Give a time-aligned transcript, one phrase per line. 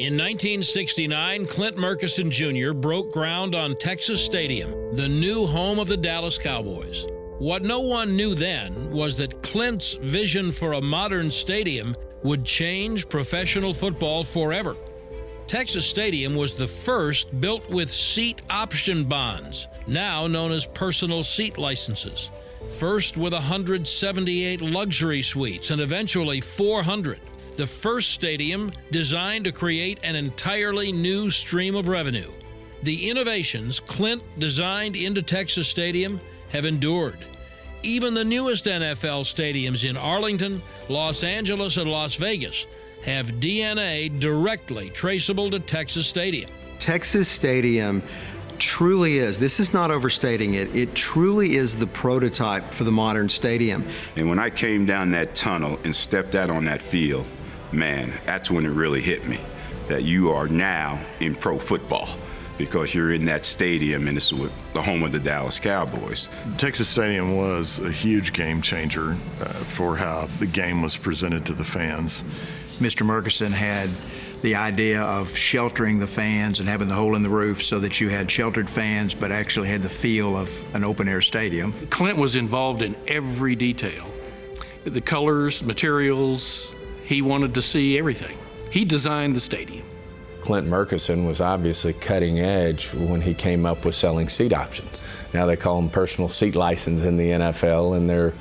[0.00, 2.72] In 1969, Clint Murchison Jr.
[2.72, 7.04] broke ground on Texas Stadium, the new home of the Dallas Cowboys.
[7.38, 13.10] What no one knew then was that Clint's vision for a modern stadium would change
[13.10, 14.74] professional football forever.
[15.46, 21.58] Texas Stadium was the first built with seat option bonds, now known as personal seat
[21.58, 22.30] licenses.
[22.70, 27.20] First with 178 luxury suites and eventually 400.
[27.60, 32.32] The first stadium designed to create an entirely new stream of revenue.
[32.84, 37.18] The innovations Clint designed into Texas Stadium have endured.
[37.82, 42.66] Even the newest NFL stadiums in Arlington, Los Angeles, and Las Vegas
[43.04, 46.48] have DNA directly traceable to Texas Stadium.
[46.78, 48.02] Texas Stadium
[48.56, 53.28] truly is, this is not overstating it, it truly is the prototype for the modern
[53.28, 53.86] stadium.
[54.16, 57.28] And when I came down that tunnel and stepped out on that field,
[57.72, 59.40] man, that's when it really hit me
[59.88, 62.08] that you are now in pro football
[62.56, 66.28] because you're in that stadium and it's the home of the Dallas Cowboys.
[66.58, 71.54] Texas Stadium was a huge game changer uh, for how the game was presented to
[71.54, 72.22] the fans.
[72.78, 73.04] Mr.
[73.04, 73.88] Murchison had
[74.42, 78.00] the idea of sheltering the fans and having the hole in the roof so that
[78.00, 81.74] you had sheltered fans but actually had the feel of an open air stadium.
[81.88, 84.04] Clint was involved in every detail
[84.84, 86.72] the colors, materials,
[87.10, 88.38] he wanted to see everything.
[88.70, 89.84] He designed the stadium.
[90.42, 95.02] Clint Murchison was obviously cutting edge when he came up with selling seat options.
[95.34, 98.32] Now they call them personal seat license in the NFL, and they're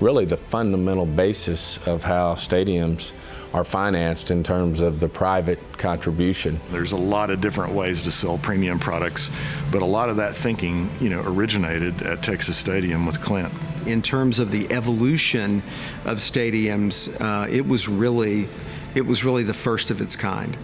[0.00, 3.12] really the fundamental basis of how stadiums
[3.52, 6.60] are financed in terms of the private contribution.
[6.70, 9.30] There's a lot of different ways to sell premium products,
[9.70, 13.52] but a lot of that thinking, you know, originated at Texas Stadium with Clint.
[13.86, 15.62] In terms of the evolution
[16.04, 18.48] of stadiums, uh, it was really,
[18.94, 20.56] it was really the first of its kind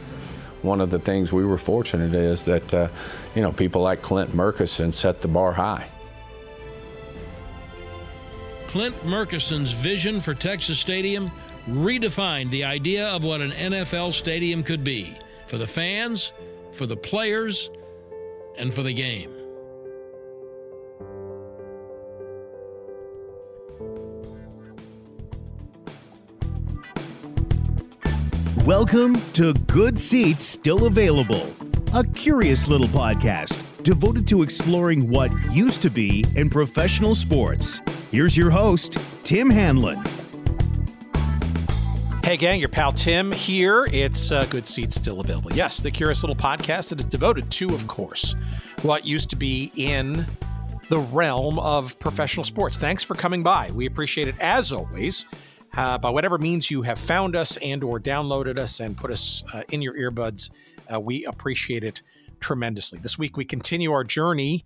[0.62, 2.89] one of the things we were fortunate is that uh,
[3.34, 5.89] you know people like Clint Murchison set the bar high.
[8.68, 11.30] Clint Murchison's vision for Texas Stadium
[11.68, 16.33] redefined the idea of what an NFL stadium could be for the fans,
[16.73, 17.70] for the players,
[18.56, 19.30] and for the game.
[28.67, 31.52] Welcome to Good Seats Still Available,
[31.95, 37.80] a curious little podcast devoted to exploring what used to be in professional sports.
[38.11, 40.21] Here's your host, Tim Hanlon.
[42.24, 43.88] Hey, gang, your pal Tim here.
[43.90, 45.52] It's uh, Good Seats still available.
[45.52, 48.36] Yes, the curious little podcast that is devoted to, of course,
[48.83, 50.24] what used to be in
[50.88, 52.78] the realm of professional sports.
[52.78, 53.72] Thanks for coming by.
[53.72, 55.27] We appreciate it as always.
[55.77, 59.42] Uh, by whatever means you have found us and or downloaded us and put us
[59.52, 60.50] uh, in your earbuds,
[60.94, 62.02] uh, we appreciate it
[62.39, 63.00] tremendously.
[63.00, 64.64] This week we continue our journey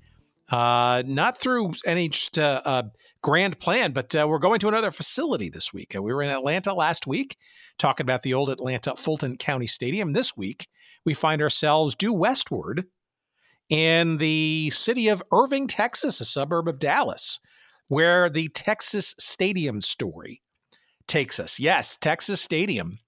[0.49, 2.83] uh, not through any just uh, uh,
[3.23, 5.95] grand plan, but uh, we're going to another facility this week.
[5.97, 7.37] Uh, we were in Atlanta last week
[7.79, 10.13] talking about the old Atlanta Fulton County Stadium.
[10.13, 10.69] This week,
[11.05, 12.87] we find ourselves due westward
[13.69, 17.41] in the city of Irving, Texas, a suburb of Dallas,
[17.89, 20.43] where the Texas Stadium story
[21.09, 21.59] takes us.
[21.59, 23.01] Yes, Texas Stadium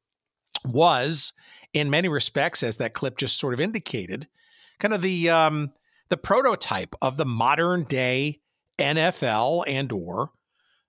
[0.65, 1.33] was,
[1.73, 4.27] in many respects, as that clip just sort of indicated,
[4.81, 5.73] kind of the um,
[6.09, 8.41] the prototype of the modern day
[8.79, 10.31] NFL and or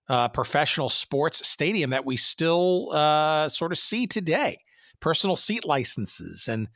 [0.08, 4.58] uh, professional sports stadium that we still uh, sort of see today.
[5.00, 6.68] Personal seat licenses and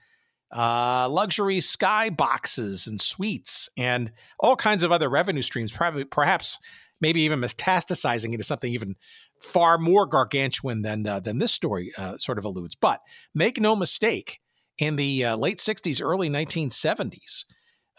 [0.55, 6.59] uh, luxury sky boxes and suites and all kinds of other revenue streams, probably perhaps
[7.01, 8.95] maybe even metastasizing into something even
[9.41, 12.75] far more gargantuan than uh, than this story uh, sort of alludes.
[12.75, 13.01] But
[13.33, 14.39] make no mistake,
[14.77, 17.45] in the uh, late '60s, early 1970s,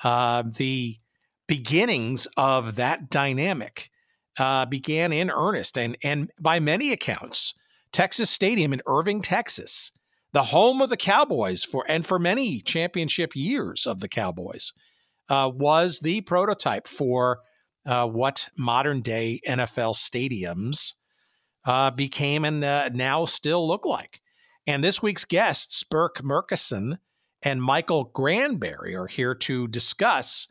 [0.05, 0.99] uh, the
[1.49, 3.91] beginnings of that dynamic
[4.39, 7.55] uh, began in earnest, and and by many accounts,
[7.93, 9.91] Texas Stadium in Irving, Texas,
[10.33, 14.73] the home of the Cowboys for and for many championship years of the Cowboys,
[15.29, 17.41] uh, was the prototype for
[17.87, 20.95] uh, what modern day NFL stadiums
[21.65, 22.61] uh, became and
[22.95, 24.21] now still look like.
[24.67, 26.99] And this week's guests, Burke Murchison
[27.45, 30.49] and Michael Granberry are here to discuss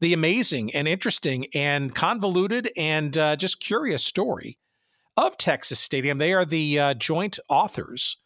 [0.00, 4.58] the amazing and interesting and convoluted and uh, just curious story
[5.16, 6.18] of Texas Stadium.
[6.18, 8.16] They are the uh, joint authors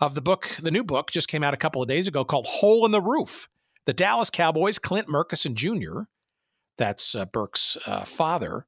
[0.00, 2.46] of the book, the new book just came out a couple of days ago called
[2.46, 3.48] Hole in the Roof.
[3.84, 6.02] The Dallas Cowboys, Clint Murchison Jr.,
[6.76, 8.66] that's uh, Burke's uh, father,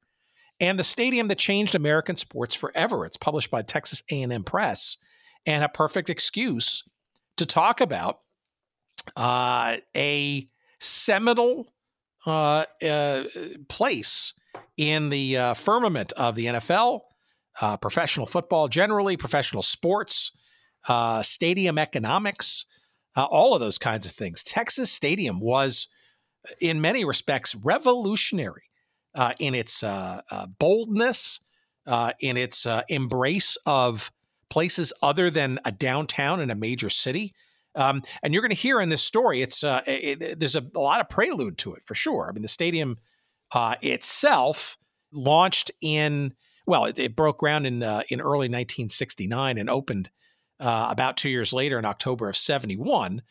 [0.59, 3.07] and the stadium that changed American sports forever.
[3.07, 4.97] It's published by Texas A&M Press
[5.47, 6.83] and a perfect excuse
[7.37, 8.19] to talk about
[9.17, 10.49] uh, a
[10.79, 11.67] seminal
[12.27, 13.25] uh, uh,
[13.69, 14.35] place
[14.77, 17.01] in the uh, firmament of the NFL,
[17.61, 20.33] uh, professional football generally, professional sports,
[20.89, 22.67] uh, stadium economics,
[23.17, 24.43] all of those kinds of things.
[24.43, 25.89] Texas Stadium was,
[26.59, 28.63] in many respects, revolutionary
[29.39, 29.85] in its
[30.59, 31.41] boldness,
[32.21, 34.11] in its embrace of
[34.49, 37.35] places other than a downtown in a major city.
[37.75, 40.81] Um, and you're going to hear in this story, it's uh, it, there's a, a,
[40.81, 42.29] lot of prelude to it for sure.
[42.29, 42.99] I mean, the stadium
[43.53, 44.77] uh, itself
[45.13, 46.35] launched in
[46.67, 50.11] well, it, it broke ground in uh, in early 1969 and opened
[50.59, 53.23] uh, about two years later in October of 71.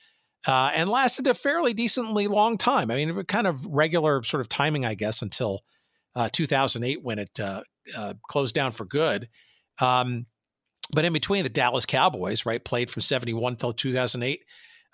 [0.48, 2.90] Uh, and lasted a fairly decently long time.
[2.90, 5.66] I mean, it kind of regular sort of timing, I guess, until
[6.16, 7.38] uh, 2008 when it
[8.30, 9.28] closed down for good.
[9.82, 10.28] Um,
[10.92, 14.44] but in between, the Dallas Cowboys, right, played from 71 till 2008.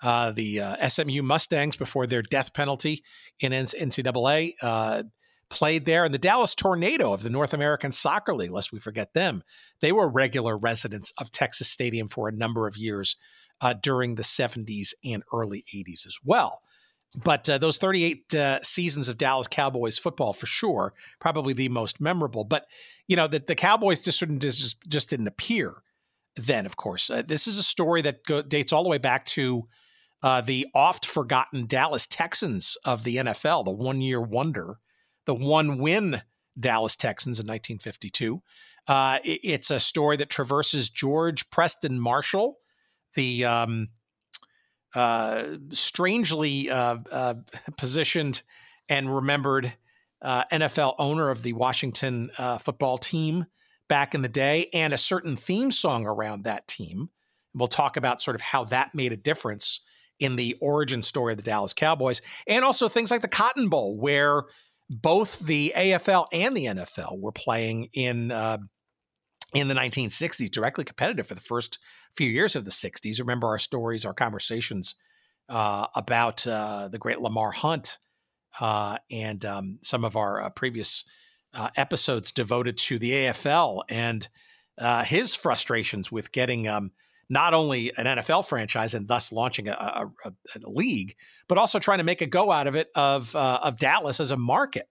[0.02, 3.02] Uh, the uh, SMU Mustangs, before their death penalty
[3.40, 5.04] in NCAA, uh,
[5.48, 6.04] played there.
[6.04, 9.42] And the Dallas Tornado of the North American Soccer League, lest we forget them,
[9.80, 13.16] they were regular residents of Texas Stadium for a number of years
[13.62, 16.60] uh, during the 70s and early 80s as well.
[17.24, 22.00] But uh, those 38 uh, seasons of Dallas Cowboys football, for sure, probably the most
[22.00, 22.44] memorable.
[22.44, 22.66] But
[23.06, 25.76] you know, the, the Cowboys just, just just didn't appear
[26.36, 27.10] then, of course.
[27.10, 29.66] Uh, this is a story that go- dates all the way back to
[30.22, 34.78] uh, the oft forgotten Dallas Texans of the NFL, the one year wonder,
[35.24, 36.22] the one win
[36.58, 38.42] Dallas Texans in 1952.
[38.88, 42.58] Uh, it, it's a story that traverses George Preston Marshall,
[43.14, 43.88] the um,
[44.94, 47.34] uh, strangely uh, uh,
[47.78, 48.42] positioned
[48.88, 49.72] and remembered
[50.24, 52.30] NFL owner of the Washington
[52.60, 53.46] football team
[53.88, 57.10] back in the day and a certain theme song around that team.
[57.54, 59.80] We'll talk about sort of how that made a difference
[60.18, 63.96] in the origin story of the Dallas Cowboys and also things like the Cotton Bowl,
[63.98, 64.44] where
[64.88, 68.58] both the AFL and the NFL were playing in uh,
[69.54, 71.78] in the 1960s, directly competitive for the first
[72.16, 73.20] few years of the 60s.
[73.20, 74.94] Remember our stories, our conversations
[75.48, 77.98] uh, about uh, the great Lamar Hunt
[78.60, 81.04] uh, and um, some of our uh, previous
[81.56, 84.28] uh, episodes devoted to the AFL and
[84.78, 86.90] uh, his frustrations with getting um,
[87.28, 90.32] not only an NFL franchise and thus launching a, a, a,
[90.64, 91.16] a, league,
[91.48, 94.30] but also trying to make a go out of it of uh, of Dallas as
[94.30, 94.88] a market.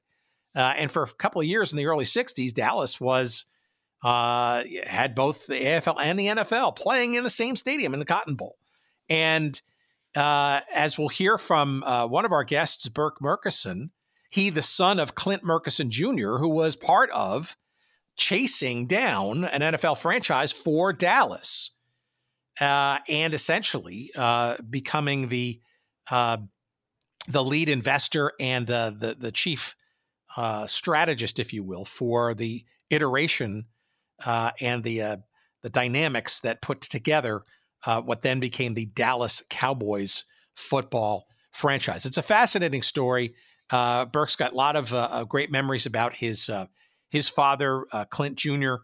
[0.55, 3.45] Uh, and for a couple of years in the early '60s, Dallas was
[4.03, 8.05] uh, had both the AFL and the NFL playing in the same stadium in the
[8.05, 8.57] Cotton Bowl.
[9.07, 9.59] And
[10.15, 13.91] uh, as we'll hear from one of our guests, Burke Murchison,
[14.29, 17.55] he, the son of Clint Murchison Jr., who was part of
[18.15, 21.71] chasing down an NFL franchise for Dallas,
[22.59, 25.59] uh, and essentially uh, becoming the
[26.09, 26.37] uh,
[27.27, 29.75] the lead investor and uh, the the chief
[30.37, 33.65] uh, strategist, if you will, for the iteration
[34.25, 35.21] uh, and the
[35.61, 37.43] the dynamics that put together
[38.03, 42.05] what then became the Dallas Cowboys football franchise.
[42.05, 43.33] It's a fascinating story.
[43.69, 46.67] Uh, Burke's got a lot of uh, uh, great memories about his uh,
[47.09, 48.75] his father, uh, Clint Jr.,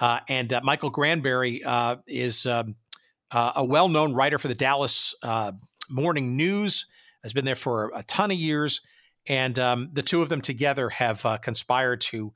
[0.00, 1.62] and Michael Granberry
[2.06, 2.76] is um,
[3.32, 5.14] a well known writer for the Dallas
[5.88, 6.86] Morning News.
[7.22, 8.80] Has been there for a ton of years,
[9.28, 12.32] and um, the two of them together have conspired to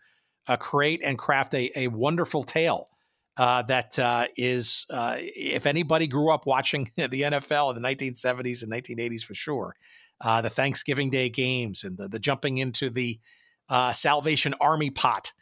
[0.59, 2.89] create and craft a, a wonderful tale.
[3.37, 8.63] Uh, that uh, is, uh, if anybody grew up watching the NFL in the 1970s
[8.63, 9.75] and 1980s for sure,
[10.21, 13.19] uh, the Thanksgiving Day games and the, the jumping into the
[13.69, 15.33] uh, Salvation Army pot,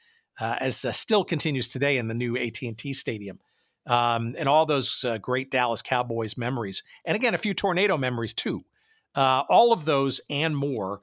[0.40, 3.38] uh, as uh, still continues today in the new AT&T Stadium,
[3.86, 8.34] um, and all those uh, great Dallas Cowboys memories, and again a few tornado memories
[8.34, 8.64] too.
[9.14, 11.00] All of those and more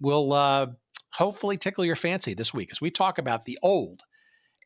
[0.00, 0.74] will
[1.12, 4.02] hopefully tickle your fancy this week as we talk about the old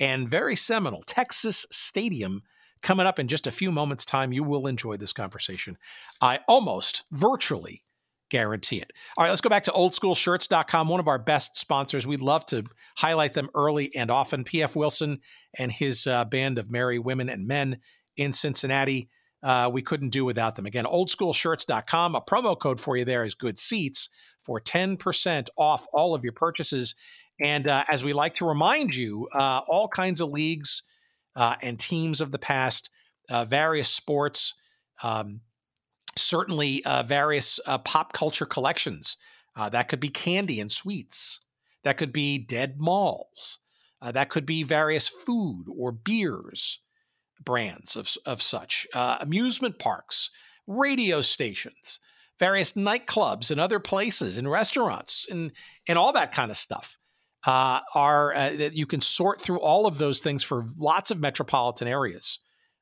[0.00, 2.42] and very seminal Texas Stadium
[2.82, 5.78] Coming up in just a few moments' time, you will enjoy this conversation.
[6.20, 7.84] I almost virtually
[8.30, 8.92] guarantee it.
[9.16, 12.06] All right, let's go back to oldschoolshirts.com, one of our best sponsors.
[12.06, 12.64] We'd love to
[12.96, 14.44] highlight them early and often.
[14.44, 15.20] PF Wilson
[15.56, 17.78] and his uh, band of merry women and men
[18.16, 19.08] in Cincinnati.
[19.42, 20.66] Uh, we couldn't do without them.
[20.66, 22.14] Again, oldschoolshirts.com.
[22.14, 24.08] A promo code for you there is good seats
[24.44, 26.94] for 10% off all of your purchases.
[27.40, 30.82] And uh, as we like to remind you, uh, all kinds of leagues
[31.38, 32.90] uh, and teams of the past,
[33.30, 34.54] uh, various sports,
[35.04, 35.40] um,
[36.16, 39.16] certainly uh, various uh, pop culture collections.
[39.54, 41.40] Uh, that could be candy and sweets.
[41.84, 43.60] That could be dead malls.
[44.02, 46.80] That could be various food or beers
[47.44, 48.86] brands of, of such.
[48.94, 50.30] amusement parks
[50.66, 52.00] radio stations,
[52.38, 55.52] various nightclubs and other places and restaurants and
[55.86, 56.97] and all that kind of stuff.
[57.48, 61.18] Uh, are uh, that you can sort through all of those things for lots of
[61.18, 62.40] metropolitan areas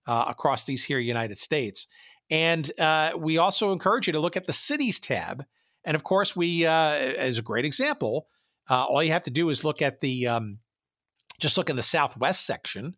[0.09, 1.87] uh, across these here United States.
[2.31, 5.45] And uh, we also encourage you to look at the cities tab.
[5.85, 8.27] And of course, we uh, as a great example,
[8.69, 10.59] all you have to do is look at the um,
[11.39, 12.97] just look in the Southwest section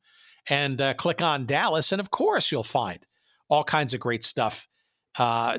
[0.49, 3.07] and click on Dallas, and of course, you'll find
[3.51, 4.69] all kinds of great stuff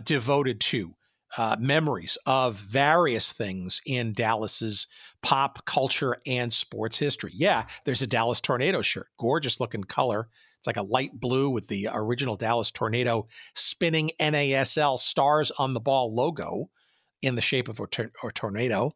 [0.04, 0.96] devoted to
[1.38, 4.88] uh, memories of various things in Dallas's
[5.22, 7.32] pop culture and sports history.
[7.36, 10.28] Yeah, there's a Dallas Tornado shirt, gorgeous looking color.
[10.58, 15.80] It's like a light blue with the original Dallas Tornado spinning NASL stars on the
[15.80, 16.70] ball logo
[17.22, 18.94] in the shape of a, tor- a tornado.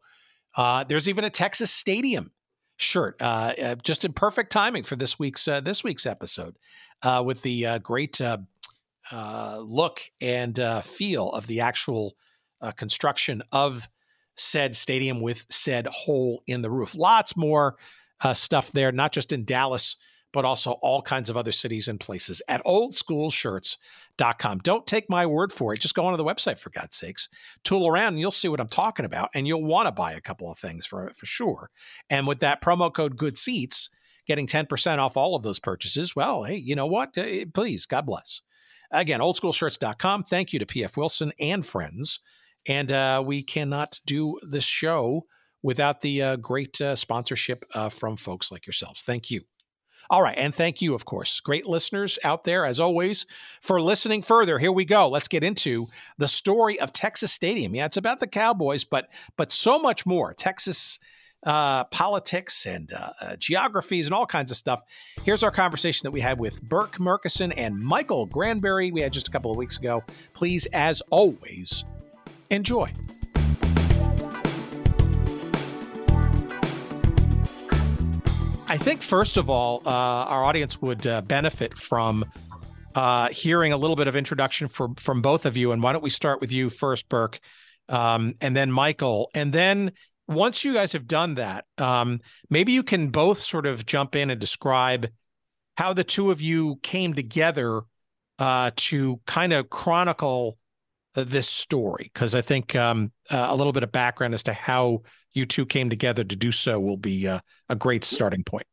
[0.56, 2.32] Uh, there's even a Texas Stadium
[2.76, 6.56] shirt, uh, uh, just in perfect timing for this week's uh, this week's episode,
[7.02, 8.20] uh, with the great
[9.12, 12.14] uh, look and uh, feel of the actual
[12.60, 13.88] uh, construction of
[14.36, 16.94] said stadium with said hole in the roof.
[16.94, 17.76] Lots more
[18.20, 19.96] uh, stuff there, not just in Dallas,
[20.32, 24.58] but also all kinds of other cities and places at oldschoolshirts.com.
[24.58, 25.80] Don't take my word for it.
[25.80, 27.28] Just go onto the website for God's sakes.
[27.62, 29.30] Tool around and you'll see what I'm talking about.
[29.34, 31.70] And you'll want to buy a couple of things for, for sure.
[32.10, 33.90] And with that promo code Good Seats,
[34.26, 37.14] getting 10% off all of those purchases, well, hey, you know what?
[37.54, 38.40] Please, God bless.
[38.94, 40.24] Again, oldschoolshirts.com.
[40.24, 42.20] Thank you to PF Wilson and friends.
[42.66, 45.26] And uh, we cannot do this show
[45.62, 49.02] without the uh, great uh, sponsorship uh, from folks like yourselves.
[49.02, 49.42] Thank you.
[50.10, 50.36] All right.
[50.36, 53.26] And thank you, of course, great listeners out there, as always,
[53.62, 54.58] for listening further.
[54.58, 55.08] Here we go.
[55.08, 55.86] Let's get into
[56.18, 57.74] the story of Texas Stadium.
[57.74, 60.34] Yeah, it's about the Cowboys, but but so much more.
[60.34, 60.98] Texas
[61.44, 64.82] uh, politics and uh, uh, geographies and all kinds of stuff.
[65.24, 68.90] Here's our conversation that we had with Burke Murchison and Michael Granberry.
[68.90, 70.02] We had just a couple of weeks ago.
[70.32, 71.84] Please, as always,
[72.50, 72.90] enjoy.
[78.66, 82.24] I think, first of all, uh, our audience would uh, benefit from
[82.94, 85.72] uh, hearing a little bit of introduction from from both of you.
[85.72, 87.38] And why don't we start with you first, Burke,
[87.88, 89.92] um, and then Michael, and then
[90.26, 94.30] once you guys have done that, um, maybe you can both sort of jump in
[94.30, 95.08] and describe
[95.76, 97.82] how the two of you came together
[98.38, 100.56] uh, to kind of chronicle
[101.14, 102.10] uh, this story.
[102.12, 105.02] Because I think um, uh, a little bit of background as to how
[105.32, 108.66] you two came together to do so will be uh, a great starting point.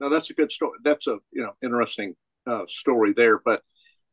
[0.00, 0.78] No, that's a good story.
[0.84, 2.14] That's a you know interesting
[2.46, 3.38] uh, story there.
[3.38, 3.62] But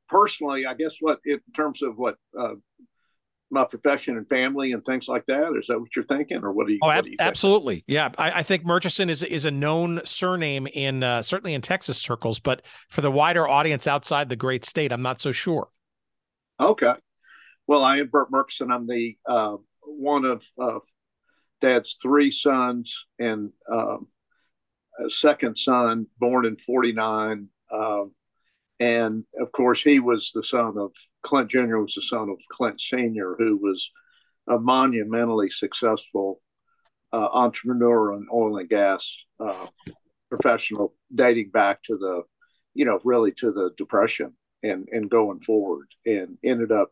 [0.09, 2.53] personally, I guess what in terms of what uh,
[3.51, 5.53] my profession and family and things like that?
[5.57, 6.79] Is that what you're thinking, or what do you?
[6.81, 7.83] Oh, ab- you absolutely.
[7.87, 11.97] Yeah, I, I, think Murchison is is a known surname in uh, certainly in Texas
[11.97, 15.69] circles, but for the wider audience outside the great state, I'm not so sure.
[16.59, 16.93] Okay,
[17.67, 18.71] well, I am Burt Murchison.
[18.71, 20.79] I'm the uh, one of uh,
[21.59, 24.07] Dad's three sons and um,
[25.05, 27.47] a second son, born in '49.
[27.73, 28.11] Um,
[28.79, 30.91] and of course, he was the son of
[31.23, 31.77] Clint Jr.
[31.77, 33.91] was the son of Clint Sr., who was
[34.47, 36.41] a monumentally successful
[37.13, 39.67] uh, entrepreneur in oil and gas uh,
[40.29, 42.23] professional, dating back to the,
[42.73, 46.91] you know, really to the Depression and and going forward, and ended up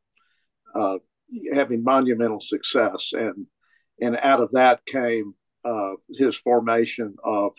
[0.75, 0.97] uh,
[1.53, 3.45] having monumental success, and
[4.01, 5.33] and out of that came
[5.65, 7.53] uh, his formation of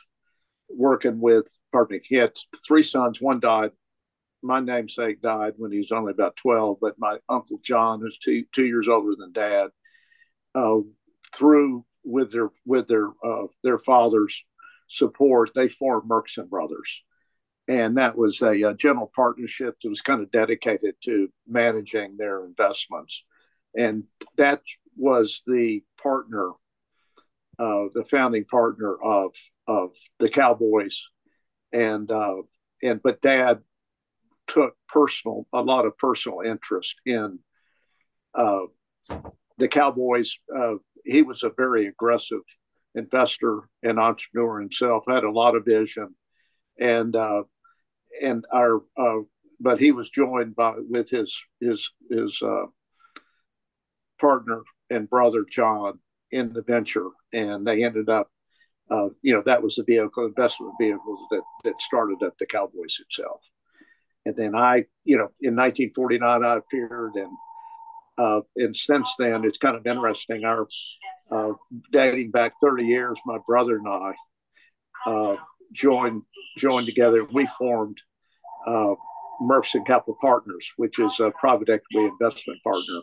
[0.68, 1.46] working with.
[1.72, 2.32] Pardon me, he had
[2.66, 3.20] three sons.
[3.20, 3.70] One died
[4.42, 8.44] my namesake died when he was only about 12, but my uncle John, who's two,
[8.52, 9.68] two years older than dad,
[10.54, 10.78] uh,
[11.34, 14.42] through with their with their uh, their father's
[14.88, 17.02] support, they formed Murchison Brothers,
[17.68, 22.44] and that was a, a, general partnership that was kind of dedicated to managing their
[22.44, 23.22] investments,
[23.76, 24.04] and
[24.36, 24.62] that
[24.96, 26.50] was the partner,
[27.58, 29.32] uh, the founding partner of
[29.68, 31.02] of the Cowboys,
[31.72, 32.36] and uh,
[32.82, 33.60] and but Dad
[34.52, 37.38] took personal a lot of personal interest in
[38.34, 38.60] uh,
[39.58, 40.38] the Cowboys.
[40.54, 42.40] Uh, he was a very aggressive
[42.94, 45.04] investor and entrepreneur himself.
[45.06, 46.14] Had a lot of vision,
[46.78, 47.44] and uh,
[48.22, 49.20] and our uh,
[49.60, 52.66] but he was joined by with his his his uh,
[54.20, 58.28] partner and brother John in the venture, and they ended up.
[58.90, 62.98] Uh, you know that was the vehicle investment vehicle that that started up the Cowboys
[62.98, 63.40] itself.
[64.26, 67.30] And then I, you know, in 1949, I appeared, and
[68.18, 70.44] uh, and since then, it's kind of interesting.
[70.44, 70.68] Our
[71.30, 71.52] uh,
[71.92, 74.12] dating back 30 years, my brother and I
[75.06, 75.36] uh,
[75.72, 76.22] joined
[76.58, 77.24] joined together.
[77.24, 77.98] We formed
[78.66, 78.94] uh,
[79.40, 83.00] Murchison Capital Partners, which is a private equity investment partner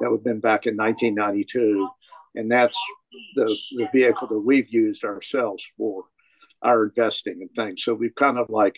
[0.00, 1.88] that would have been back in 1992.
[2.34, 2.78] And that's
[3.34, 6.04] the, the vehicle that we've used ourselves for
[6.62, 7.82] our investing and things.
[7.82, 8.76] So we've kind of like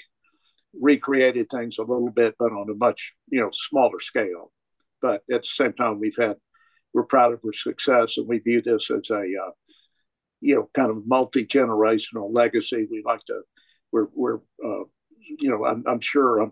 [0.81, 4.52] recreated things a little bit, but on a much, you know, smaller scale.
[5.00, 6.37] But at the same time, we've had,
[6.93, 9.50] we're proud of our success and we view this as a, uh,
[10.40, 12.87] you know, kind of multi-generational legacy.
[12.90, 13.43] We like to,
[13.93, 14.85] we're, we're, uh,
[15.38, 16.50] you know, I'm, I'm sure, I'm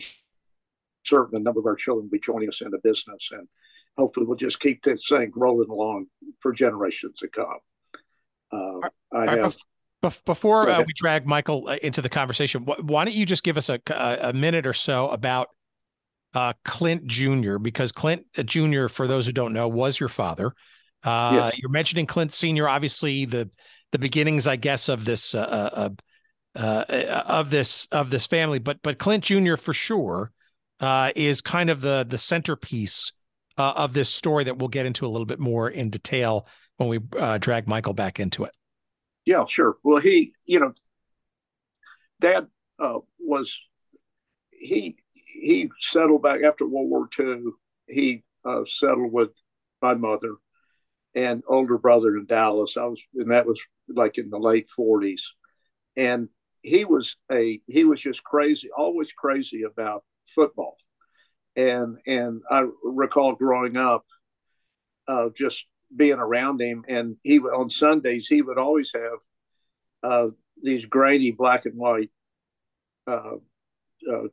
[1.04, 3.48] certain a number of our children will be joining us in the business and
[3.96, 6.06] hopefully we'll just keep this thing rolling along
[6.40, 7.58] for generations to come.
[8.52, 9.56] Uh, I have.
[10.02, 13.68] Before uh, we drag Michael uh, into the conversation, why don't you just give us
[13.68, 13.80] a,
[14.20, 15.48] a minute or so about
[16.34, 17.58] uh, Clint Jr.
[17.58, 18.88] because Clint uh, Jr.
[18.88, 20.54] for those who don't know was your father.
[21.04, 21.58] Uh, yes.
[21.58, 22.68] You're mentioning Clint Sr.
[22.68, 23.48] Obviously, the
[23.92, 25.90] the beginnings, I guess, of this uh,
[26.56, 29.56] of this of this family, but but Clint Jr.
[29.56, 30.32] for sure
[31.14, 33.12] is kind of the the centerpiece
[33.56, 36.98] of this story that we'll get into a little bit more in detail when we
[37.38, 38.52] drag Michael back into it.
[39.24, 39.76] Yeah, sure.
[39.82, 40.74] Well, he, you know,
[42.20, 42.48] Dad
[42.78, 43.58] uh, was
[44.50, 47.54] he he settled back after World War II.
[47.88, 49.30] He uh, settled with
[49.80, 50.36] my mother
[51.14, 52.76] and older brother in Dallas.
[52.76, 55.34] I was, and that was like in the late forties.
[55.96, 56.28] And
[56.62, 60.76] he was a he was just crazy, always crazy about football.
[61.56, 64.06] And and I recall growing up,
[65.08, 69.18] uh, just being around him, and he on Sundays he would always have
[70.02, 70.28] uh,
[70.62, 72.10] these grainy black and white
[73.06, 73.36] uh,
[74.10, 74.28] uh,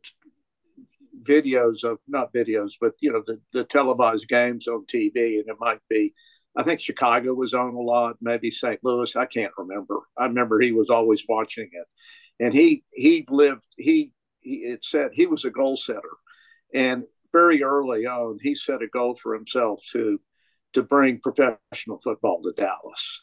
[1.23, 5.57] videos of not videos, but you know the, the televised games on TV, and it
[5.59, 6.13] might be.
[6.57, 8.79] I think Chicago was on a lot, maybe St.
[8.83, 9.15] Louis.
[9.15, 9.99] I can't remember.
[10.17, 15.11] I remember he was always watching it, and he he lived he, he it said
[15.13, 16.01] he was a goal setter,
[16.73, 20.19] and very early on he set a goal for himself to
[20.73, 23.21] to bring professional football to Dallas.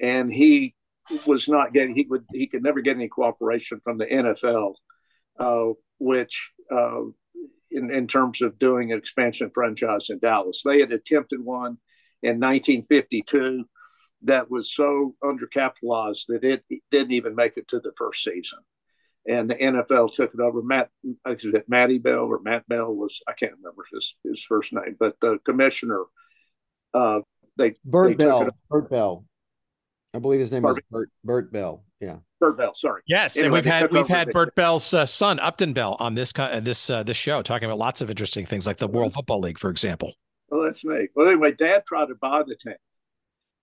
[0.00, 0.74] And he
[1.26, 4.74] was not getting he would he could never get any cooperation from the NFL,
[5.38, 7.02] uh, which uh,
[7.70, 11.78] in in terms of doing an expansion franchise in Dallas, they had attempted one
[12.22, 13.64] in 1952
[14.22, 18.58] that was so undercapitalized that it, didn't even make it to the first season.
[19.26, 20.62] And the NFL took it over.
[20.62, 20.90] Matt,
[21.24, 25.18] it Matty Bell or Matt Bell was I can't remember his his first name, but
[25.20, 26.04] the commissioner
[26.94, 27.20] uh,
[27.56, 28.48] they Bert they Bell.
[28.68, 29.24] Bert Bell.
[30.14, 30.78] I believe his name Bert.
[30.78, 31.84] is Bert Bert Bell.
[32.00, 32.74] Yeah, Bert Bell.
[32.74, 33.02] Sorry.
[33.06, 36.32] Yes, anyway, and we've had we've had Bert Bell's uh, son Upton Bell on this
[36.36, 39.40] uh, this uh, this show talking about lots of interesting things like the World Football
[39.40, 40.14] League, for example.
[40.48, 41.10] Well, that's neat.
[41.14, 42.74] Well, anyway, Dad tried to buy the team.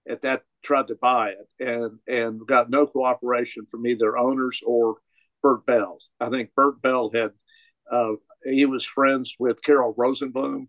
[0.10, 4.96] At that, tried to buy it, and and got no cooperation from either owners or
[5.44, 5.98] Bert Bell.
[6.20, 7.32] I think Bert Bell had
[7.92, 8.14] uh,
[8.44, 10.68] he was friends with Carroll Rosenbloom,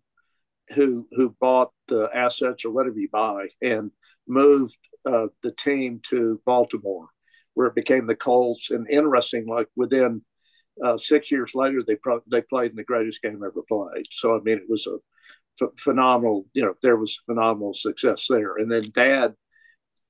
[0.74, 3.90] who who bought the assets or whatever you buy and
[4.26, 4.76] moved
[5.06, 7.08] uh, the team to Baltimore,
[7.54, 8.70] where it became the Colts.
[8.70, 10.22] And interesting, like within
[10.84, 14.06] uh, six years later, they pro- they played in the greatest game ever played.
[14.12, 14.98] So I mean, it was a
[15.64, 16.46] f- phenomenal.
[16.52, 18.56] You know, there was phenomenal success there.
[18.56, 19.34] And then Dad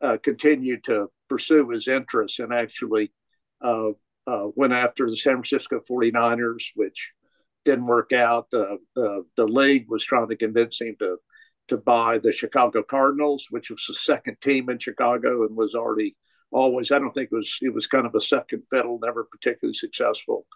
[0.01, 3.12] uh, continued to pursue his interests and actually
[3.62, 3.90] uh,
[4.27, 7.12] uh, went after the San Francisco 49ers, which
[7.68, 8.50] didn't work out.
[8.50, 11.18] The, the the league was trying to convince him to
[11.68, 16.16] to buy the Chicago Cardinals, which was the second team in Chicago and was already
[16.50, 16.90] always.
[16.90, 20.46] I don't think it was it was kind of a second fiddle, never particularly successful.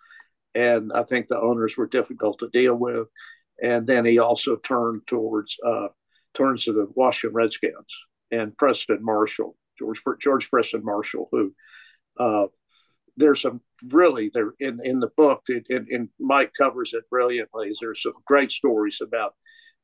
[0.54, 3.08] And I think the owners were difficult to deal with.
[3.62, 5.88] And then he also turned towards uh,
[6.34, 7.98] turns to the Washington Redskins
[8.30, 11.54] and Preston Marshall, George George Preston Marshall, who
[12.18, 12.46] uh,
[13.18, 17.72] there's some really there in in the book and, and Mike covers it brilliantly.
[17.80, 19.34] There's some great stories about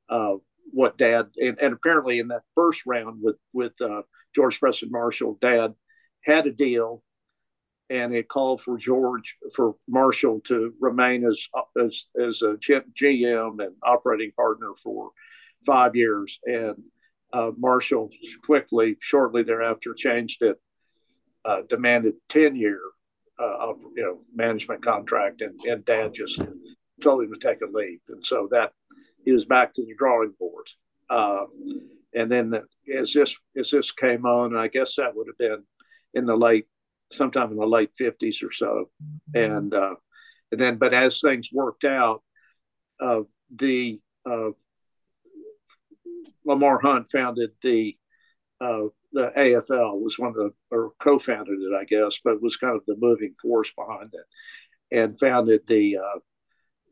[0.08, 0.34] uh,
[0.70, 4.02] what Dad and, and, apparently in that first round with with uh,
[4.34, 5.74] George Preston Marshall, Dad
[6.24, 7.02] had a deal,
[7.90, 11.46] and it called for George for Marshall to remain as
[11.82, 15.10] as as a GM and operating partner for
[15.66, 16.76] five years, and
[17.32, 18.10] uh, Marshall
[18.44, 20.56] quickly, shortly thereafter, changed it,
[21.44, 22.80] uh, demanded ten year
[23.38, 26.40] uh, you know management contract, and, and Dad just
[27.00, 28.72] told him to take a leave, and so that
[29.24, 30.68] he was back to the drawing board.
[31.10, 31.44] Uh,
[32.14, 32.54] and then
[32.96, 35.64] as this as this came on, I guess that would have been
[36.14, 36.66] in the late,
[37.12, 38.90] sometime in the late fifties or so,
[39.34, 39.94] and uh,
[40.50, 42.22] and then but as things worked out,
[43.00, 43.20] uh,
[43.54, 44.50] the uh,
[46.44, 47.96] Lamar Hunt founded the
[48.60, 48.86] uh,
[49.18, 52.82] the AFL was one of the or co-founded it, I guess, but was kind of
[52.86, 56.18] the moving force behind it, and founded the uh,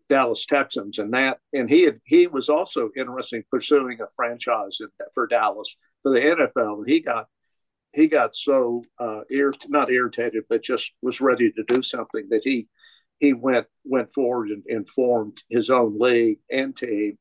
[0.08, 4.78] Dallas Texans, and that and he had he was also interested in pursuing a franchise
[4.80, 6.78] in, for Dallas for the NFL.
[6.78, 7.26] And he got
[7.92, 12.42] he got so uh, irrit- not irritated, but just was ready to do something that
[12.42, 12.66] he
[13.20, 17.18] he went went forward and, and formed his own league and team,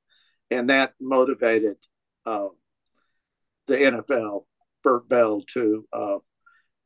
[0.49, 1.77] and that motivated
[2.25, 2.47] uh,
[3.67, 4.45] the NFL,
[5.07, 6.17] Bell, to uh,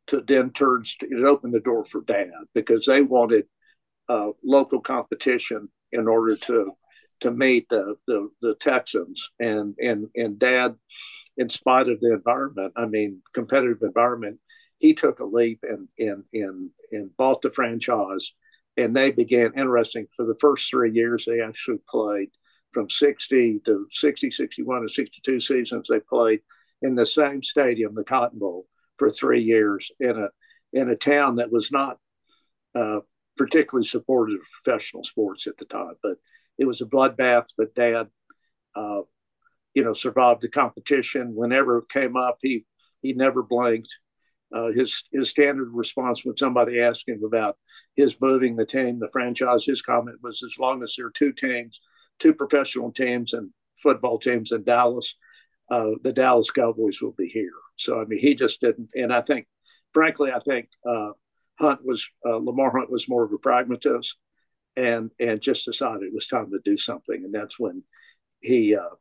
[0.08, 3.46] to then turns it opened the door for Dad because they wanted
[4.08, 6.72] uh, local competition in order to
[7.22, 9.30] to meet the, the the Texans.
[9.40, 10.76] And and and Dad,
[11.38, 14.40] in spite of the environment, I mean competitive environment,
[14.80, 18.34] he took a leap and and and and bought the franchise,
[18.78, 22.30] and they began interesting for the first three years they actually played
[22.72, 26.40] from 60 to 60, 61 to 62 seasons they played
[26.82, 28.66] in the same stadium, the Cotton Bowl,
[28.98, 30.30] for three years in a
[30.72, 31.98] in a town that was not
[32.76, 33.00] uh,
[33.38, 35.94] particularly supportive of professional sports at the time.
[36.04, 36.18] But
[36.58, 37.48] it was a bloodbath.
[37.58, 38.08] But Dad,
[38.76, 39.02] uh,
[39.74, 41.36] you know, survived the competition.
[41.36, 42.66] Whenever it came up, he
[43.02, 43.90] he never blinked.
[44.54, 47.58] Uh, his his standard response when somebody asked him about
[47.96, 51.32] his moving the team, the franchise, his comment was, "As long as there are two
[51.32, 51.82] teams,
[52.18, 55.16] two professional teams and football teams in Dallas,
[55.72, 58.90] uh, the Dallas Cowboys will be here." So I mean, he just didn't.
[58.96, 59.48] And I think,
[59.94, 61.12] frankly, I think uh,
[61.60, 64.16] Hunt was uh, Lamar Hunt was more of a pragmatist,
[64.76, 67.84] and and just decided it was time to do something, and that's when
[68.42, 68.96] he, uh,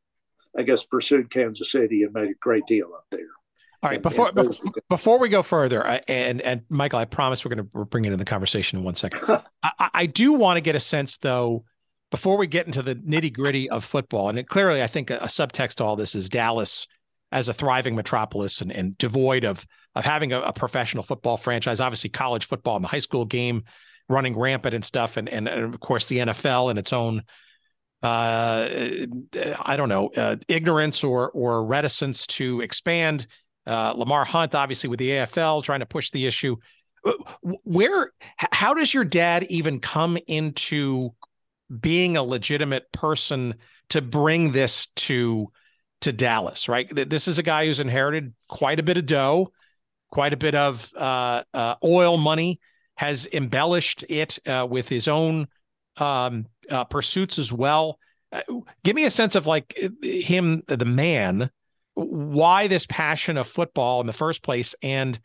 [0.57, 3.20] I guess, pursued Kansas City and made a great deal up there.
[3.81, 7.04] All right, and, before, and before before we go further, I, and and Michael, I
[7.04, 9.40] promise we're going to bring it in the conversation in one second.
[9.62, 11.64] I, I do want to get a sense, though,
[12.11, 15.18] before we get into the nitty gritty of football, and it, clearly, I think a,
[15.18, 16.87] a subtext to all this is Dallas
[17.31, 21.81] as a thriving metropolis and, and devoid of of having a, a, professional football franchise.
[21.81, 23.64] Obviously, college football and the high school game
[24.09, 27.23] running rampant and stuff, and and, and of course the NFL and its own
[28.03, 28.68] uh,
[29.61, 33.27] I don't know uh, ignorance or or reticence to expand.
[33.66, 36.57] Uh, Lamar Hunt, obviously, with the AFL trying to push the issue.
[37.64, 41.11] Where, how does your dad even come into
[41.81, 43.54] being a legitimate person
[43.90, 45.50] to bring this to
[46.00, 46.88] to Dallas, right?
[46.88, 49.52] This is a guy who's inherited quite a bit of dough,
[50.11, 52.61] quite a bit of uh, uh, oil money,
[52.96, 55.48] has embellished it uh, with his own
[55.96, 57.98] um, uh, pursuits as well.
[58.31, 58.42] Uh,
[58.85, 61.50] give me a sense of like him, the man,
[61.94, 65.18] why this passion of football in the first place, and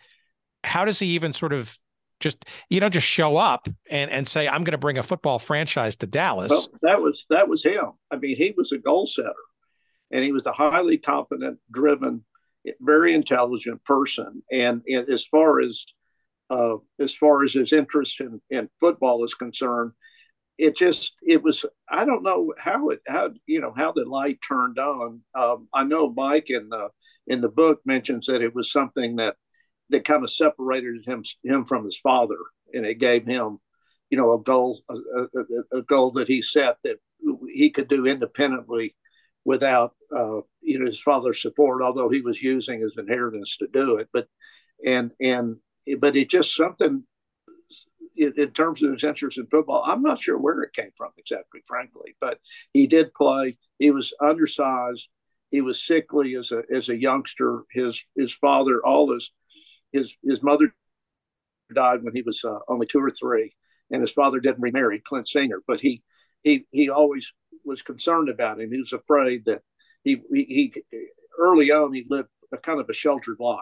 [0.63, 1.77] how does he even sort of
[2.23, 5.37] just you know just show up and and say I'm going to bring a football
[5.39, 6.49] franchise to Dallas?
[6.49, 7.91] Well, that was that was him.
[8.11, 9.33] I mean, he was a goal setter
[10.13, 12.23] and he was a highly competent, driven,
[12.79, 14.43] very intelligent person.
[14.51, 15.85] And, and as far as
[16.49, 19.91] uh, as far as his interest in, in football is concerned,
[20.59, 24.37] it just it was I don't know how it how you know how the light
[24.47, 25.21] turned on.
[25.33, 26.89] Um, I know Mike in the
[27.25, 29.35] in the book mentions that it was something that
[29.93, 32.37] that kind of separated him him from his father,
[32.73, 33.59] and it gave him
[34.09, 36.97] you know a goal a, a, a goal that he set that
[37.51, 38.95] he could do independently
[39.45, 43.97] without uh, you know his father's support, although he was using his inheritance to do
[43.97, 44.09] it.
[44.11, 44.27] But
[44.85, 45.57] and and
[45.99, 47.03] but it just something
[48.15, 49.83] in, in terms of his interest in football.
[49.85, 52.15] I'm not sure where it came from exactly, frankly.
[52.19, 52.39] But
[52.73, 53.57] he did play.
[53.79, 55.07] He was undersized.
[55.51, 57.63] He was sickly as a as a youngster.
[57.71, 59.31] His his father, all his
[59.93, 60.73] his his mother
[61.73, 63.53] died when he was uh, only two or three,
[63.91, 65.61] and his father didn't remarry Clint Senior.
[65.65, 66.03] But he
[66.43, 67.31] he he always
[67.63, 68.71] was concerned about him.
[68.71, 69.61] He was afraid that
[70.03, 70.73] he, he, he
[71.39, 73.59] early on he lived a kind of a sheltered life,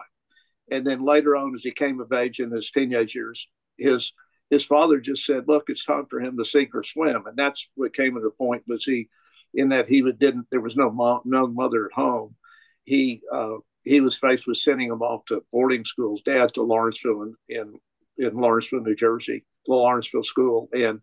[0.70, 4.12] and then later on, as he came of age in his teenage years, his
[4.50, 7.68] his father just said, "Look, it's time for him to sink or swim," and that's
[7.74, 8.64] what came to the point.
[8.66, 9.08] Was he
[9.54, 12.36] in that he didn't there was no mom, no mother at home.
[12.84, 16.22] He uh, he was faced with sending him off to boarding schools.
[16.24, 17.74] Dad to Lawrenceville in in,
[18.18, 21.00] in Lawrenceville, New Jersey, the Lawrenceville School, and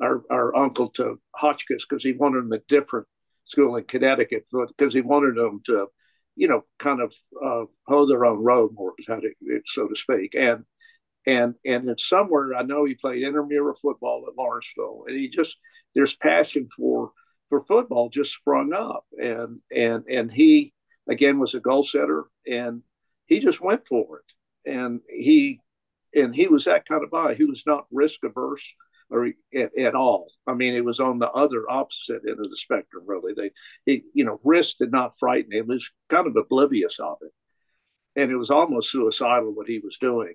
[0.00, 3.06] our, our uncle to Hotchkiss because he wanted them at different
[3.44, 5.88] school in Connecticut because he wanted them to,
[6.36, 7.12] you know, kind of
[7.44, 8.94] uh, hoe their own road more,
[9.66, 10.34] so to speak.
[10.34, 10.64] And
[11.26, 15.56] and and it's somewhere I know he played intramural football at Lawrenceville, and he just
[15.94, 17.10] there's passion for
[17.48, 20.72] for football just sprung up, and and and he
[21.10, 22.82] again was a goal setter, and
[23.26, 25.60] he just went for it, and he
[26.14, 27.34] and he was that kind of guy.
[27.34, 28.66] He was not risk averse
[29.10, 30.28] or at, at, all.
[30.46, 33.32] I mean, it was on the other opposite end of the spectrum, really.
[33.36, 33.50] They,
[33.84, 35.66] he, you know, risk did not frighten him.
[35.66, 37.32] He was kind of oblivious of it,
[38.16, 40.34] and it was almost suicidal what he was doing,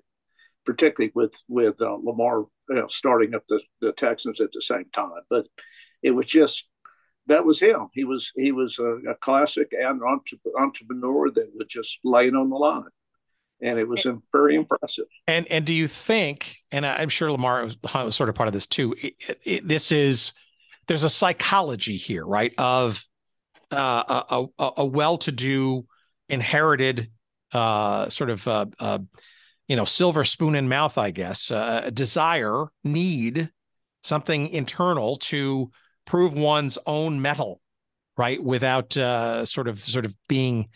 [0.64, 4.86] particularly with with uh, Lamar you know, starting up the, the Texans at the same
[4.92, 5.22] time.
[5.30, 5.46] But
[6.02, 6.66] it was just
[7.26, 7.88] that was him.
[7.92, 12.84] He was he was a, a classic entrepreneur that was just laying on the line,
[13.60, 15.06] and it was very impressive.
[15.26, 16.56] And and do you think?
[16.70, 18.94] And I'm sure Lamar was sort of part of this too.
[19.02, 20.32] It, it, this is
[20.86, 22.52] there's a psychology here, right?
[22.58, 23.04] Of
[23.72, 25.86] uh, a, a, a well-to-do
[26.28, 27.10] inherited
[27.52, 28.98] uh, sort of uh, uh,
[29.68, 33.50] you know silver spoon in mouth, I guess, uh, desire, need,
[34.02, 35.70] something internal to
[36.06, 37.60] prove one's own mettle,
[38.16, 38.42] right?
[38.42, 40.68] Without uh, sort of sort of being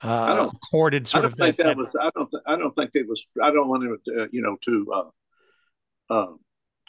[0.00, 1.06] uh, courted.
[1.08, 1.94] Sort I don't of think that, that was.
[2.00, 2.30] I don't.
[2.30, 3.26] Th- I don't think it was.
[3.42, 6.32] I don't want to, uh, you know, to uh, uh,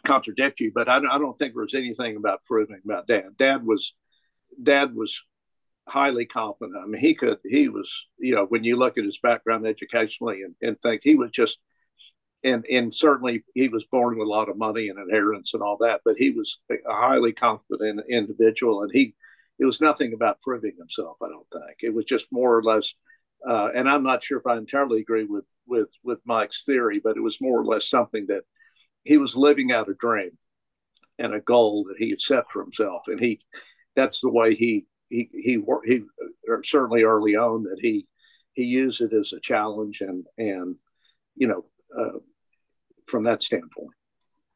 [0.06, 3.38] contradict you, but I don't, I don't think there was anything about proving about Dad.
[3.38, 3.94] Dad was,
[4.62, 5.20] Dad was
[5.88, 6.78] highly competent.
[6.82, 7.40] I mean, he could.
[7.44, 7.92] He was.
[8.18, 11.58] You know, when you look at his background educationally and, and things, he was just
[12.44, 15.78] and and certainly he was born with a lot of money and inheritance and all
[15.78, 19.16] that, but he was a highly confident individual, and he
[19.60, 21.18] it was nothing about proving himself.
[21.22, 22.94] I don't think it was just more or less.
[23.48, 27.18] Uh, and I'm not sure if I entirely agree with with with Mike's theory, but
[27.18, 28.44] it was more or less something that
[29.04, 30.38] he was living out a dream
[31.18, 33.42] and a goal that he had set for himself, and he
[33.96, 36.02] that's the way he he he he, he
[36.64, 38.08] certainly early on that he
[38.54, 40.76] he used it as a challenge and and
[41.36, 41.66] you know
[41.98, 42.20] uh,
[43.10, 43.90] from that standpoint.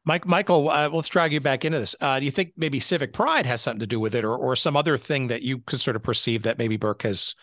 [0.06, 1.96] Mike, Michael, uh, let's drag you back into this.
[2.00, 4.54] Uh, do you think maybe civic pride has something to do with it, or or
[4.54, 7.34] some other thing that you could sort of perceive that maybe Burke has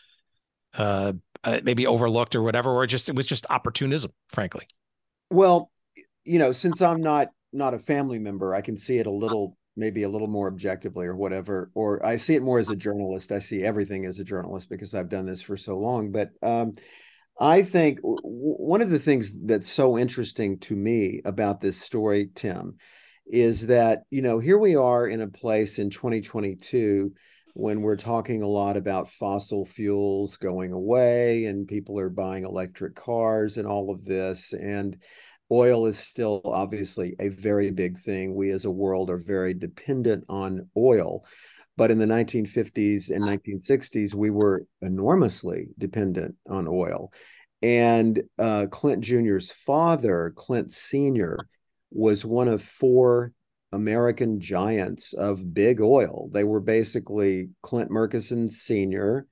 [0.77, 4.67] uh, uh, maybe overlooked or whatever, or just it was just opportunism, frankly?
[5.31, 5.71] Well,
[6.23, 9.57] you know, since I'm not not a family member, I can see it a little
[9.75, 13.31] maybe a little more objectively or whatever or i see it more as a journalist
[13.31, 16.73] i see everything as a journalist because i've done this for so long but um,
[17.41, 22.75] I think one of the things that's so interesting to me about this story, Tim,
[23.25, 27.11] is that, you know, here we are in a place in 2022
[27.55, 32.93] when we're talking a lot about fossil fuels going away and people are buying electric
[32.93, 34.53] cars and all of this.
[34.53, 35.01] And
[35.51, 38.35] oil is still obviously a very big thing.
[38.35, 41.25] We as a world are very dependent on oil.
[41.77, 47.11] But in the 1950s and 1960s, we were enormously dependent on oil.
[47.61, 51.37] And uh, Clint Jr.'s father, Clint Sr.,
[51.91, 53.33] was one of four
[53.71, 56.29] American giants of big oil.
[56.31, 59.27] They were basically Clint Murchison Sr.,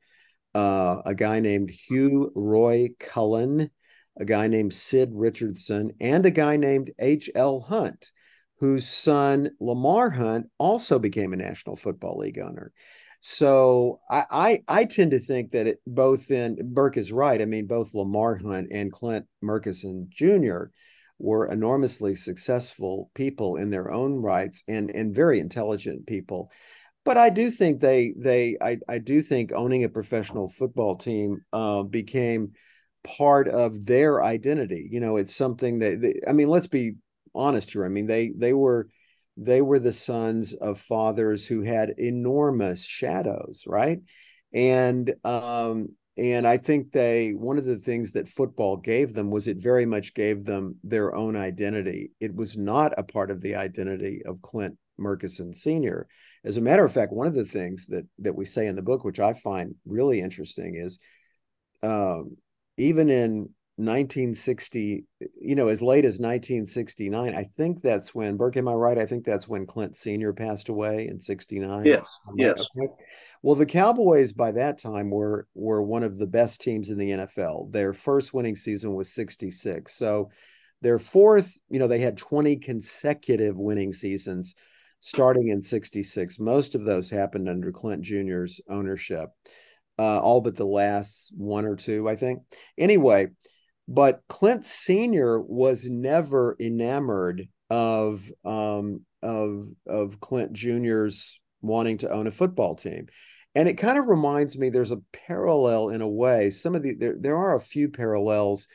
[0.55, 3.69] uh, a guy named Hugh Roy Cullen,
[4.17, 7.61] a guy named Sid Richardson, and a guy named H.L.
[7.61, 8.11] Hunt
[8.59, 12.73] whose son Lamar Hunt also became a National Football League owner.
[13.21, 17.41] So I, I, I tend to think that it both in Burke is right.
[17.41, 20.65] I mean, both Lamar Hunt and Clint Murchison Jr.
[21.17, 26.49] were enormously successful people in their own rights and and very intelligent people.
[27.05, 31.41] But I do think they they I, I do think owning a professional football team
[31.51, 32.53] uh, became
[33.03, 34.87] part of their identity.
[34.91, 36.95] You know, it's something that they, I mean, let's be
[37.33, 37.85] honest here.
[37.85, 38.89] I mean, they they were
[39.37, 43.99] they were the sons of fathers who had enormous shadows, right?
[44.53, 49.47] And um, and I think they one of the things that football gave them was
[49.47, 52.11] it very much gave them their own identity.
[52.19, 56.07] It was not a part of the identity of Clint Murchison Sr.
[56.43, 58.81] As a matter of fact, one of the things that that we say in the
[58.81, 60.99] book, which I find really interesting, is
[61.81, 62.35] um,
[62.77, 65.05] even in 1960,
[65.39, 67.33] you know, as late as 1969.
[67.33, 68.57] I think that's when Burke.
[68.57, 68.97] Am I right?
[68.97, 71.85] I think that's when Clint Senior passed away in '69.
[71.85, 72.03] Yes.
[72.35, 72.67] Yes.
[73.41, 77.11] Well, the Cowboys by that time were were one of the best teams in the
[77.11, 77.71] NFL.
[77.71, 79.95] Their first winning season was '66.
[79.95, 80.29] So
[80.81, 84.55] their fourth, you know, they had 20 consecutive winning seasons
[84.99, 86.37] starting in 66.
[86.37, 89.29] Most of those happened under Clint Jr.'s ownership.
[89.97, 92.41] Uh, all but the last one or two, I think.
[92.77, 93.27] Anyway,
[93.89, 102.27] but Clint Senior was never enamored of um, of of Clint Junior's wanting to own
[102.27, 103.07] a football team,
[103.55, 104.69] and it kind of reminds me.
[104.69, 106.51] There's a parallel in a way.
[106.51, 108.67] Some of the there there are a few parallels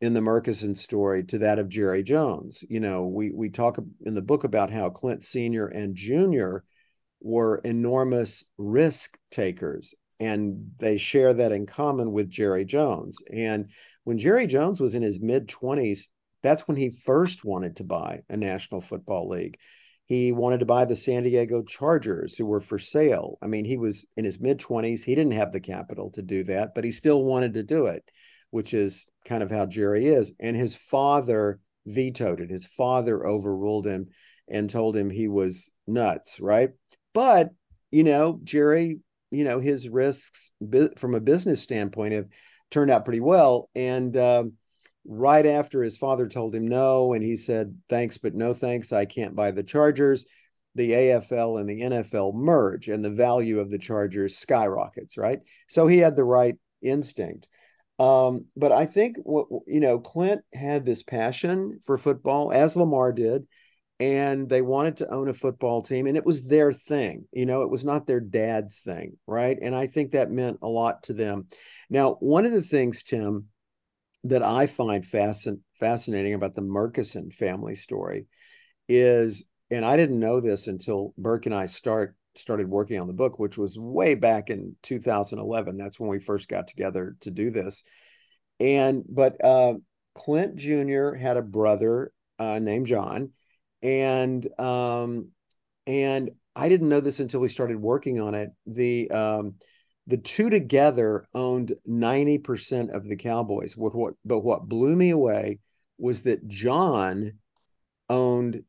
[0.00, 2.64] in the Murchison story to that of Jerry Jones.
[2.68, 6.64] You know, we we talk in the book about how Clint Senior and Junior
[7.20, 13.18] were enormous risk takers and they share that in common with Jerry Jones.
[13.32, 13.70] And
[14.04, 16.00] when Jerry Jones was in his mid 20s,
[16.42, 19.58] that's when he first wanted to buy a National Football League.
[20.04, 23.38] He wanted to buy the San Diego Chargers, who were for sale.
[23.42, 25.02] I mean, he was in his mid 20s.
[25.02, 28.04] He didn't have the capital to do that, but he still wanted to do it,
[28.50, 30.32] which is kind of how Jerry is.
[30.38, 32.50] And his father vetoed it.
[32.50, 34.08] His father overruled him
[34.48, 36.70] and told him he was nuts, right?
[37.16, 37.48] but
[37.90, 38.98] you know, Jerry,
[39.30, 40.50] you know, his risks
[40.96, 42.28] from a business standpoint have
[42.70, 43.70] turned out pretty well.
[43.74, 44.52] And um,
[45.04, 49.04] right after his father told him no, and he said, thanks, but no thanks, I
[49.04, 50.26] can't buy the Chargers,
[50.74, 55.40] the AFL and the NFL merge, and the value of the Chargers skyrockets, right?
[55.68, 57.48] So he had the right instinct.
[57.98, 63.12] Um, but I think what you know, Clint had this passion for football, as Lamar
[63.12, 63.46] did,
[63.98, 67.26] and they wanted to own a football team, and it was their thing.
[67.32, 69.58] You know, it was not their dad's thing, right?
[69.60, 71.46] And I think that meant a lot to them.
[71.88, 73.46] Now, one of the things, Tim,
[74.24, 78.26] that I find fascin- fascinating about the Murchison family story
[78.88, 83.14] is, and I didn't know this until Burke and I start started working on the
[83.14, 85.78] book, which was way back in 2011.
[85.78, 87.82] That's when we first got together to do this.
[88.60, 89.74] And but uh,
[90.14, 91.14] Clint Jr.
[91.14, 93.30] had a brother uh, named John,
[93.82, 95.28] and um,
[95.86, 98.50] and I didn't know this until we started working on it.
[98.66, 99.54] The um,
[100.06, 103.76] the two together owned 90% of the Cowboys.
[103.76, 105.58] With what but what blew me away
[105.98, 107.34] was that John
[108.08, 108.62] owned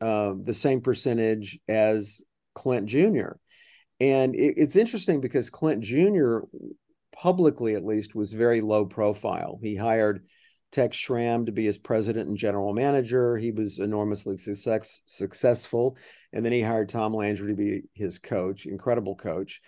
[0.00, 2.22] uh, the same percentage as
[2.54, 3.32] Clint Jr.
[4.00, 6.40] And it, it's interesting because Clint Jr.
[7.14, 9.58] publicly at least was very low profile.
[9.62, 10.24] He hired
[10.74, 13.36] Tex Schramm to be his president and general manager.
[13.36, 15.96] He was enormously success, successful.
[16.32, 19.62] And then he hired Tom Landry to be his coach, incredible coach.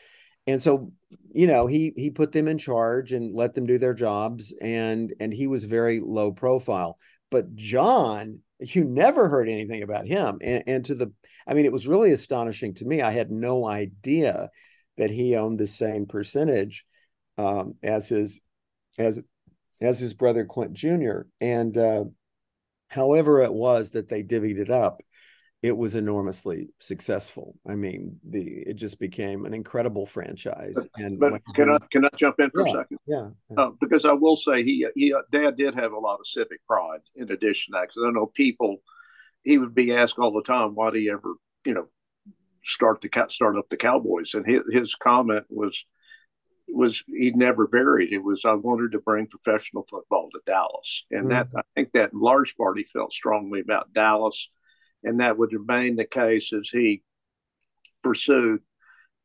[0.49, 0.93] And so,
[1.33, 5.15] you know, he he put them in charge and let them do their jobs and
[5.21, 6.99] and he was very low profile.
[7.31, 10.39] But John, you never heard anything about him.
[10.41, 11.13] And, and to the
[11.47, 13.01] I mean, it was really astonishing to me.
[13.01, 14.51] I had no idea
[14.99, 16.85] that he owned the same percentage
[17.39, 18.41] um, as his
[18.99, 19.21] as
[19.81, 21.23] as his brother Clint Jr.
[21.41, 22.05] And uh,
[22.89, 25.03] however it was that they divvied it up,
[25.63, 27.57] it was enormously successful.
[27.67, 30.77] I mean, the it just became an incredible franchise.
[30.97, 32.99] And but can I can I jump in for yeah, a second?
[33.07, 36.27] Yeah, uh, because I will say he he uh, Dad did have a lot of
[36.27, 37.89] civic pride in addition to that.
[37.89, 38.77] Because I know people,
[39.45, 41.35] he would be asked all the time, why do you ever
[41.65, 41.89] you know
[42.63, 44.35] start the start up the Cowboys?
[44.35, 45.85] And his his comment was
[46.69, 48.13] was he never varied.
[48.13, 51.31] It was I wanted to bring professional football to Dallas, and mm-hmm.
[51.31, 54.49] that I think that in large part he felt strongly about Dallas,
[55.05, 57.03] and that would remain the case as he
[58.03, 58.61] pursued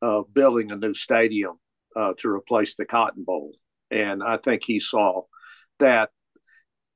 [0.01, 1.59] uh, building a new stadium
[1.95, 3.53] uh, to replace the Cotton Bowl,
[3.89, 5.23] and I think he saw
[5.79, 6.09] that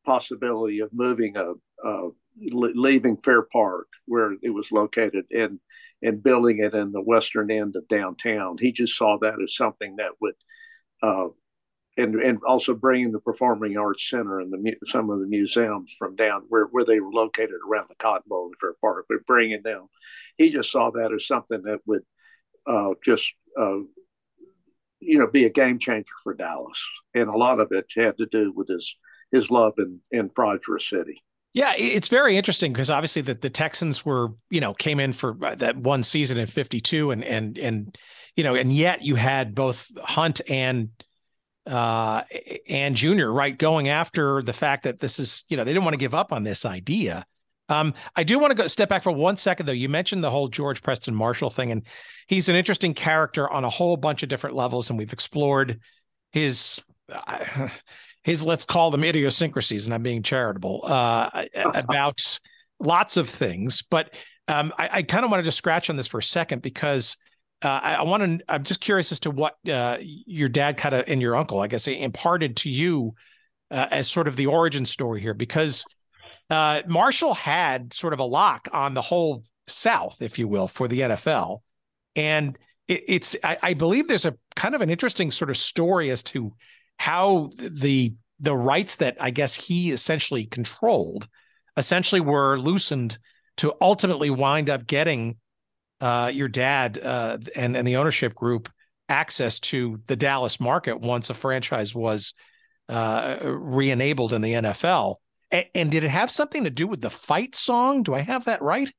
[0.06, 1.54] possibility of moving a,
[1.84, 5.60] a leaving Fair Park where it was located and
[6.02, 8.58] and building it in the western end of downtown.
[8.60, 10.36] He just saw that as something that would,
[11.02, 11.28] uh,
[11.98, 16.16] and and also bringing the Performing Arts Center and the some of the museums from
[16.16, 19.62] down where where they were located around the Cotton Bowl and Fair Park, but bringing
[19.64, 19.88] them,
[20.38, 22.04] he just saw that as something that would
[22.68, 23.34] uh, just.
[23.58, 23.80] Uh,
[25.00, 28.26] you know, be a game changer for Dallas, and a lot of it had to
[28.26, 28.96] do with his
[29.32, 29.76] his love
[30.34, 31.24] pride for a city.
[31.56, 35.38] Yeah, it's very interesting because obviously that the Texans were, you know, came in for
[35.42, 37.98] uh, that one season in 52 and and and
[38.36, 40.90] you know, and yet you had both Hunt and
[41.66, 42.24] uh
[42.70, 45.94] and Junior, right, going after the fact that this is, you know, they didn't want
[45.94, 47.26] to give up on this idea.
[47.70, 49.72] Um, I do want to go step back for one second though.
[49.72, 51.84] You mentioned the whole George Preston Marshall thing, and
[52.28, 55.80] he's an interesting character on a whole bunch of different levels, and we've explored
[56.34, 57.70] his uh,
[58.26, 62.40] his let's call them idiosyncrasies, and I'm being charitable uh, about
[62.80, 63.84] lots of things.
[63.84, 64.16] But
[64.48, 67.18] um, I, I kind of wanted to scratch on this for a second because
[67.62, 68.46] uh, I, I want to.
[68.52, 71.68] I'm just curious as to what uh, your dad kind of and your uncle, I
[71.68, 73.14] guess, imparted to you
[73.70, 75.86] uh, as sort of the origin story here, because
[76.50, 80.88] uh, Marshall had sort of a lock on the whole South, if you will, for
[80.88, 81.60] the NFL,
[82.16, 82.58] and
[82.88, 83.36] it, it's.
[83.44, 86.54] I, I believe there's a kind of an interesting sort of story as to
[86.98, 91.28] how the the rights that I guess he essentially controlled
[91.78, 93.18] essentially were loosened
[93.58, 95.38] to ultimately wind up getting
[96.02, 98.70] uh, your dad uh, and and the ownership group
[99.08, 102.34] access to the Dallas market once a franchise was
[102.90, 105.16] uh, re-enabled in the NFL.
[105.54, 108.04] A- and did it have something to do with the fight song?
[108.04, 108.92] Do I have that right?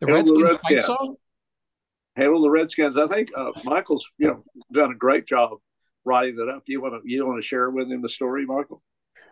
[0.00, 1.16] The Redskins, the fight song.
[2.16, 2.96] Hail the Redskins.
[2.96, 5.58] I think uh, Michael's you know done a great job
[6.04, 6.62] writing that up.
[6.66, 8.82] You want to you want to share with him the story, Michael?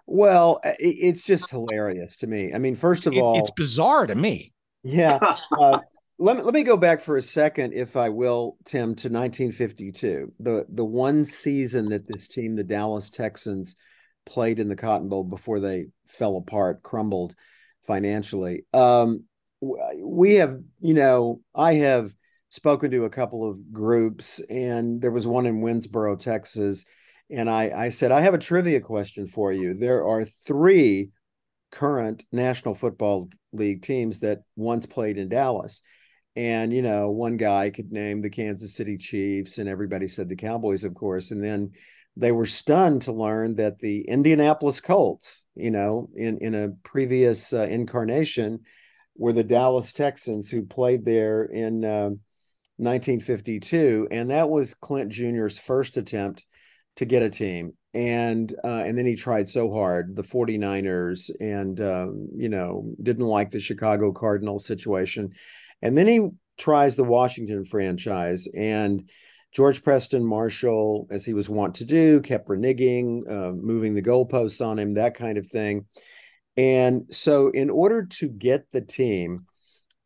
[0.06, 2.52] Well, it's just hilarious to me.
[2.52, 4.52] I mean, first of it, all, it's bizarre to me.
[4.82, 5.18] Yeah.
[5.58, 5.78] Uh,
[6.18, 10.32] let me let me go back for a second, if I will, Tim, to 1952,
[10.38, 13.74] the the one season that this team, the Dallas Texans,
[14.24, 17.34] played in the Cotton Bowl before they fell apart, crumbled
[17.86, 18.64] financially.
[18.72, 19.24] Um,
[19.60, 22.14] we have, you know, I have
[22.52, 26.84] spoken to a couple of groups, and there was one in Winnsboro, Texas.
[27.30, 29.72] And I, I said, I have a trivia question for you.
[29.72, 31.12] There are three
[31.70, 35.80] current National Football League teams that once played in Dallas.
[36.36, 40.36] And, you know, one guy could name the Kansas City Chiefs, and everybody said the
[40.36, 41.30] Cowboys, of course.
[41.30, 41.70] And then
[42.18, 47.54] they were stunned to learn that the Indianapolis Colts, you know, in, in a previous
[47.54, 48.60] uh, incarnation,
[49.16, 52.10] were the Dallas Texans who played there in uh,
[52.76, 54.08] 1952.
[54.10, 56.44] And that was Clint Jr.'s first attempt
[56.96, 57.72] to get a team.
[57.94, 63.26] And uh, and then he tried so hard, the 49ers, and um, you know, didn't
[63.26, 65.30] like the Chicago Cardinals situation.
[65.82, 69.10] And then he tries the Washington franchise and
[69.52, 74.64] George Preston Marshall, as he was wont to do, kept reneging, uh, moving the goalposts
[74.64, 75.84] on him, that kind of thing.
[76.56, 79.46] And so, in order to get the team,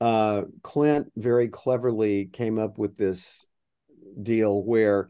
[0.01, 3.47] uh, Clint very cleverly came up with this
[4.23, 5.09] deal where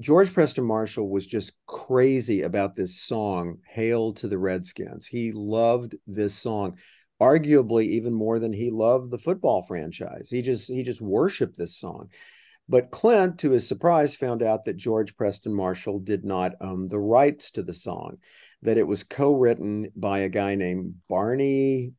[0.00, 5.06] George Preston Marshall was just crazy about this song, Hail to the Redskins.
[5.06, 6.78] He loved this song,
[7.20, 10.28] arguably even more than he loved the football franchise.
[10.30, 12.08] He just he just worshiped this song.
[12.68, 16.98] But Clint, to his surprise, found out that George Preston Marshall did not own the
[16.98, 18.16] rights to the song,
[18.62, 21.92] that it was co written by a guy named Barney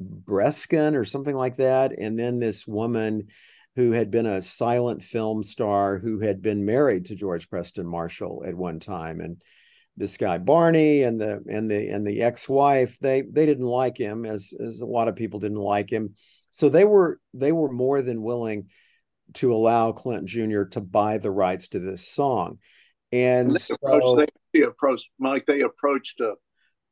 [0.00, 1.98] Breeskin or something like that.
[1.98, 3.28] And then this woman
[3.76, 8.42] who had been a silent film star who had been married to George Preston Marshall
[8.46, 9.20] at one time.
[9.20, 9.40] And
[9.96, 14.24] this guy Barney and the and the and the ex-wife, they they didn't like him
[14.24, 16.14] as as a lot of people didn't like him.
[16.50, 18.68] So they were they were more than willing
[19.34, 20.64] to allow Clinton Jr.
[20.64, 22.58] to buy the rights to this song.
[23.12, 25.46] And, and they, so, approached, they approached Mike.
[25.46, 26.34] They approached a,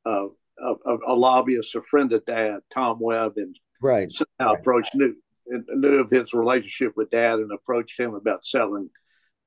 [0.05, 0.29] a,
[0.63, 4.61] a, a, lobbyist, a friend of Dad, Tom Webb, and right somehow right.
[4.61, 5.15] approached knew
[5.47, 8.91] knew of his relationship with Dad and approached him about selling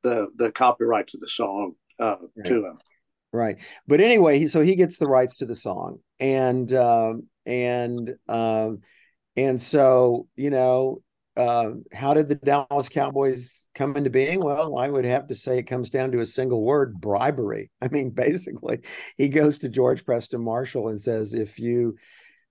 [0.03, 2.45] the the copyright to the song uh, right.
[2.45, 2.77] to him.
[3.33, 8.13] Right, but anyway, he, so he gets the rights to the song, and um, and
[8.27, 8.81] um,
[9.37, 11.01] and so you know
[11.37, 14.41] uh, how did the Dallas Cowboys come into being?
[14.41, 17.71] Well, I would have to say it comes down to a single word bribery.
[17.81, 18.81] I mean, basically,
[19.17, 21.95] he goes to George Preston Marshall and says, if you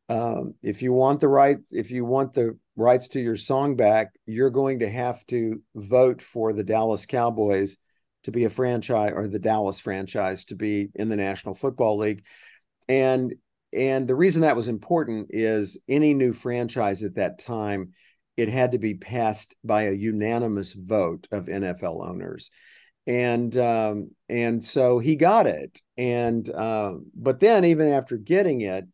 [0.09, 4.09] um, if you want the right, if you want the rights to your song back,
[4.27, 7.77] you're going to have to vote for the Dallas Cowboys
[8.25, 12.25] to be a franchise or the Dallas franchise to be in the National Football League.
[12.89, 13.35] And
[13.73, 17.93] and the reason that was important is any new franchise at that time
[18.41, 22.51] it had to be passed by a unanimous vote of NFL owners.
[23.07, 25.79] And um, and so he got it.
[25.99, 28.87] And uh, but then even after getting it,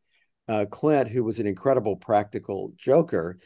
[0.49, 3.39] uh, Clint, who was an incredible practical joker,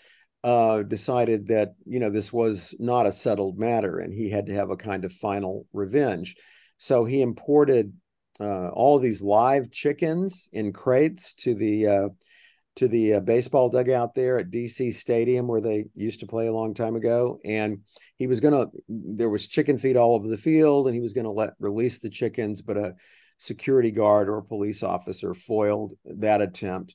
[0.42, 4.54] uh, decided that you know this was not a settled matter, and he had to
[4.54, 6.34] have a kind of final revenge.
[6.78, 7.92] So he imported
[8.40, 12.08] uh, all these live chickens in crates to the uh,
[12.76, 16.52] to the uh, baseball dugout there at DC Stadium where they used to play a
[16.52, 17.38] long time ago.
[17.44, 17.80] And
[18.16, 21.12] he was going to, there was chicken feed all over the field and he was
[21.12, 22.94] going to let release the chickens, but a
[23.38, 26.94] security guard or police officer foiled that attempt.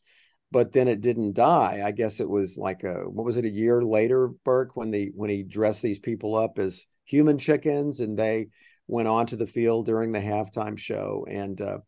[0.51, 1.81] But then it didn't die.
[1.83, 5.11] I guess it was like a, what was it, a year later, Burke, when the,
[5.13, 8.47] when he dressed these people up as human chickens and they
[8.87, 11.25] went onto the field during the halftime show.
[11.29, 11.79] And, uh,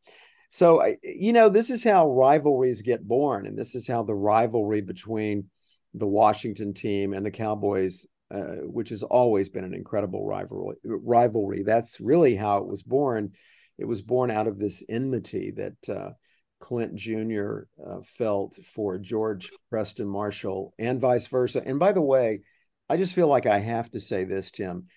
[0.50, 4.82] so, you know, this is how rivalries get born, and this is how the rivalry
[4.82, 5.50] between
[5.94, 11.64] the Washington team and the Cowboys, uh, which has always been an incredible rivalry, rivalry.
[11.64, 13.34] That's really how it was born.
[13.78, 16.12] It was born out of this enmity that uh,
[16.60, 17.62] Clint Jr.
[17.84, 21.62] Uh, felt for George Preston Marshall and vice versa.
[21.66, 22.42] And by the way,
[22.90, 24.88] I just feel like I have to say this, Tim.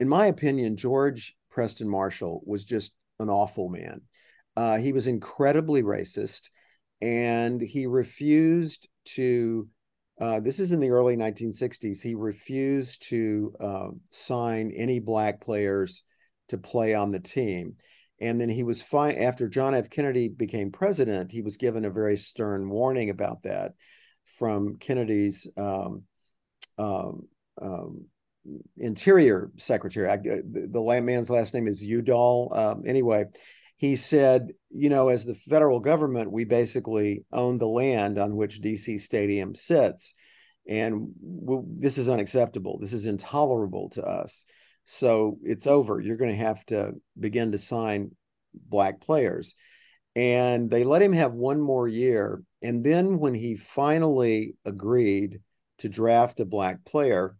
[0.00, 4.02] In my opinion, George Preston Marshall was just an awful man.
[4.56, 6.50] Uh, he was incredibly racist,
[7.00, 9.68] and he refused to.
[10.20, 12.00] Uh, this is in the early 1960s.
[12.00, 16.04] He refused to uh, sign any black players
[16.48, 17.74] to play on the team.
[18.20, 19.90] And then he was fine after John F.
[19.90, 21.32] Kennedy became president.
[21.32, 23.72] He was given a very stern warning about that
[24.38, 26.04] from Kennedy's um,
[26.78, 27.28] um,
[27.60, 28.04] um,
[28.76, 30.08] interior secretary.
[30.08, 32.52] I, the, the man's last name is Udall.
[32.54, 33.26] Um, anyway,
[33.76, 38.60] he said, you know, as the federal government, we basically own the land on which
[38.60, 40.14] DC Stadium sits.
[40.66, 41.12] And
[41.78, 42.78] this is unacceptable.
[42.78, 44.46] This is intolerable to us.
[44.84, 46.00] So it's over.
[46.00, 48.12] You're going to have to begin to sign
[48.54, 49.54] black players.
[50.16, 52.42] And they let him have one more year.
[52.62, 55.40] And then when he finally agreed
[55.78, 57.36] to draft a black player,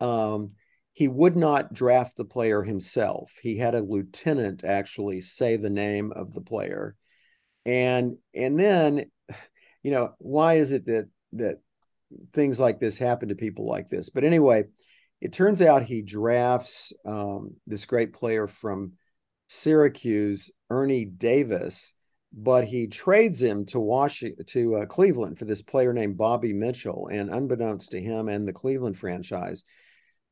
[0.00, 0.52] um,
[0.98, 3.32] he would not draft the player himself.
[3.40, 6.96] He had a lieutenant actually say the name of the player,
[7.64, 9.08] and and then,
[9.84, 11.58] you know, why is it that that
[12.32, 14.10] things like this happen to people like this?
[14.10, 14.64] But anyway,
[15.20, 18.94] it turns out he drafts um, this great player from
[19.46, 21.94] Syracuse, Ernie Davis,
[22.32, 27.08] but he trades him to Washington to uh, Cleveland for this player named Bobby Mitchell.
[27.12, 29.62] And unbeknownst to him and the Cleveland franchise,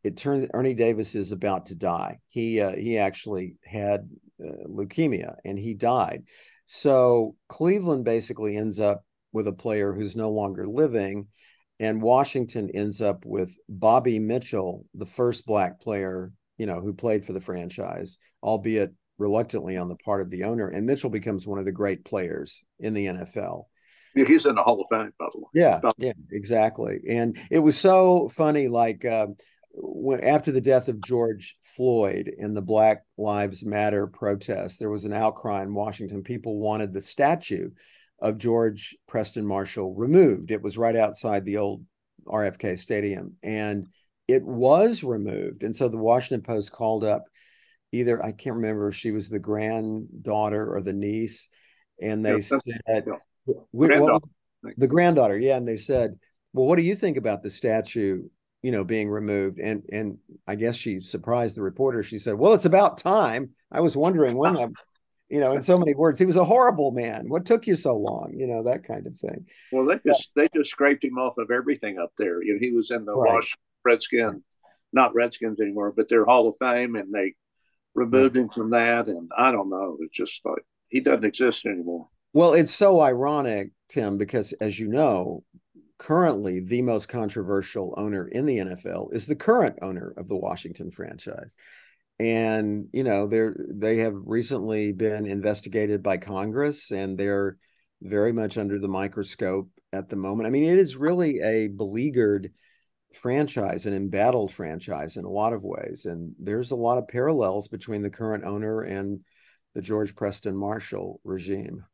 [0.06, 2.20] it turns Ernie Davis is about to die.
[2.28, 4.08] He uh, he actually had
[4.40, 6.24] uh, leukemia and he died.
[6.66, 11.26] So Cleveland basically ends up with a player who's no longer living,
[11.80, 17.24] and Washington ends up with Bobby Mitchell, the first black player you know who played
[17.24, 20.68] for the franchise, albeit reluctantly on the part of the owner.
[20.68, 23.64] And Mitchell becomes one of the great players in the NFL.
[24.14, 25.48] He's in the Hall of Fame, by the way.
[25.52, 27.00] Yeah, yeah, exactly.
[27.08, 29.26] And it was so funny, like uh,
[29.76, 35.04] when, after the death of George Floyd in the Black Lives Matter protest, there was
[35.04, 36.22] an outcry in Washington.
[36.22, 37.70] People wanted the statue
[38.18, 40.50] of George Preston Marshall removed.
[40.50, 41.84] It was right outside the old
[42.26, 43.86] RFK Stadium, and
[44.26, 45.62] it was removed.
[45.62, 47.24] And so the Washington Post called up
[47.92, 51.48] either I can't remember if she was the granddaughter or the niece,
[52.00, 53.02] and they said yeah.
[53.74, 54.26] granddaughter.
[54.76, 56.18] the granddaughter, yeah, and they said,
[56.52, 58.24] "Well, what do you think about the statue?"
[58.62, 62.02] You know, being removed, and and I guess she surprised the reporter.
[62.02, 63.50] She said, "Well, it's about time.
[63.70, 64.74] I was wondering when i'm
[65.28, 67.28] you know, in so many words, he was a horrible man.
[67.28, 68.32] What took you so long?
[68.36, 70.42] You know, that kind of thing." Well, they just yeah.
[70.42, 72.42] they just scraped him off of everything up there.
[72.42, 73.34] You know, he was in the right.
[73.34, 74.42] Wash Redskin,
[74.92, 77.34] not Redskins anymore, but their Hall of Fame, and they
[77.94, 79.96] removed him from that, and I don't know.
[80.00, 82.08] It's just like he doesn't exist anymore.
[82.32, 85.42] Well, it's so ironic, Tim, because as you know,
[85.98, 90.90] currently the most controversial owner in the NFL is the current owner of the Washington
[90.90, 91.54] franchise.
[92.18, 97.58] And you know, they're they have recently been investigated by Congress and they're
[98.02, 100.46] very much under the microscope at the moment.
[100.46, 102.52] I mean, it is really a beleaguered
[103.14, 106.04] franchise, an embattled franchise in a lot of ways.
[106.04, 109.20] And there's a lot of parallels between the current owner and
[109.74, 111.84] the George Preston Marshall regime.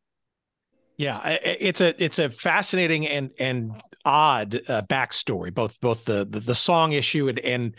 [0.97, 5.53] Yeah, it's a it's a fascinating and and odd uh, backstory.
[5.53, 7.77] Both both the, the, the song issue and and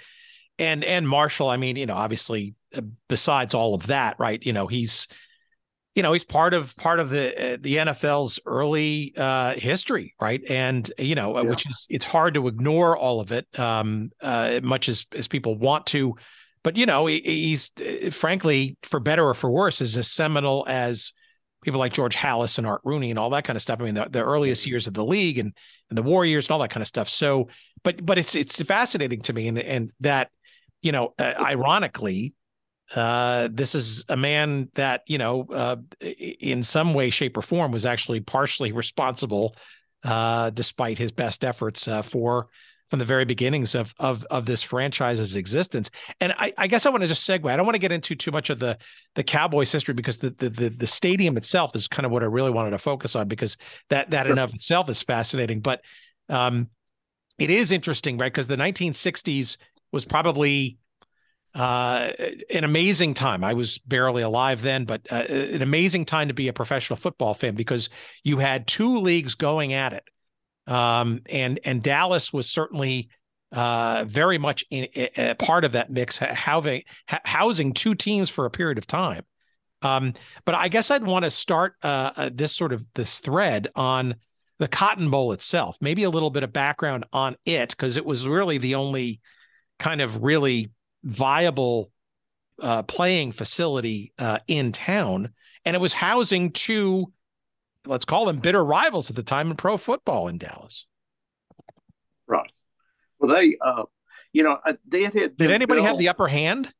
[0.60, 1.50] and and Marshall.
[1.50, 4.44] I mean, you know, obviously, uh, besides all of that, right?
[4.44, 5.08] You know, he's
[5.96, 10.42] you know he's part of part of the uh, the NFL's early uh, history, right?
[10.50, 11.50] And you know, yeah.
[11.50, 15.58] which is it's hard to ignore all of it, um, uh, much as as people
[15.58, 16.16] want to.
[16.64, 20.66] But you know, he, he's uh, frankly, for better or for worse, is as seminal
[20.68, 21.12] as
[21.64, 23.80] people like George Halas and Art Rooney and all that kind of stuff.
[23.82, 25.54] I mean, the, the earliest years of the league and
[25.90, 27.10] and the Warriors and all that kind of stuff.
[27.10, 27.50] So,
[27.84, 30.30] but but it's it's fascinating to me, and and that
[30.82, 32.34] you know, uh, ironically,
[32.96, 37.72] uh, this is a man that you know, uh, in some way, shape, or form,
[37.72, 39.56] was actually partially responsible,
[40.04, 42.48] uh, despite his best efforts uh, for
[42.90, 45.90] from the very beginnings of of of this franchise's existence.
[46.20, 47.50] And I, I guess I want to just segue.
[47.50, 48.78] I don't want to get into too much of the
[49.16, 52.28] the Cowboys history because the the the, the stadium itself is kind of what I
[52.28, 53.58] really wanted to focus on because
[53.90, 54.34] that that sure.
[54.34, 55.60] in of itself is fascinating.
[55.60, 55.82] But
[56.30, 56.70] um,
[57.40, 58.32] it is interesting, right?
[58.32, 59.58] Because the 1960s
[59.92, 60.78] was probably
[61.56, 62.12] uh,
[62.54, 63.44] an amazing time.
[63.44, 67.34] I was barely alive then, but uh, an amazing time to be a professional football
[67.34, 67.90] fan because
[68.24, 70.04] you had two leagues going at it,
[70.68, 73.10] um, and and Dallas was certainly
[73.52, 74.88] uh, very much in,
[75.18, 79.24] a part of that mix, housing housing two teams for a period of time.
[79.84, 80.14] Um,
[80.46, 84.16] but I guess I'd want to start uh, uh, this sort of this thread on
[84.60, 88.26] the Cotton Bowl itself, maybe a little bit of background on it because it was
[88.26, 89.20] really the only
[89.80, 90.72] kind of really
[91.04, 91.92] viable
[92.62, 95.30] uh, playing facility uh, in town,
[95.66, 97.12] and it was housing two,
[97.86, 100.86] let's call them bitter rivals at the time in pro football in Dallas.
[102.28, 102.52] Right.
[103.20, 103.84] Well, they, uh,
[104.32, 104.58] you know,
[104.88, 105.38] they had.
[105.38, 106.74] Did anybody have the upper hand?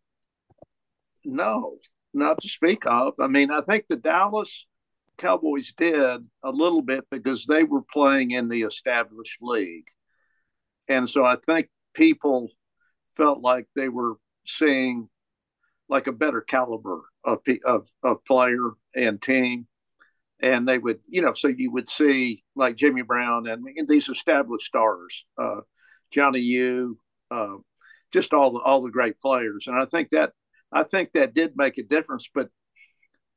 [1.24, 1.78] No,
[2.14, 3.14] not to speak of.
[3.20, 4.66] I mean, I think the Dallas
[5.18, 5.96] Cowboys did
[6.44, 9.88] a little bit because they were playing in the established league,
[10.88, 12.50] and so I think people
[13.16, 15.08] felt like they were seeing
[15.88, 19.68] like a better caliber of of, of player and team.
[20.44, 24.10] And they would, you know, so you would see like Jimmy Brown and, and these
[24.10, 25.62] established stars, uh,
[26.12, 27.00] Johnny U,
[27.32, 27.56] uh,
[28.12, 29.66] just all the all the great players.
[29.68, 30.34] And I think that
[30.72, 32.30] I think that did make a difference.
[32.34, 32.50] But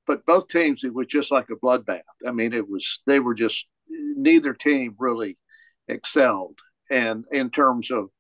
[0.06, 2.00] but both teams, it was just like a bloodbath.
[2.26, 5.38] I mean, it was they were just neither team really
[5.88, 6.58] excelled,
[6.90, 8.10] and in terms of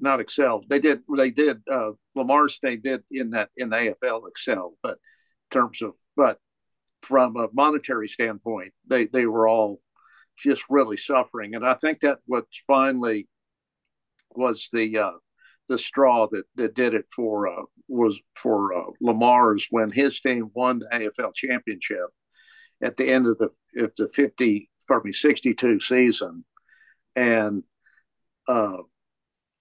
[0.00, 0.62] not excel.
[0.68, 1.02] They did.
[1.16, 1.62] They did.
[1.70, 4.98] Uh, Lamar State did in that in the AFL excel, but in
[5.60, 6.38] terms of but
[7.02, 9.80] from a monetary standpoint, they they were all
[10.38, 11.54] just really suffering.
[11.54, 13.28] And I think that what finally
[14.34, 15.12] was the uh,
[15.68, 20.50] the straw that that did it for uh, was for uh, Lamar's when his team
[20.54, 22.08] won the AFL championship
[22.82, 23.50] at the end of the
[23.82, 26.44] of the fifty pardon me sixty two season,
[27.16, 27.62] and
[28.48, 28.78] uh,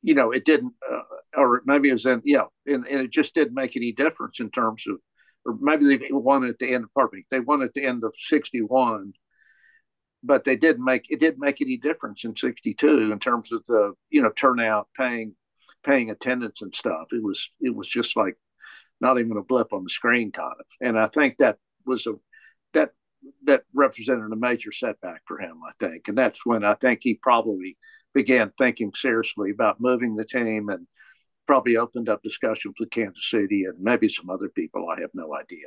[0.01, 1.01] you know it didn't uh,
[1.37, 4.49] or maybe it was in yeah and, and it just didn't make any difference in
[4.49, 4.97] terms of
[5.45, 8.03] or maybe they won at the end of pardon me they won at the end
[8.03, 9.13] of sixty one
[10.23, 13.93] but they didn't make it didn't make any difference in 62 in terms of the
[14.09, 15.35] you know turnout paying
[15.83, 17.07] paying attendance and stuff.
[17.11, 18.37] It was it was just like
[18.99, 20.65] not even a blip on the screen kind of.
[20.79, 22.13] And i think that was a
[22.73, 22.91] that
[23.45, 26.07] that represented a major setback for him i think.
[26.07, 27.77] And that's when i think he probably
[28.13, 30.85] began thinking seriously about moving the team and
[31.47, 35.35] probably opened up discussions with kansas city and maybe some other people i have no
[35.35, 35.65] idea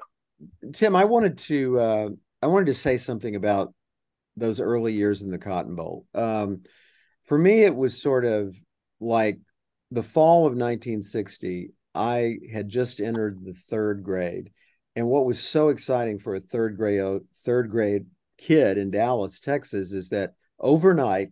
[0.72, 2.08] tim i wanted to uh,
[2.42, 3.74] i wanted to say something about
[4.36, 6.06] those early years in the Cotton Bowl.
[6.14, 6.62] Um,
[7.24, 8.56] for me, it was sort of
[9.00, 9.38] like
[9.90, 11.70] the fall of 1960.
[11.94, 14.50] I had just entered the third grade,
[14.96, 18.06] and what was so exciting for a third grade third grade
[18.36, 21.28] kid in Dallas, Texas, is that overnight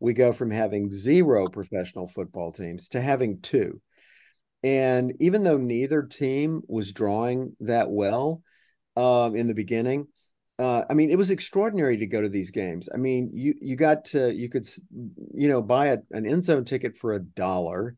[0.00, 3.80] we go from having zero professional football teams to having two.
[4.66, 8.42] And even though neither team was drawing that well
[8.96, 10.08] um, in the beginning,
[10.58, 12.88] uh, I mean, it was extraordinary to go to these games.
[12.92, 14.66] I mean, you you got to you could
[15.32, 17.94] you know buy a, an end zone ticket for a dollar,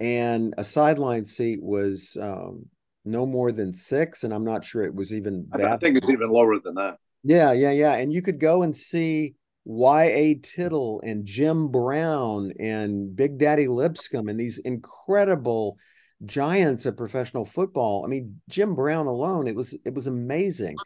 [0.00, 2.66] and a sideline seat was um,
[3.06, 5.46] no more than six, and I'm not sure it was even.
[5.52, 5.64] That.
[5.64, 6.98] I think it's even lower than that.
[7.24, 9.34] Yeah, yeah, yeah, and you could go and see
[9.64, 10.34] Y.A.
[10.42, 15.78] Tittle and Jim Brown and Big Daddy Lipscomb and these incredible
[16.24, 18.04] giants of professional football.
[18.04, 20.76] I mean, Jim Brown alone, it was it was amazing.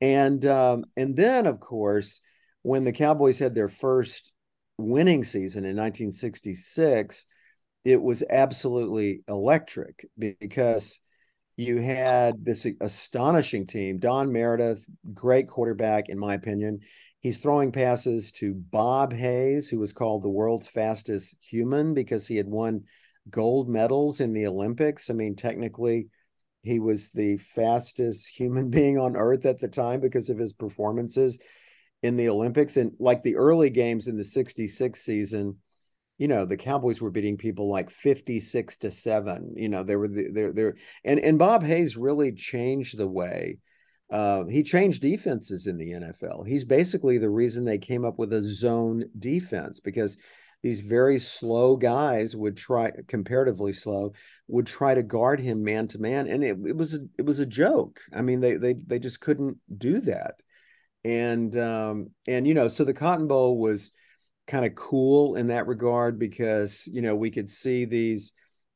[0.00, 2.20] And um, and then of course,
[2.62, 4.32] when the Cowboys had their first
[4.78, 7.26] winning season in 1966,
[7.84, 10.06] it was absolutely electric
[10.40, 10.98] because
[11.56, 13.98] you had this astonishing team.
[13.98, 14.84] Don Meredith,
[15.14, 16.80] great quarterback, in my opinion.
[17.20, 22.36] He's throwing passes to Bob Hayes, who was called the world's fastest human because he
[22.36, 22.84] had won
[23.30, 25.10] gold medals in the Olympics.
[25.10, 26.08] I mean, technically,
[26.62, 31.38] he was the fastest human being on earth at the time because of his performances
[32.02, 32.76] in the Olympics.
[32.76, 35.56] And like the early games in the 66 season,
[36.18, 39.54] you know, the Cowboys were beating people like 56 to 7.
[39.56, 40.74] You know, they were there there
[41.04, 43.58] and and Bob Hayes really changed the way
[44.10, 46.46] uh, he changed defenses in the NFL.
[46.46, 50.16] He's basically the reason they came up with a zone defense because
[50.66, 54.12] these very slow guys would try comparatively slow
[54.48, 56.26] would try to guard him man to man.
[56.26, 58.00] And it, it was a, it was a joke.
[58.12, 60.42] I mean they they they just couldn't do that.
[61.04, 63.92] And um and you know so the cotton bowl was
[64.48, 68.32] kind of cool in that regard because you know we could see these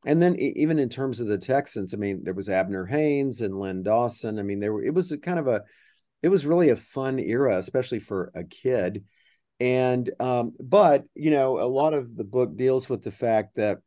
[0.07, 3.59] and then even in terms of the texans i mean there was abner haynes and
[3.59, 4.38] len dawson.
[4.38, 5.62] I mean there were it was a kind of a
[6.22, 9.05] it was really a fun era especially for a kid
[9.61, 13.78] and um, but you know a lot of the book deals with the fact that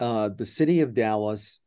[0.00, 1.60] uh, the city of dallas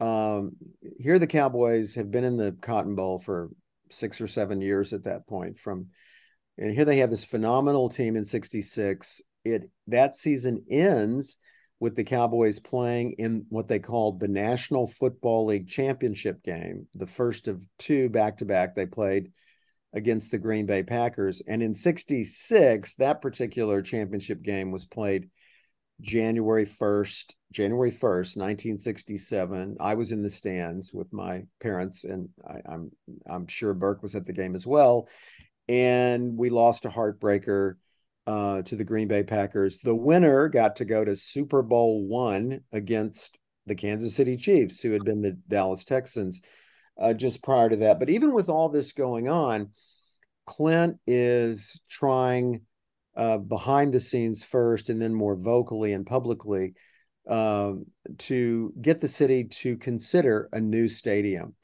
[0.00, 0.52] um,
[0.98, 3.50] here the cowboys have been in the cotton bowl for
[3.90, 5.88] six or seven years at that point from
[6.56, 11.36] and here they have this phenomenal team in 66 it that season ends
[11.80, 17.06] with the cowboys playing in what they called the national football league championship game the
[17.06, 19.32] first of two back to back they played
[19.94, 21.42] against the Green Bay Packers.
[21.46, 25.28] And in 66, that particular championship game was played
[26.00, 29.76] January 1st, January 1st, 1967.
[29.80, 32.90] I was in the stands with my parents, and I, am I'm,
[33.30, 35.08] I'm sure Burke was at the game as well.
[35.68, 37.74] And we lost a heartbreaker
[38.26, 39.78] uh, to the Green Bay Packers.
[39.78, 44.90] The winner got to go to Super Bowl one against the Kansas City Chiefs, who
[44.90, 46.40] had been the Dallas Texans
[47.00, 47.98] uh, just prior to that.
[47.98, 49.70] But even with all this going on,
[50.46, 52.62] Clint is trying
[53.16, 56.74] uh, behind the scenes first and then more vocally and publicly
[57.28, 57.86] um,
[58.18, 61.54] to get the city to consider a new stadium.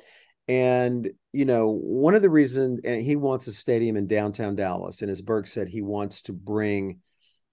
[0.47, 5.03] And, you know, one of the reasons, and he wants a stadium in downtown Dallas.
[5.03, 7.01] And as Burke said, he wants to bring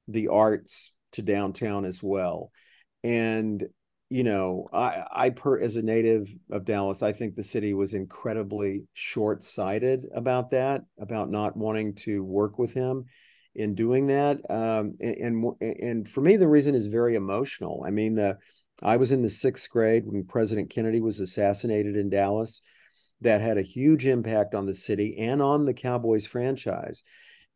[0.08, 2.52] the arts to downtown as well.
[3.04, 3.66] And
[4.10, 7.94] you know, I, I per as a native of Dallas, I think the city was
[7.94, 13.06] incredibly short-sighted about that, about not wanting to work with him.
[13.56, 14.40] in doing that.
[14.50, 17.84] Um, and, and, and for me, the reason is very emotional.
[17.88, 18.38] I mean, the
[18.84, 22.62] I was in the sixth grade when President Kennedy was assassinated in Dallas.
[23.22, 27.04] That had a huge impact on the city and on the Cowboys franchise.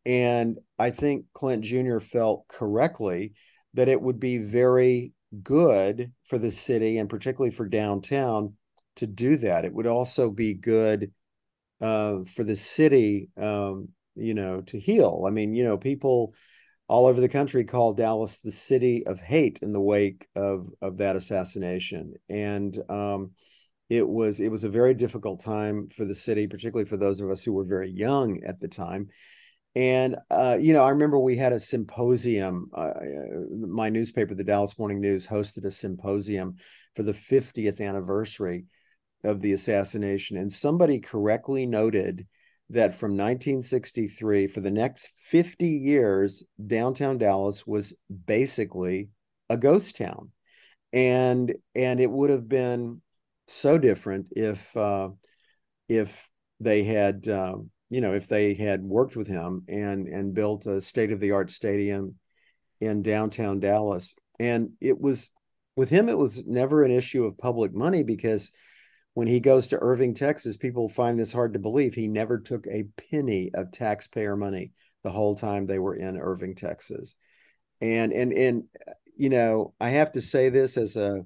[0.05, 1.99] And I think Clint Jr.
[1.99, 3.33] felt correctly
[3.73, 5.11] that it would be very
[5.43, 8.53] good for the city and particularly for downtown
[8.97, 9.65] to do that.
[9.65, 11.11] It would also be good
[11.82, 15.25] uh, for the city, um, you know, to heal.
[15.27, 16.34] I mean, you know, people
[16.88, 20.97] all over the country call Dallas the city of hate in the wake of of
[20.97, 23.32] that assassination, and um,
[23.89, 27.30] it was it was a very difficult time for the city, particularly for those of
[27.30, 29.07] us who were very young at the time.
[29.80, 32.69] And uh, you know, I remember we had a symposium.
[32.73, 32.91] Uh,
[33.65, 36.57] my newspaper, the Dallas Morning News, hosted a symposium
[36.97, 38.65] for the 50th anniversary
[39.23, 42.27] of the assassination, and somebody correctly noted
[42.71, 49.07] that from 1963 for the next 50 years, downtown Dallas was basically
[49.49, 50.32] a ghost town,
[50.91, 53.01] and and it would have been
[53.47, 55.07] so different if uh,
[55.88, 57.55] if they had uh,
[57.89, 61.31] you know if they had worked with him and and built a state of the
[61.31, 62.15] art stadium
[62.81, 65.29] in downtown Dallas, and it was
[65.75, 68.51] with him it was never an issue of public money because
[69.13, 71.93] when he goes to Irving, Texas, people find this hard to believe.
[71.93, 74.71] He never took a penny of taxpayer money
[75.03, 77.15] the whole time they were in Irving, Texas.
[77.81, 78.63] And and and
[79.17, 81.25] you know, I have to say this as a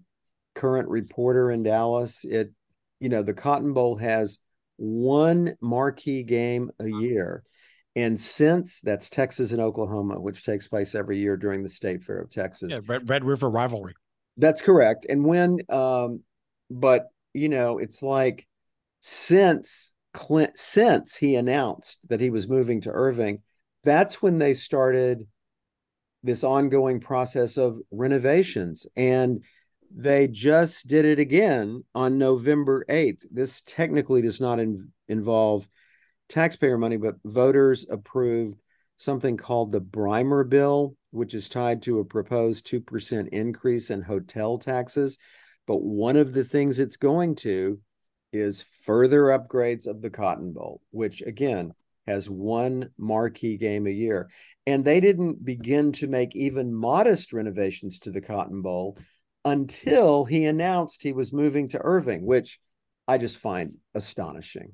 [0.55, 2.51] current reporter in Dallas, it
[2.99, 4.39] you know, the Cotton Bowl has
[4.77, 7.43] one marquee game a year.
[7.95, 12.19] And since that's Texas and Oklahoma, which takes place every year during the State Fair
[12.19, 12.69] of Texas.
[12.71, 13.93] Yeah, Red, Red River rivalry.
[14.37, 15.05] That's correct.
[15.07, 16.21] And when um
[16.69, 18.47] but you know, it's like
[18.99, 23.41] since Clint, since he announced that he was moving to Irving,
[23.83, 25.27] that's when they started
[26.23, 28.87] this ongoing process of renovations.
[28.95, 29.43] And
[29.95, 33.25] they just did it again on November 8th.
[33.31, 35.67] This technically does not in, involve
[36.29, 38.59] taxpayer money, but voters approved
[38.97, 44.57] something called the Brimer Bill, which is tied to a proposed 2% increase in hotel
[44.57, 45.17] taxes.
[45.67, 47.79] But one of the things it's going to
[48.31, 51.73] is further upgrades of the Cotton Bowl, which again
[52.07, 54.29] has one marquee game a year.
[54.65, 58.97] And they didn't begin to make even modest renovations to the Cotton Bowl
[59.45, 62.59] until he announced he was moving to Irving, which
[63.07, 64.73] I just find astonishing.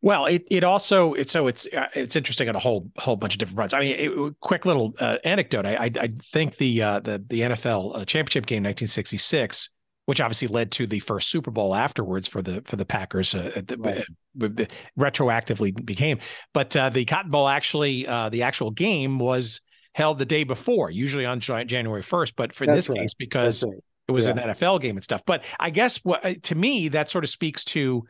[0.00, 3.34] Well, it it also it's so it's uh, it's interesting on a whole whole bunch
[3.34, 3.74] of different fronts.
[3.74, 5.66] I mean, it, quick little uh, anecdote.
[5.66, 9.70] I, I, I think the uh, the the NFL uh, championship game 1966,
[10.06, 13.60] which obviously led to the first Super Bowl afterwards for the for the Packers, uh,
[13.66, 14.04] the,
[14.38, 14.70] right.
[14.96, 16.20] retroactively became.
[16.54, 19.60] But uh, the Cotton Bowl actually the actual game was
[19.98, 22.32] held the day before, usually on January 1st.
[22.36, 23.00] But for That's this right.
[23.00, 23.74] case, because right.
[24.06, 24.38] it was yeah.
[24.38, 25.22] an NFL game and stuff.
[25.26, 28.04] But I guess what to me that sort of speaks to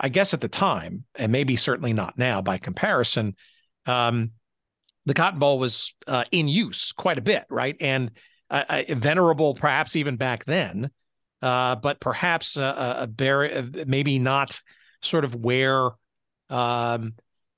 [0.00, 3.36] I guess at the time, and maybe certainly not now by comparison,
[3.86, 4.32] um,
[5.06, 7.76] the Cotton Bowl was uh, in use quite a bit, right?
[7.78, 8.10] And
[8.50, 10.90] uh, uh venerable, perhaps even back then,
[11.42, 14.60] uh, but perhaps a, a bear, maybe not
[15.02, 15.90] sort of where
[16.50, 17.14] um,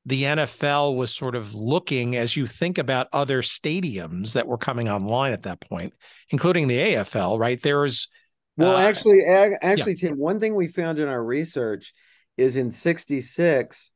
[0.07, 4.89] the NFL was sort of looking as you think about other stadiums that were coming
[4.89, 5.93] online at that point,
[6.31, 7.61] including the AFL, right?
[7.61, 8.09] There's
[8.57, 10.09] well, uh, actually, actually, yeah.
[10.09, 11.93] Tim, one thing we found in our research
[12.37, 13.91] is in 66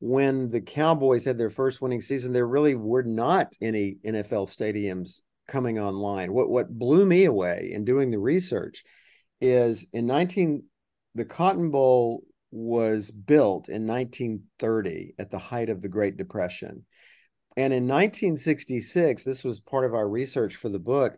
[0.00, 5.20] when the Cowboys had their first winning season, there really were not any NFL stadiums
[5.46, 6.32] coming online.
[6.32, 8.82] What what blew me away in doing the research
[9.40, 10.64] is in 19
[11.14, 12.22] the Cotton Bowl
[12.52, 16.84] was built in 1930 at the height of the Great Depression.
[17.56, 21.16] And in 1966, this was part of our research for the book.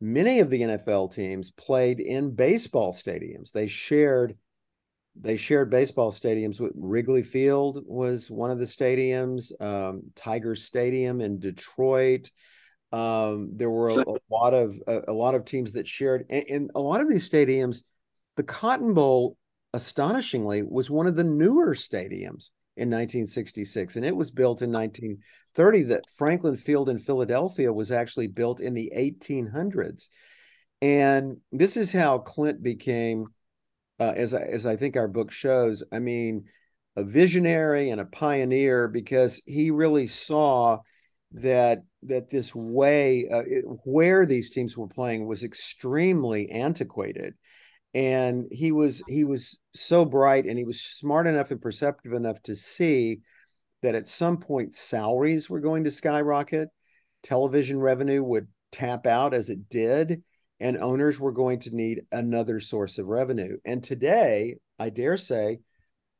[0.00, 3.52] Many of the NFL teams played in baseball stadiums.
[3.52, 4.36] They shared
[5.18, 6.60] they shared baseball stadiums.
[6.74, 9.50] Wrigley Field was one of the stadiums.
[9.62, 12.30] Um, Tiger Stadium in Detroit.
[12.92, 16.44] Um, there were a, a lot of a, a, lot of teams that shared, and,
[16.48, 17.82] and a lot of these stadiums.
[18.36, 19.36] The Cotton Bowl,
[19.76, 25.82] astonishingly, was one of the newer stadiums in 1966, and it was built in 1930.
[25.84, 30.08] That Franklin Field in Philadelphia was actually built in the 1800s,
[30.82, 33.26] and this is how Clint became
[33.98, 36.44] uh, as I, as I think our book shows, I mean,
[36.96, 40.78] a visionary and a pioneer because he really saw
[41.32, 47.34] that that this way uh, it, where these teams were playing was extremely antiquated
[47.96, 52.42] and he was he was so bright and he was smart enough and perceptive enough
[52.42, 53.20] to see
[53.80, 56.68] that at some point salaries were going to skyrocket,
[57.22, 60.22] television revenue would tap out as it did,
[60.60, 63.56] and owners were going to need another source of revenue.
[63.64, 65.60] And today, I dare say,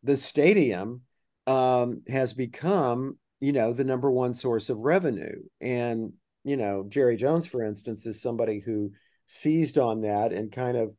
[0.02, 1.02] the stadium
[1.46, 5.42] um, has become, you know, the number one source of revenue.
[5.60, 8.92] And, you know, Jerry Jones, for instance, is somebody who
[9.26, 10.94] seized on that and kind of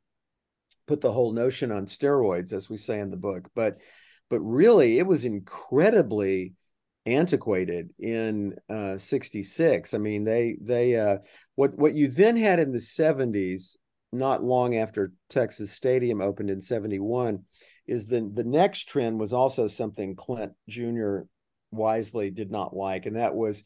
[0.88, 3.50] put the whole notion on steroids, as we say in the book.
[3.54, 3.78] But
[4.30, 6.54] but really, it was incredibly
[7.08, 11.18] antiquated in uh, 66 i mean they they uh,
[11.56, 13.78] what what you then had in the 70s
[14.12, 17.44] not long after texas stadium opened in 71
[17.88, 21.20] is the the next trend was also something clint jr
[21.72, 23.64] wisely did not like and that was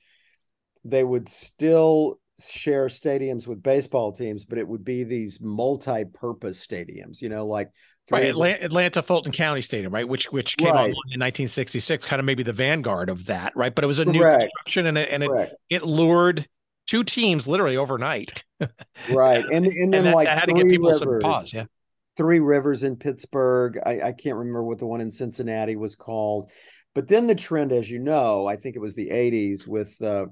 [0.84, 7.22] they would still share stadiums with baseball teams but it would be these multi-purpose stadiums
[7.22, 7.70] you know like
[8.10, 10.86] right Atlanta, Atlanta, Fulton County Stadium, right, which which came right.
[10.86, 13.74] in 1966, kind of maybe the vanguard of that, right?
[13.74, 14.18] But it was a Correct.
[14.18, 16.48] new construction, and it and it, it lured
[16.88, 18.44] two teams literally overnight.
[19.12, 21.54] right, and and then and that, like that had to give people rivers, some pause,
[21.54, 21.66] yeah.
[22.18, 23.80] Three Rivers in Pittsburgh.
[23.86, 26.52] I, I can't remember what the one in Cincinnati was called,
[26.94, 30.26] but then the trend, as you know, I think it was the 80s with uh,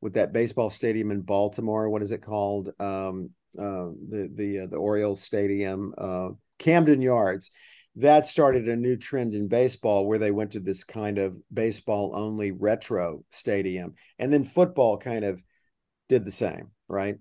[0.00, 1.88] with that baseball stadium in Baltimore.
[1.88, 2.70] What is it called?
[2.80, 5.94] Um, uh, the the uh, the Orioles Stadium.
[5.98, 6.28] Uh,
[6.58, 7.50] Camden Yards.
[7.96, 12.12] That started a new trend in baseball where they went to this kind of baseball
[12.14, 13.94] only retro stadium.
[14.18, 15.42] And then football kind of
[16.08, 17.16] did the same, right?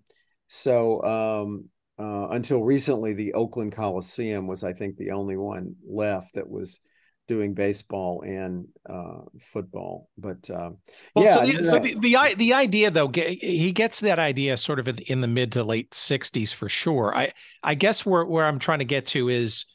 [0.50, 6.36] So um, uh, until recently, the Oakland Coliseum was, I think, the only one left
[6.36, 6.80] that was
[7.28, 10.10] doing baseball and uh, football.
[10.18, 10.72] But uh,
[11.16, 14.80] well, yeah, so, the, so the, the, the idea though, he gets that idea sort
[14.80, 17.16] of in the mid to late '60s for sure.
[17.16, 17.32] I
[17.64, 19.66] I guess where where I'm trying to get to is.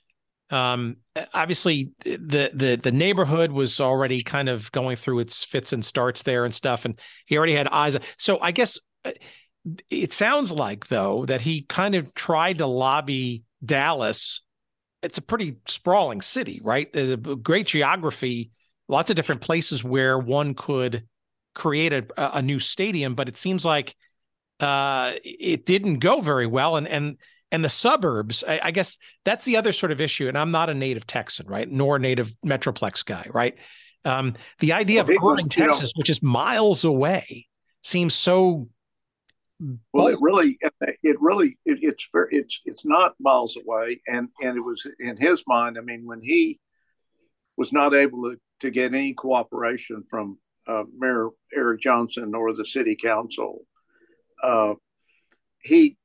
[0.50, 0.96] Um,
[1.32, 6.22] obviously the the the neighborhood was already kind of going through its fits and starts
[6.22, 9.12] there and stuff and he already had eyes so i guess uh,
[9.90, 14.42] it sounds like though that he kind of tried to lobby dallas
[15.02, 16.88] it's a pretty sprawling city, right?
[16.94, 18.50] A great geography,
[18.88, 21.04] lots of different places where one could
[21.54, 23.94] create a, a new stadium, but it seems like
[24.60, 26.76] uh, it didn't go very well.
[26.76, 27.16] And and
[27.50, 28.96] and the suburbs, I, I, guess
[29.26, 30.26] that's the other sort of issue.
[30.26, 31.68] And I'm not a native Texan, right?
[31.68, 33.56] Nor a native Metroplex guy, right?
[34.06, 37.46] Um, the idea well, of Irving, Texas, know, which is miles away,
[37.82, 38.68] seems so
[39.92, 40.58] well, it really,
[41.02, 45.16] it really, it, it's very, it's it's not miles away, and and it was in
[45.16, 45.78] his mind.
[45.78, 46.58] I mean, when he
[47.56, 52.64] was not able to, to get any cooperation from uh, Mayor Erik Jonsson or the
[52.64, 53.60] City Council,
[54.42, 54.74] uh,
[55.62, 55.96] he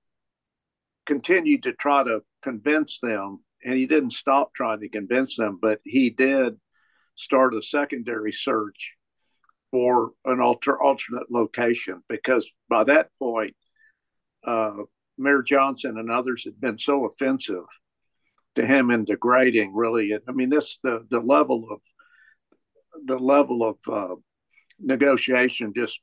[1.05, 5.79] continued to try to convince them, and he didn't stop trying to convince them, but
[5.83, 6.59] he did
[7.15, 8.96] start a secondary search
[9.71, 13.55] for an alter, alternate location because by that point,
[14.45, 14.83] uh,
[15.17, 17.65] Mayor Jonsson and others had been so offensive
[18.55, 19.73] to him and degrading.
[19.75, 21.79] Really, I mean, this the the level of
[23.05, 24.15] the level of uh,
[24.79, 25.99] negotiation just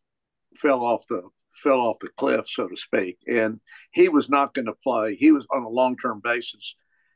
[0.56, 1.22] fell off the
[1.62, 3.18] fell off the cliff, so to speak.
[3.28, 3.60] And
[3.92, 5.14] he was not going to play.
[5.14, 6.74] He was on a long term basis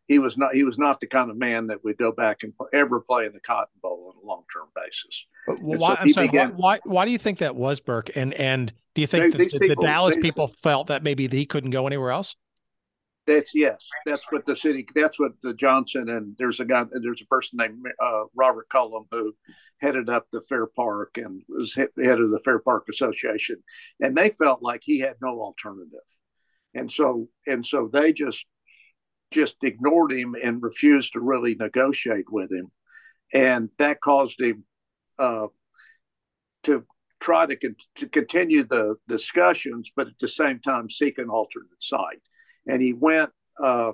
[0.08, 2.54] he was not he was not the kind of man that would go back and
[2.72, 5.26] ever play in the Cotton Bowl on a long term basis.
[5.46, 6.28] Well, why, so I'm sorry.
[6.28, 8.16] Began, why, why do you think that was Burke?
[8.16, 11.28] And and do you think they, the, people, the, Dallas they, people felt that maybe
[11.28, 12.36] he couldn't go anywhere else?
[13.26, 13.86] That's yes.
[14.06, 14.86] That's what the city.
[14.94, 16.86] That's what the Jonsson and there's a guy.
[16.90, 19.34] There's a person named uh, Robert Cullum who
[19.76, 23.62] headed up the Fair Park and was head of the Fair Park Association,
[24.00, 26.00] and they felt like he had no alternative,
[26.72, 28.46] and so and so they just
[29.30, 32.70] just ignored him and refused to really negotiate with him.
[33.32, 34.64] And that caused him
[35.18, 35.48] uh,
[36.64, 36.84] to
[37.20, 41.82] try to, con- to continue the discussions, but at the same time seek an alternate
[41.82, 42.22] site.
[42.66, 43.30] And he went,
[43.62, 43.92] uh,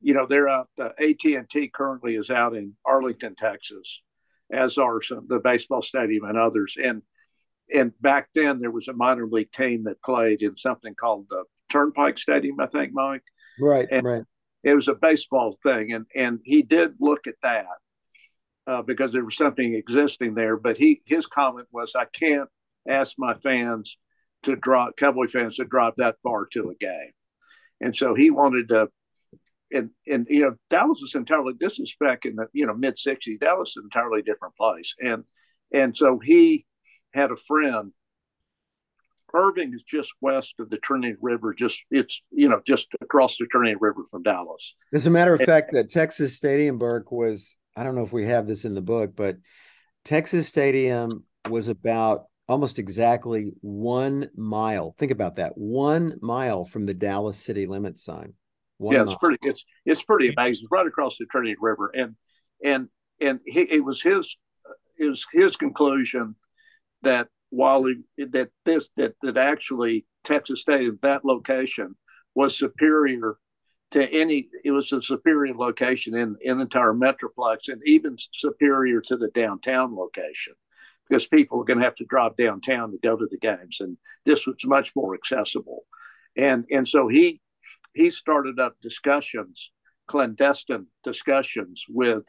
[0.00, 0.68] you know, they're out.
[0.76, 4.02] The AT&T currently is out in Arlington, Texas,
[4.52, 6.76] as are some the baseball stadium and others.
[6.82, 7.02] And
[7.74, 11.44] and back then there was a minor league team that played in something called the
[11.68, 13.24] Turnpike Stadium, I think, Mike.
[13.60, 14.22] Right, and, right
[14.62, 17.66] it was a baseball thing, and and he did look at that
[18.66, 20.56] uh, because there was something existing there.
[20.56, 22.48] But he his comment was, "I can't
[22.88, 23.96] ask my fans
[24.44, 27.12] to drive Cowboy fans to drive that far to a game,"
[27.80, 28.88] and so he wanted to.
[29.70, 32.96] And and you know Dallas is entirely this is back in the you know mid
[32.96, 33.38] '60s.
[33.38, 35.24] Dallas is an entirely different place, and
[35.72, 36.64] and so he
[37.12, 37.92] had a friend
[39.34, 41.54] Irving is just west of the Trinity River.
[41.54, 44.74] Just it's you know just across the Trinity River from Dallas.
[44.92, 48.12] As a matter of and, fact, that Texas Stadium Burke was I don't know if
[48.12, 49.36] we have this in the book, but
[50.04, 54.94] Texas Stadium was about almost exactly one mile.
[54.98, 55.52] Think about that.
[55.56, 58.34] One mile from the Dallas city limit sign.
[58.78, 59.12] One yeah, mile.
[59.12, 59.38] it's pretty.
[59.42, 60.64] It's it's pretty amazing.
[60.64, 62.16] It's right across the Trinity River, and
[62.64, 62.88] and
[63.20, 64.36] and he, it was his
[64.68, 66.34] uh, it was his conclusion
[67.02, 67.82] that while
[68.18, 71.94] that this that that actually Texas Stadium that location
[72.34, 73.36] was superior
[73.92, 74.48] to any.
[74.64, 79.28] It was a superior location in in the entire metroplex, and even superior to the
[79.28, 80.54] downtown location
[81.08, 83.96] because people were going to have to drive downtown to go to the games, and
[84.26, 85.84] this was much more accessible.
[86.36, 87.40] And and so he
[87.94, 89.70] he started up discussions,
[90.06, 92.24] clandestine discussions with.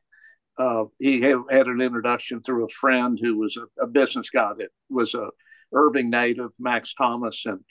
[0.59, 4.51] Uh, he had, had, an introduction through a friend who was a, a, business guy
[4.57, 5.29] that was a
[5.71, 7.61] Irving native, Max Thomas, and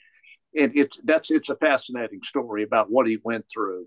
[0.53, 3.85] it, it's that's it's a fascinating story about what he went through,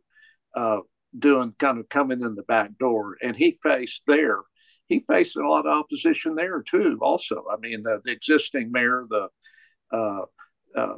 [0.54, 0.78] uh,
[1.18, 4.38] doing kind of coming in the back door, and he faced there
[4.92, 6.98] he faced a lot of opposition there too.
[7.00, 9.28] Also, I mean, the, the existing mayor, the
[9.92, 10.22] uh,
[10.76, 10.94] uh,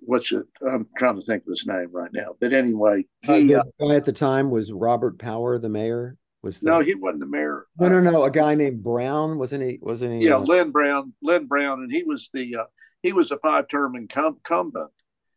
[0.00, 0.44] what's it?
[0.66, 2.36] I'm trying to think of his name right now.
[2.40, 6.16] But anyway, uh, he, uh, the guy at the time was Robert Power, the mayor.
[6.44, 7.66] Was the, no, he wasn't the mayor.
[7.78, 8.22] No, no, no.
[8.24, 9.78] A guy named Brown wasn't he?
[9.80, 10.26] Wasn't he?
[10.28, 11.14] Yeah, Lynn Brown.
[11.22, 12.64] Lynn Brown, and he was the uh,
[13.02, 14.90] he was a five term incumbent,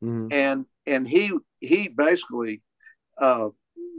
[0.03, 0.27] mm-hmm.
[0.31, 1.31] and and he
[1.61, 2.61] he basically
[3.21, 3.47] uh,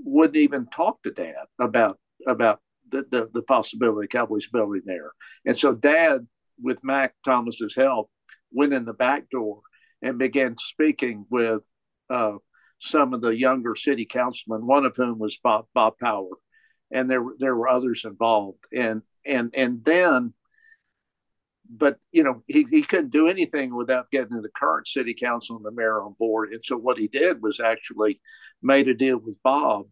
[0.04, 5.12] wouldn't even talk to Dad about about the, the, the possibility of Cowboys building there.
[5.46, 6.26] And so Dad,
[6.60, 8.10] with Mac Thomas's help,
[8.52, 9.60] went in the back door
[10.02, 11.62] and began speaking with
[12.10, 12.34] uh,
[12.80, 16.30] some of the younger city councilmen, one of whom was Bob Bob Power,
[16.90, 18.64] and there there were others involved.
[18.74, 20.32] And and and then,
[21.68, 25.64] but you know, he, he couldn't do anything without getting the current city council and
[25.64, 26.52] the mayor on board.
[26.52, 28.20] And so what he did was actually
[28.62, 29.86] made a deal with Bob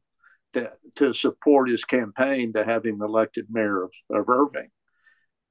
[0.54, 4.70] to, to support his campaign to have him elected mayor of, of Irving.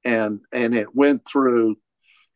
[0.04, 1.76] And and it went through.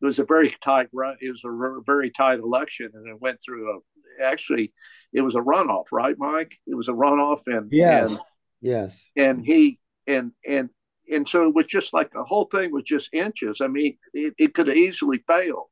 [0.03, 1.17] It was a very tight run.
[1.21, 3.79] It was a very tight election, and it went through a.
[4.23, 4.73] Actually,
[5.13, 6.55] it was a runoff, right, Mike?
[6.67, 8.21] It was a runoff, and yes, and,
[8.61, 10.71] yes, and he and and
[11.13, 13.61] and so it was just like the whole thing was just inches.
[13.61, 15.71] I mean, it, it could have easily failed,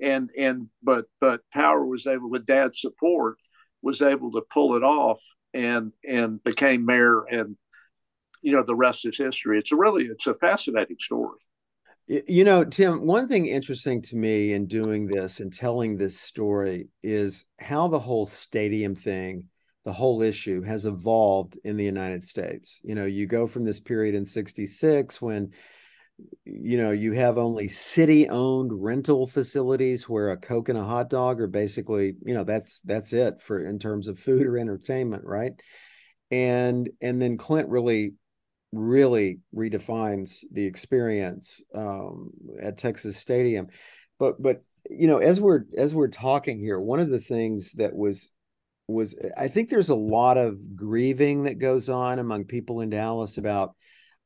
[0.00, 3.36] and and but but Power was able, with Dad's support,
[3.82, 5.20] was able to pull it off,
[5.54, 7.56] and and became mayor and
[8.42, 9.58] you know the rest is history.
[9.58, 11.38] It's a really it's a fascinating story.
[12.06, 16.88] You know tim one thing interesting to me in doing this and telling this story
[17.02, 19.48] is how the whole stadium thing
[19.86, 22.80] the whole issue has evolved in the united states.
[22.82, 25.52] You know you go from this period in 66 when
[26.44, 31.08] you know you have only city owned rental facilities where a coke and a hot
[31.08, 35.22] dog are basically you know that's that's it for in terms of food or entertainment
[35.24, 35.52] right?
[36.32, 38.14] And and then clint really
[38.72, 43.68] really redefines the experience um, at texas stadium.
[44.18, 47.94] But but you know as we're as we're talking here one of the things that
[47.94, 48.30] was
[48.88, 53.36] was i think there's a lot of grieving that goes on among people in dallas
[53.36, 53.74] about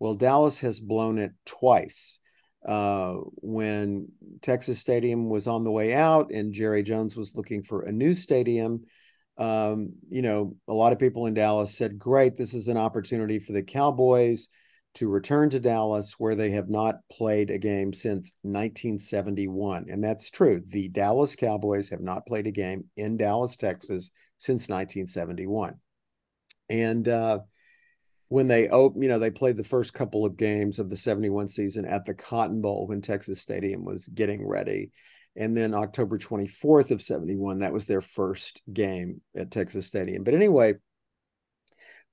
[0.00, 2.18] well, Dallas has blown it twice.
[2.66, 4.08] Uh, when
[4.42, 8.14] Texas Stadium was on the way out and Jerry Jones was looking for a new
[8.14, 8.82] stadium,
[9.38, 13.38] um, you know, a lot of people in Dallas said, great, this is an opportunity
[13.38, 14.48] for the Cowboys
[14.94, 19.86] to return to Dallas, where they have not played a game since 1971.
[19.88, 20.62] And that's true.
[20.68, 24.10] The Dallas Cowboys have not played a game in Dallas, Texas
[24.40, 25.74] since 1971.
[26.68, 27.38] And, uh,
[28.30, 31.48] when they open, you know, they played the first couple of games of the 71
[31.48, 34.92] season at the Cotton Bowl when Texas Stadium was getting ready.
[35.34, 40.22] And then October 24th of 71, that was their first game at Texas Stadium.
[40.22, 40.74] But anyway,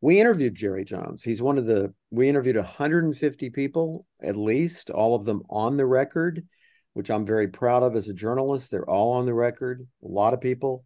[0.02, 1.24] we interviewed Jerry Jones.
[1.24, 5.86] He's one of the, we interviewed 150 people at least, all of them on the
[5.86, 6.48] record,
[6.94, 8.72] which I'm very proud of as a journalist.
[8.72, 10.84] They're all on the record, a lot of people.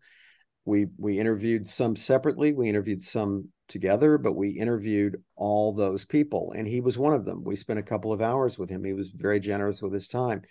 [0.66, 2.54] We, we interviewed some separately.
[2.54, 7.26] We interviewed some together, but we interviewed all those people, and he was one of
[7.26, 7.44] them.
[7.44, 8.84] We spent a couple of hours with him.
[8.84, 10.42] He was very generous with his time.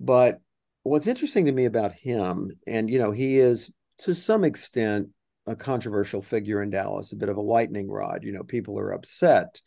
[0.00, 0.40] But
[0.82, 5.08] what's interesting to me about him, and you know, he is to some extent
[5.46, 8.22] a controversial figure in Dallas, a bit of a lightning rod.
[8.22, 9.60] You know, people are upset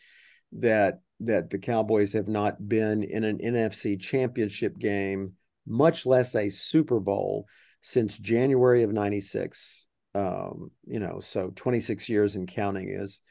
[0.53, 5.34] that that the Cowboys have not been in an NFC championship game,
[5.68, 7.45] much less a Super Bowl,
[7.82, 13.22] since January of 96 um, you know, so 26 years and counting is,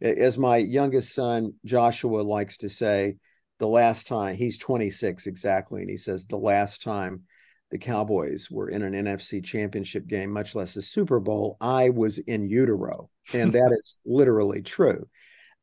[0.00, 3.16] as my youngest son Joshua likes to say,
[3.60, 7.22] the last time he's 26 exactly, and he says the last time
[7.70, 12.18] the Cowboys were in an NFC championship game, much less a Super Bowl, I was
[12.18, 13.10] in utero.
[13.32, 15.08] And that is literally true.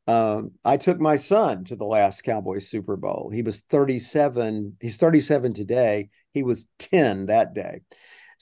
[0.07, 3.29] Um, I took my son to the last Cowboys Super Bowl.
[3.31, 4.77] He was 37.
[4.79, 6.09] He's 37 today.
[6.33, 7.81] He was 10 that day.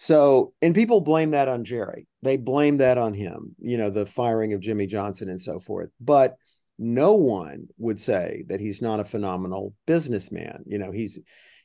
[0.01, 2.07] So, and people blame that on Jerry.
[2.21, 5.89] They blame that on him, you know, the firing of Jimmy Johnson and so forth.
[5.99, 6.37] But
[6.77, 10.63] no one would say that he's not a phenomenal businessman.
[10.67, 11.19] You know, he's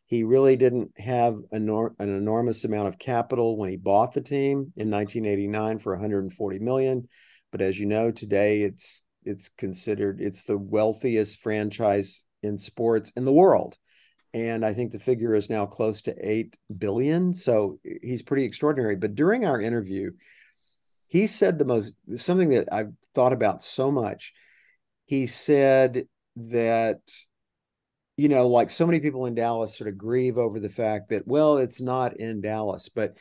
[0.07, 4.73] he really didn't have an, an enormous amount of capital when he bought the team
[4.77, 7.09] in 1989 for 140 million,
[7.53, 13.25] but as you know, today it's it's considered it's the wealthiest franchise in sports in
[13.25, 13.79] the world
[14.35, 17.35] and I think the figure is now close to 8 billion.
[17.35, 18.97] So he's pretty extraordinary.
[18.97, 20.11] But during our interview,
[21.07, 24.33] he said the most something that I've thought about so much.
[25.05, 26.99] He said that,
[28.17, 31.29] you know, like so many people in Dallas sort of grieve over the fact that,
[31.29, 32.89] well, it's not in Dallas.
[32.89, 33.17] But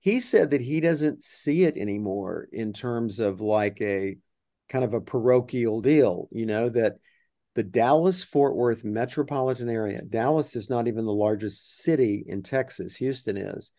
[0.00, 4.16] he said that he doesn't see it anymore in terms of like a
[4.68, 6.96] kind of a parochial deal, you know, that
[7.56, 10.02] the Dallas Fort Worth metropolitan area.
[10.02, 13.72] Dallas is not even the largest city in Texas, Houston is.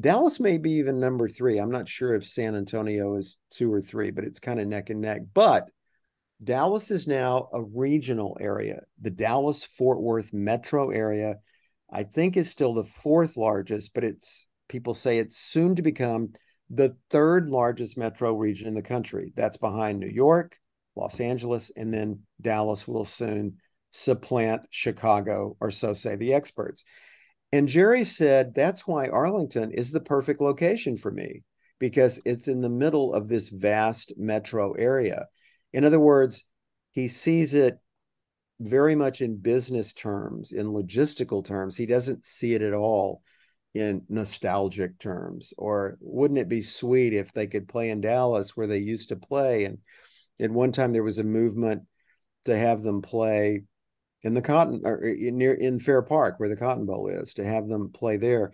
[0.00, 1.58] Dallas may be even number three.
[1.58, 4.88] I'm not sure if San Antonio is two or three, but it's kind of neck
[4.88, 5.20] and neck.
[5.34, 5.68] But
[6.42, 8.80] Dallas is now a regional area.
[9.02, 11.36] The Dallas Fort Worth metro area,
[11.92, 16.32] I think, is still the fourth largest, but it's people say it's soon to become
[16.70, 19.34] the third largest metro region in the country.
[19.36, 20.56] That's behind New York,
[20.96, 23.58] Los Angeles, and then Dallas will soon
[23.90, 26.84] supplant Chicago, or so say the experts.
[27.52, 31.42] And Jerry said that's why Arlington is the perfect location for me
[31.78, 35.26] because it's in the middle of this vast metro area.
[35.72, 36.44] In other words,
[36.92, 37.78] he sees it
[38.60, 41.76] very much in business terms, in logistical terms.
[41.76, 43.22] He doesn't see it at all
[43.74, 45.52] in nostalgic terms.
[45.58, 49.16] Or wouldn't it be sweet if they could play in Dallas where they used to
[49.16, 49.78] play and
[50.42, 51.82] at one time there was a movement
[52.44, 53.62] to have them play
[54.22, 57.34] in the cotton or uh, in, near in fair park where the cotton bowl is
[57.34, 58.52] to have them play there.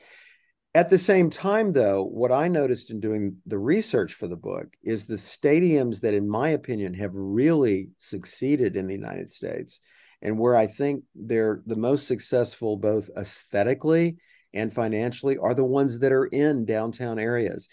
[0.74, 4.76] At the same time though what i noticed in doing the research for the book
[4.82, 9.80] is the stadiums that in my opinion have really succeeded in the united states
[10.20, 14.18] and where i think they're the most successful both aesthetically
[14.54, 17.68] and financially are the ones that are in downtown areas.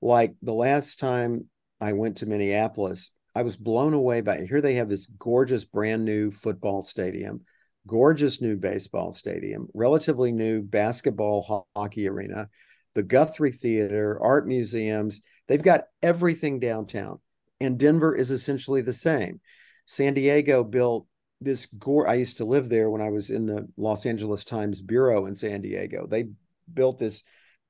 [0.00, 1.48] Like the last time
[1.80, 3.10] i went to minneapolis
[3.40, 4.48] I was blown away by it.
[4.50, 7.40] Here they have this gorgeous brand new football stadium,
[7.86, 12.50] gorgeous new baseball stadium, relatively new basketball hockey arena,
[12.94, 15.22] the Guthrie Theater, art museums.
[15.48, 17.18] They've got everything downtown.
[17.62, 19.40] And Denver is essentially the same.
[19.86, 21.06] San Diego built
[21.40, 22.06] this gore.
[22.06, 25.34] I used to live there when I was in the Los Angeles Times bureau in
[25.34, 26.06] San Diego.
[26.06, 26.26] They
[26.74, 27.22] built this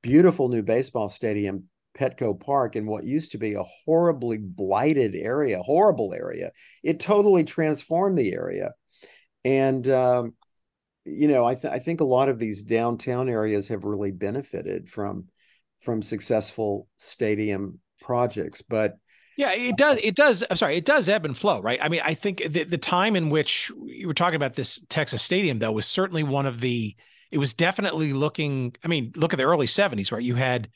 [0.03, 1.69] beautiful new baseball stadium
[2.01, 6.51] Petco Park in what used to be a horribly blighted area, horrible area.
[6.83, 8.73] It totally transformed the area.
[9.45, 10.35] And, um,
[11.05, 14.89] you know, I, th- I think a lot of these downtown areas have really benefited
[14.89, 15.27] from
[15.81, 18.63] from successful stadium projects.
[18.63, 18.99] But
[19.37, 19.99] yeah, it does.
[20.03, 20.45] It does.
[20.51, 20.77] I'm sorry.
[20.77, 21.79] It does ebb and flow, right?
[21.83, 25.23] I mean, I think the, the time in which you were talking about this Texas
[25.23, 26.95] stadium, though, was certainly one of the.
[27.31, 28.75] It was definitely looking.
[28.85, 30.23] I mean, look at the early '70s, right?
[30.23, 30.69] You had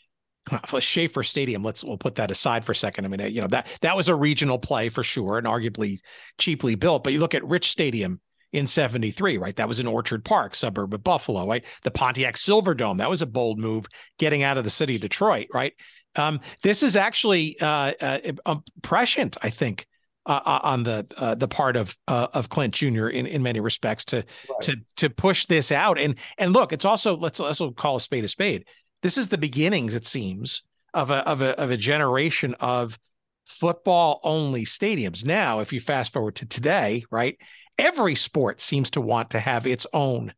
[0.80, 1.62] Schaefer Stadium.
[1.62, 3.04] Let's we'll put that aside for a second.
[3.04, 5.98] I mean, you know that that was a regional play for sure, and arguably
[6.38, 7.04] cheaply built.
[7.04, 8.20] But you look at Rich Stadium
[8.52, 9.56] in '73, right?
[9.56, 11.64] That was in Orchard Park, suburb of Buffalo, right?
[11.82, 12.98] The Pontiac Silverdome.
[12.98, 13.86] That was a bold move,
[14.18, 15.72] getting out of the city of Detroit, right?
[16.16, 19.86] Um, this is actually uh, uh, prescient, I think,
[20.26, 23.08] uh, uh, on the uh, the part of uh, of Clint Jr.
[23.08, 24.60] in in many respects to right.
[24.62, 25.98] to to push this out.
[25.98, 28.64] And and look, it's also let's also call a spade a spade
[29.04, 30.62] this is the beginnings, it seems,
[30.94, 32.98] of a of a of a generation of
[33.44, 35.26] football only stadiums.
[35.26, 37.36] Now, if you fast forward to today, right,
[37.78, 40.32] every sport seems to want to have its own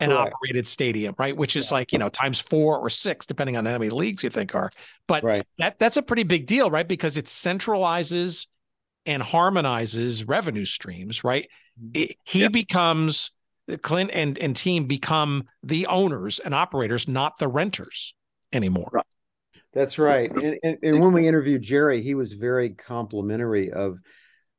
[0.00, 0.32] an right.
[0.32, 1.36] operated stadium, right?
[1.36, 1.74] Which is yeah.
[1.74, 4.72] like, you know, times four or six, depending on how many leagues you think are.
[5.06, 5.46] But right.
[5.58, 6.88] that that's a pretty big deal, right?
[6.88, 8.48] Because it centralizes
[9.06, 11.48] and harmonizes revenue streams, right?
[11.80, 11.90] Mm-hmm.
[11.94, 12.50] It, he yep.
[12.50, 13.30] becomes
[13.78, 18.14] Clint and, and team become the owners and operators, not the renters
[18.52, 19.02] anymore.
[19.72, 20.30] That's right.
[20.30, 23.98] And, and, and, when we interviewed Jerry, he was very complimentary of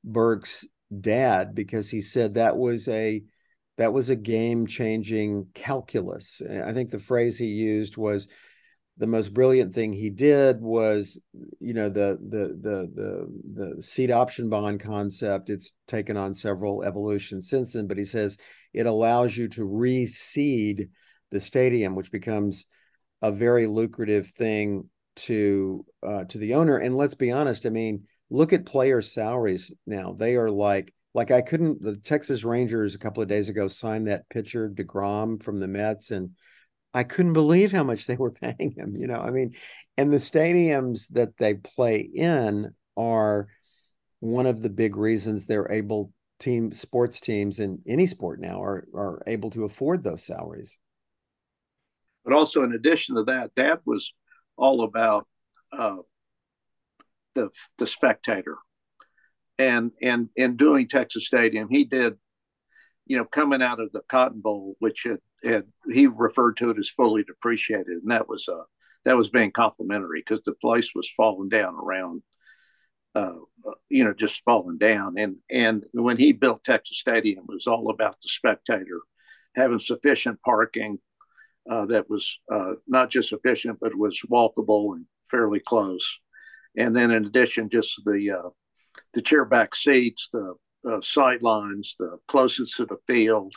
[0.04, 0.66] Burke's
[1.00, 3.24] dad because he said that was a
[3.78, 6.42] that was a game changing calculus.
[6.42, 8.28] I think the phrase he used was
[8.98, 11.20] the most brilliant thing he did was
[11.60, 16.84] you know the the the the the seat option bond concept it's taken on several
[16.84, 18.38] evolutions since then but he says
[18.74, 20.90] it allows you to reseed
[21.32, 22.66] the stadium which becomes
[23.22, 28.04] a very lucrative thing to uh, to the owner and let's be honest i mean
[28.30, 31.82] look at player salaries now they are like Like I couldn't.
[31.84, 36.12] The Texas Rangers a couple of days ago signed that pitcher deGrom from the Mets,
[36.12, 36.32] and
[36.94, 38.96] I couldn't believe how much they were paying him.
[38.96, 39.54] You know, I mean,
[39.98, 43.48] and the stadiums that they play in are
[44.22, 48.86] one of the big reasons they're able team sports teams in any sport now are
[48.94, 50.78] are able to afford those salaries.
[52.26, 54.14] But also, in addition to that, Dad was
[54.58, 55.28] all about
[55.72, 55.98] uh,
[57.36, 58.58] the the spectator,
[59.58, 62.16] and and in doing Texas Stadium, he did,
[63.06, 66.80] you know, coming out of the Cotton Bowl, which had, had he referred to it
[66.80, 68.64] as fully depreciated, and that was uh
[69.06, 72.22] that was being complimentary because the place was falling down around
[73.16, 73.34] uh,
[73.90, 75.18] you know, just falling down.
[75.18, 79.02] And and when he built Texas Stadium, it was all about the spectator
[79.56, 80.98] having sufficient parking
[81.70, 86.20] uh, that was uh, not just efficient but was walkable and fairly close.
[86.78, 88.50] And then in addition, just the uh,
[89.14, 90.56] the chair back seats, the
[90.90, 93.54] uh, sidelines, the closest to the field.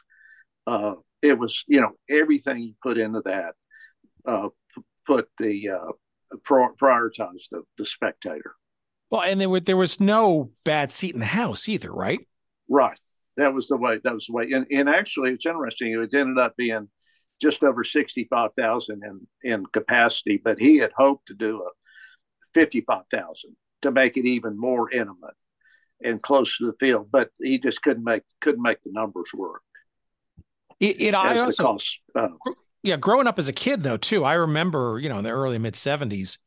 [0.66, 3.54] Uh, it was, you know, everything you put into that
[4.26, 4.48] uh,
[5.06, 5.68] put the
[6.44, 8.54] prioritize the, the spectator.
[9.10, 12.26] Well, and there, were, there was no bad seat in the house either, right?
[12.68, 12.98] Right.
[13.36, 14.00] That was the way.
[14.02, 14.50] That was the way.
[14.52, 15.92] And, and actually, it's interesting.
[15.92, 16.88] It ended up being
[17.40, 21.70] just over sixty-five thousand in in capacity, but he had hoped to do a
[22.54, 25.34] fifty-five thousand to make it even more intimate
[26.02, 27.08] and close to the field.
[27.10, 29.62] But he just couldn't make couldn't make the numbers work.
[30.80, 32.28] It, it I also cost, uh,
[32.82, 34.24] yeah, growing up as a kid though too.
[34.24, 36.38] I remember you know in the early mid seventies.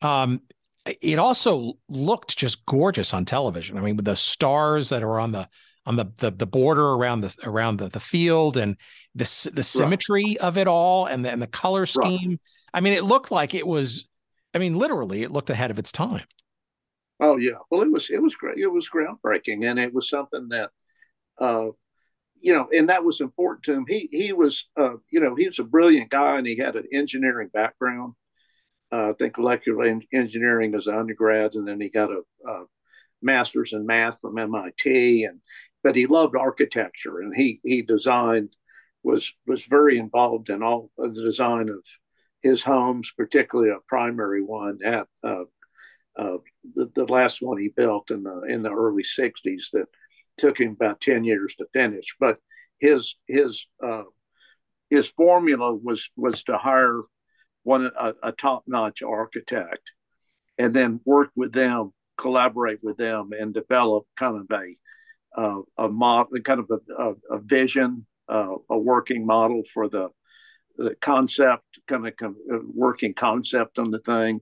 [0.00, 0.40] Um,
[0.86, 3.78] it also looked just gorgeous on television.
[3.78, 5.48] I mean, with the stars that are on the
[5.86, 8.76] on the the, the border around the around the, the field and
[9.14, 10.38] the the symmetry right.
[10.38, 12.30] of it all and the, and the color scheme.
[12.30, 12.40] Right.
[12.74, 14.08] I mean, it looked like it was.
[14.54, 16.24] I mean, literally, it looked ahead of its time.
[17.20, 18.58] Oh yeah, well, it was it was great.
[18.58, 20.70] It was groundbreaking, and it was something that,
[21.38, 21.68] uh,
[22.40, 23.86] you know, and that was important to him.
[23.86, 26.88] He he was, uh, you know, he was a brilliant guy, and he had an
[26.92, 28.14] engineering background
[28.92, 32.64] uh, I think electrical engineering as an undergrad, and then he got a, a,
[33.22, 35.24] master's in math from MIT.
[35.24, 35.40] And
[35.82, 38.54] but he loved architecture, and he he designed
[39.02, 41.82] was was very involved in all of the design of
[42.42, 45.44] his homes, particularly a primary one at uh,
[46.18, 46.38] uh,
[46.74, 49.86] the, the last one he built in the in the early '60s that
[50.36, 52.14] took him about ten years to finish.
[52.20, 52.38] But
[52.78, 54.04] his his uh,
[54.90, 57.00] his formula was was to hire
[57.62, 59.92] one a, a top-notch architect,
[60.58, 64.76] and then work with them, collaborate with them, and develop kind of a
[65.34, 70.08] uh, a model, kind of a, a, a vision, uh, a working model for the
[70.76, 72.14] the concept, kind of
[72.52, 74.40] uh, working concept on the thing,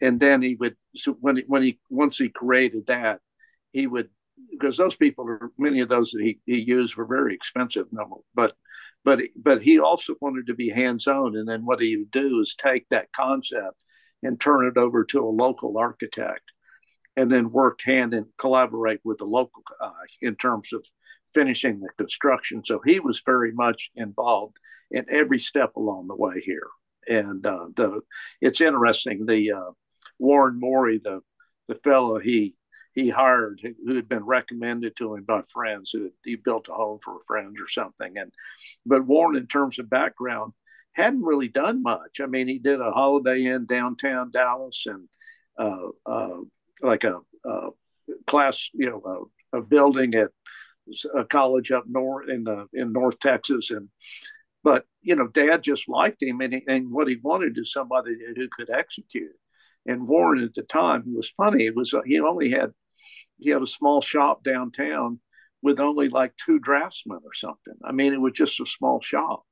[0.00, 3.20] and then he would so when he, when he once he created that,
[3.72, 4.08] he would
[4.50, 8.16] because those people are many of those that he, he used were very expensive number,
[8.34, 8.54] but
[9.04, 12.40] but but he also wanted to be hands on, and then what he would do
[12.40, 13.82] is take that concept
[14.22, 16.52] and turn it over to a local architect,
[17.16, 20.84] and then work hand and collaborate with the local guy in terms of
[21.34, 22.62] finishing the construction.
[22.64, 24.56] So he was very much involved
[24.90, 26.68] in every step along the way here.
[27.08, 28.00] And uh, the
[28.40, 29.70] it's interesting the uh,
[30.18, 31.20] Warren Morey, the
[31.68, 32.54] the fellow he
[32.94, 37.00] he hired who had been recommended to him by friends who he built a home
[37.02, 38.16] for a friend or something.
[38.16, 38.32] And
[38.86, 40.52] but Warren, in terms of background,
[40.92, 42.20] hadn't really done much.
[42.20, 45.08] I mean, he did a Holiday Inn downtown Dallas and
[45.58, 46.38] uh, uh,
[46.82, 47.70] like a, a,
[48.26, 50.30] class, you know, a, a, building at
[51.14, 53.88] a college up north in the in North Texas, and
[54.62, 58.48] but you know, Dad just liked him, and, and what he wanted is somebody who
[58.56, 59.32] could execute.
[59.86, 61.66] And Warren at the time was funny.
[61.66, 62.72] It was he only had
[63.38, 65.20] he had a small shop downtown
[65.62, 67.74] with only like two draftsmen or something.
[67.84, 69.44] I mean, it was just a small shop.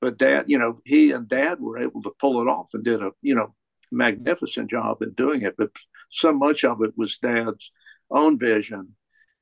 [0.00, 3.02] But dad, you know, he and dad were able to pull it off and did
[3.02, 3.54] a, you know,
[3.90, 5.54] magnificent job in doing it.
[5.56, 5.70] But
[6.10, 7.72] so much of it was dad's
[8.10, 8.94] own vision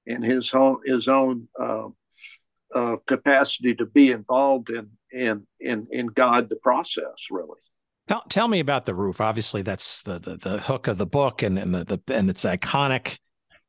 [0.07, 1.89] and his own his own uh,
[2.74, 7.61] uh, capacity to be involved in in in in guide the process really.
[8.09, 9.20] Tell, tell me about the roof.
[9.20, 12.44] Obviously, that's the, the the hook of the book, and and the, the and it's
[12.44, 13.19] iconic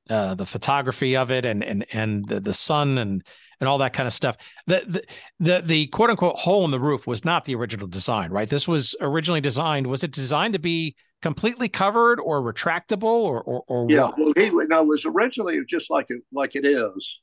[0.10, 3.24] uh, the photography of it and and and the, the sun and
[3.60, 4.38] and all that kind of stuff.
[4.68, 5.04] The, the
[5.40, 8.50] the the quote unquote hole in the roof was not the original design, right?
[8.50, 9.88] This was originally designed.
[9.88, 14.06] Was it designed to be completely covered or retractable or or, or yeah?
[14.06, 14.20] What?
[14.20, 17.20] Well, he no, it was originally just like it like it is,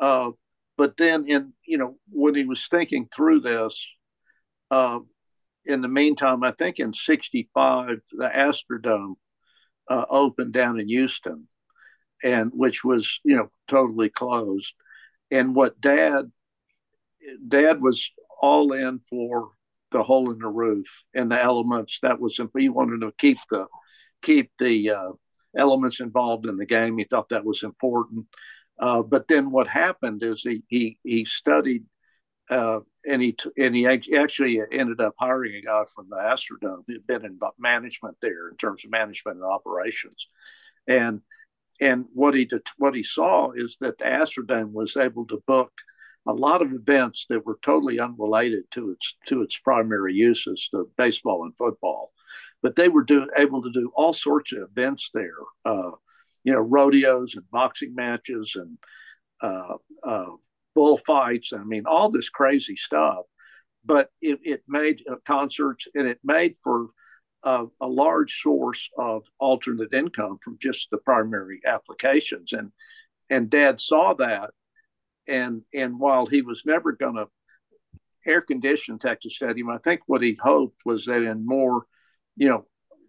[0.00, 0.30] uh,
[0.76, 3.86] but then in you know when he was thinking through this,
[4.70, 5.00] uh,
[5.64, 9.14] in the meantime, I think in '65 the Astrodome
[9.88, 11.48] uh, opened down in Houston
[12.22, 14.74] and which was you know totally closed.
[15.30, 16.30] And what Dad,
[17.46, 18.10] Dad was
[18.40, 19.50] all in for
[19.90, 21.98] the hole in the roof and the elements.
[22.02, 23.66] That was he wanted to keep the
[24.22, 25.12] keep the uh,
[25.56, 26.98] elements involved in the game.
[26.98, 28.26] He thought that was important.
[28.78, 31.84] Uh, but then what happened is he he he studied
[32.50, 37.06] uh, and he and he actually ended up hiring a guy from the Astrodome who'd
[37.06, 40.28] been in management there in terms of management and operations,
[40.86, 41.20] and
[41.80, 42.48] and what he
[42.78, 45.72] what he saw is that the Astrodome was able to book
[46.26, 50.90] a lot of events that were totally unrelated to its to its primary uses, to
[50.96, 52.12] baseball and football,
[52.62, 55.36] but they were do, able to do all sorts of events there.
[55.64, 55.90] Uh,
[56.44, 58.78] you know, rodeos and boxing matches and
[59.40, 59.76] uh,
[60.06, 60.30] uh,
[60.74, 61.52] bullfights.
[61.52, 63.24] I mean, all this crazy stuff.
[63.86, 66.88] But it, it made uh, concerts and it made for
[67.44, 72.52] uh, a large source of alternate income from just the primary applications.
[72.52, 72.72] And
[73.30, 74.50] and Dad saw that,
[75.28, 77.28] and and while he was never going to
[78.26, 81.84] air condition Texas Stadium, I think what he hoped was that in more,
[82.36, 82.66] you know,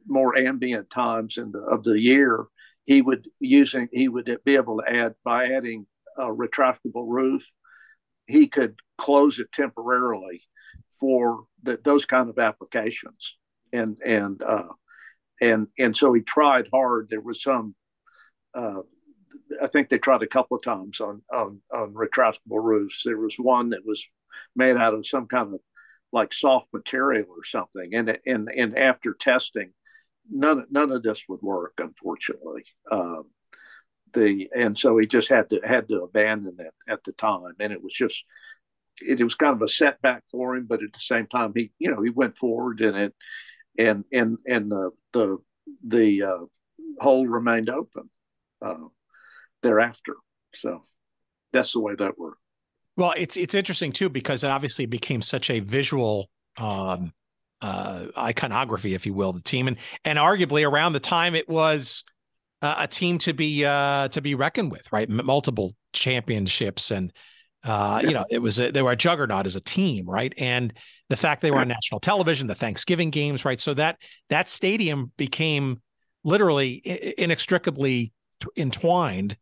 [0.08, 2.46] more ambient times in the, of the year,
[2.86, 5.88] he would using he would be able to add by adding
[6.18, 7.46] a retractable roof,
[8.28, 10.42] he could close it temporarily
[11.00, 13.36] for the, those kind of applications.
[13.76, 14.70] And and uh,
[15.42, 17.08] and and so he tried hard.
[17.10, 17.76] There was some.
[18.54, 18.82] Uh,
[19.62, 23.04] I think they tried a couple of times on, on on retractable roofs.
[23.04, 24.06] There was one that was
[24.56, 25.60] made out of some kind of
[26.12, 29.72] like soft material or something, and and and after testing,
[30.32, 32.64] none none of this would work, unfortunately.
[32.92, 33.26] Um,
[34.14, 37.74] the and so he just had to had to abandon it at the time, and
[37.74, 38.24] it was just
[39.02, 41.72] it, it, was kind of a setback for him, but at the same time he
[41.78, 43.14] you know he went forward and it
[43.78, 45.38] and and and the the
[45.88, 46.46] the uh,
[47.00, 48.10] hole remained open
[48.64, 48.76] uh,
[49.64, 50.16] thereafter.
[50.56, 50.82] So
[51.52, 52.40] that's the way that worked.
[52.98, 57.12] Well, it's it's interesting too because it obviously became such a visual um,
[57.62, 62.04] uh, iconography, if you will, the team, and and arguably around the time it was
[62.62, 65.10] uh, a team to be uh, to be reckoned with, right?
[65.10, 67.12] Multiple championships, and
[67.66, 68.08] uh, yeah.
[68.08, 70.34] you know, it was a, they were a juggernaut as a team, right?
[70.38, 70.72] And
[71.10, 73.60] the fact they were on national television, the Thanksgiving games, right?
[73.60, 73.98] So that
[74.30, 75.82] that stadium became
[76.24, 76.82] literally
[77.18, 78.14] inextricably
[78.56, 79.38] entwined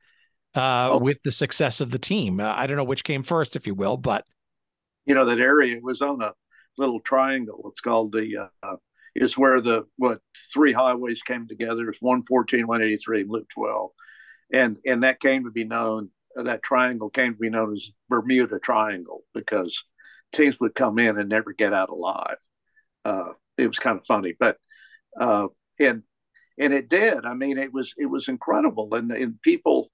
[0.56, 0.98] uh, oh.
[1.00, 2.40] with the success of the team.
[2.40, 4.26] Uh, I don't know which came first, if you will, but
[5.06, 6.34] you know that area was on a
[6.78, 7.70] little triangle.
[7.72, 8.76] It's called the uh,
[9.16, 10.20] is where the what
[10.54, 11.90] three highways came together.
[11.90, 13.92] It's 114, 183, and Loop 12,
[14.54, 16.10] and and that came to be known.
[16.36, 19.84] That triangle came to be known as Bermuda Triangle because
[20.32, 22.38] teams would come in and never get out alive.
[23.06, 24.58] Uh, it was kind of funny, but
[25.20, 25.48] uh,
[25.80, 26.04] and
[26.58, 27.26] and it did.
[27.26, 29.90] I mean, it was it was incredible, and and people.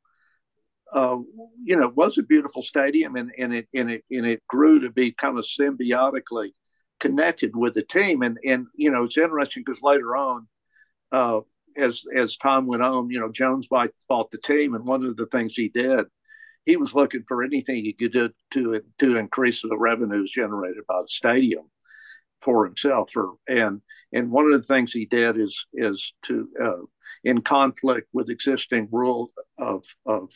[0.91, 1.17] Uh,
[1.63, 4.79] you know, it was a beautiful stadium, and, and it and it and it grew
[4.79, 6.49] to be kind of symbiotically
[6.99, 8.23] connected with the team.
[8.23, 10.47] And and you know, it's interesting because later on,
[11.11, 11.41] uh,
[11.77, 15.27] as as time went on, you know, Jones bought the team, and one of the
[15.27, 16.07] things he did,
[16.65, 21.01] he was looking for anything he could do to to increase the revenues generated by
[21.01, 21.65] the stadium
[22.41, 23.11] for himself.
[23.15, 23.81] Or and
[24.13, 26.85] and one of the things he did is is to uh,
[27.23, 30.29] in conflict with existing rule of of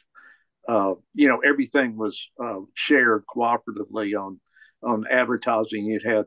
[0.67, 4.39] uh, you know everything was uh, shared cooperatively on
[4.83, 5.85] on advertising.
[5.85, 6.25] You had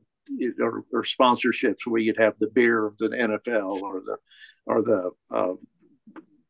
[0.60, 4.16] or, or, sponsorships where you'd have the beer of the NFL or the
[4.66, 5.54] or the uh,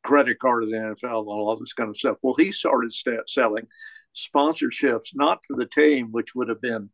[0.06, 2.18] credit card of the NFL and all this kind of stuff.
[2.22, 3.66] Well, he started st- selling
[4.14, 6.90] sponsorships not for the team, which would have been,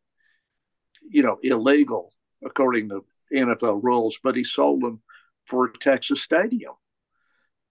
[1.08, 2.12] you know, illegal
[2.44, 5.00] according to NFL rules, but he sold them
[5.46, 6.72] for Texas Stadium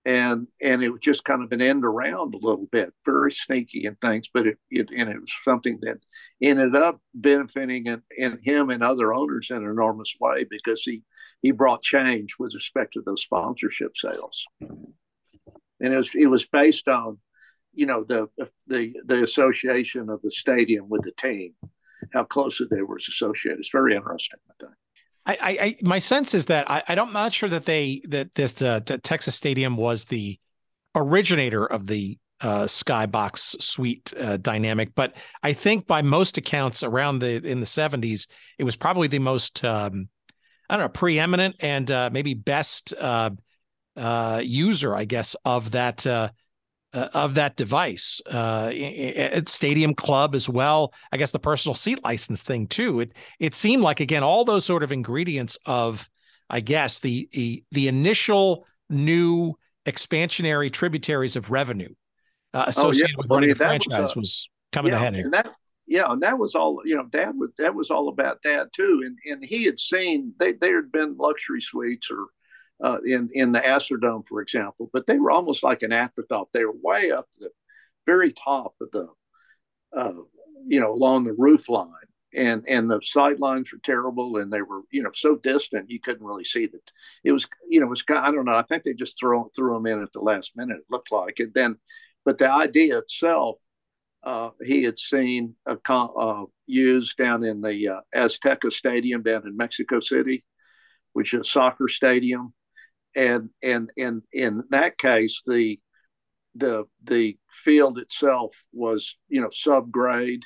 [0.05, 3.85] and and it was just kind of an end around a little bit, very sneaky
[3.85, 5.99] and things, but it, it and it was something that
[6.41, 11.03] ended up benefiting in, in him and other owners in an enormous way because he
[11.41, 14.45] he brought change with respect to those sponsorship sales,
[15.81, 17.17] and it was it was based on
[17.73, 18.27] you know the
[18.67, 21.53] the the association of the stadium with the team,
[22.13, 23.59] how closely they were associated.
[23.59, 24.73] It's very interesting, I think.
[25.23, 28.79] I, I, my sense is that I, I'm not sure that they that this uh,
[28.79, 30.39] Texas Stadium was the
[30.95, 37.19] originator of the uh, skybox suite uh, dynamic, but I think by most accounts around
[37.19, 38.27] the in the 70s,
[38.57, 40.09] it was probably the most um,
[40.69, 42.93] I don't know preeminent and uh, maybe best
[43.97, 46.30] uh, uh, user, I guess, of that uh,
[46.93, 48.22] uh, of that device.
[48.30, 50.93] Uh, at Stadium Club as well.
[51.11, 52.99] I guess the personal seat license thing too.
[52.99, 56.09] It it seemed like again all those sort of ingredients of,
[56.49, 59.53] I guess the the, the initial new
[59.85, 61.93] expansionary tributaries of revenue
[62.53, 63.22] uh, associated oh, yeah.
[63.22, 65.26] with running the franchise was, uh, was coming yeah, ahead here.
[65.26, 65.53] And that,
[65.88, 66.81] yeah, and that was all.
[66.85, 70.34] You know, Dad was that was all about Dad too, and and he had seen
[70.39, 72.27] they there had been luxury suites or.
[72.83, 76.49] Uh, in in the Astrodome, for example, but they were almost like an afterthought.
[76.51, 77.49] They were way up the
[78.07, 79.07] very top of the,
[79.95, 80.13] uh,
[80.65, 81.89] you know, along the roof line,
[82.33, 86.25] and and the sidelines were terrible, and they were you know so distant you couldn't
[86.25, 86.91] really see that.
[87.23, 88.55] It was you know it was I don't know.
[88.55, 90.77] I think they just threw threw them in at the last minute.
[90.77, 91.77] It looked like it then,
[92.25, 93.57] but the idea itself
[94.23, 99.57] uh, he had seen a, uh, used down in the uh, Azteca Stadium down in
[99.57, 100.45] Mexico City,
[101.13, 102.53] which is a soccer stadium,
[103.15, 105.79] and and and in that case, the
[106.55, 110.41] the the field itself was you know subgrade.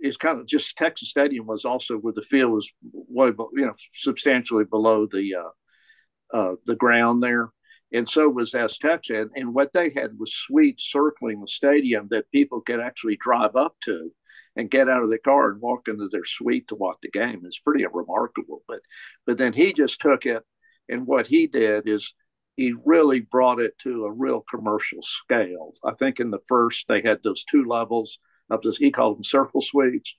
[0.00, 3.74] It's kind of just Texas Stadium was also where the field was way you know
[3.94, 7.50] substantially below the uh, uh, the ground there
[7.92, 9.22] and so was Azteca.
[9.22, 13.56] And, and what they had was suites circling the stadium that people could actually drive
[13.56, 14.10] up to
[14.56, 17.42] and get out of the car and walk into their suite to watch the game.
[17.44, 18.62] It's pretty remarkable.
[18.68, 18.80] But
[19.26, 20.42] but then he just took it,
[20.88, 22.14] and what he did is
[22.56, 25.74] he really brought it to a real commercial scale.
[25.84, 28.18] I think in the first they had those two levels
[28.50, 28.78] of this.
[28.78, 30.14] He called them circle suites,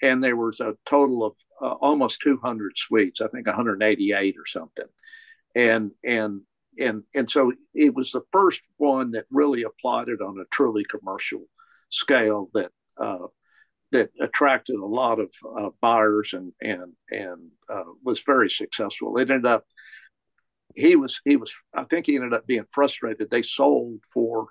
[0.00, 3.20] and there was a total of uh, almost 200 suites.
[3.20, 4.86] I think 188 or something.
[5.54, 6.40] And and
[6.78, 10.84] and and so it was the first one that really applied it on a truly
[10.84, 11.44] commercial
[11.90, 13.26] scale that uh,
[13.92, 19.18] that attracted a lot of uh, buyers and and and uh, was very successful.
[19.18, 19.64] It ended up
[20.74, 23.30] he was he was I think he ended up being frustrated.
[23.30, 24.48] They sold for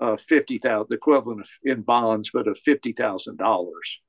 [0.00, 4.00] uh, fifty thousand, the equivalent of, in bonds, but of fifty thousand dollars.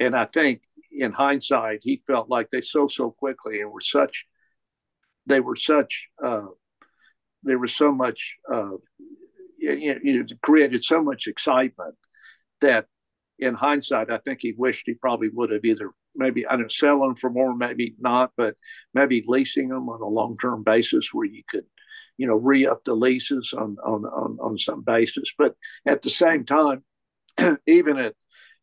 [0.00, 0.62] And I think
[0.92, 4.24] in hindsight, he felt like they sold so quickly and were such
[5.26, 6.46] they were such uh,
[7.42, 8.70] there was so much, uh,
[9.58, 11.94] you know, created so much excitement
[12.60, 12.86] that
[13.38, 17.00] in hindsight, I think he wished he probably would have either maybe, I don't sell
[17.00, 18.56] them for more, maybe not, but
[18.92, 21.64] maybe leasing them on a long term basis where you could,
[22.16, 25.32] you know, re up the leases on, on, on, on some basis.
[25.36, 25.54] But
[25.86, 26.84] at the same time,
[27.66, 28.14] even at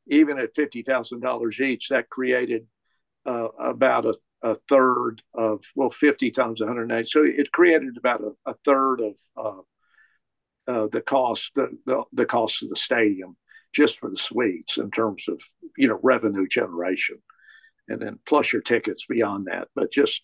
[0.07, 2.67] even at fifty thousand dollars each, that created
[3.25, 4.13] uh, about a
[4.45, 9.13] a third of well 50 times 180 so it created about a, a third of
[9.35, 13.35] uh, uh, the cost the, the, the cost of the stadium
[13.73, 15.41] just for the suites in terms of
[15.77, 17.17] you know revenue generation
[17.87, 20.21] and then plus your tickets beyond that but just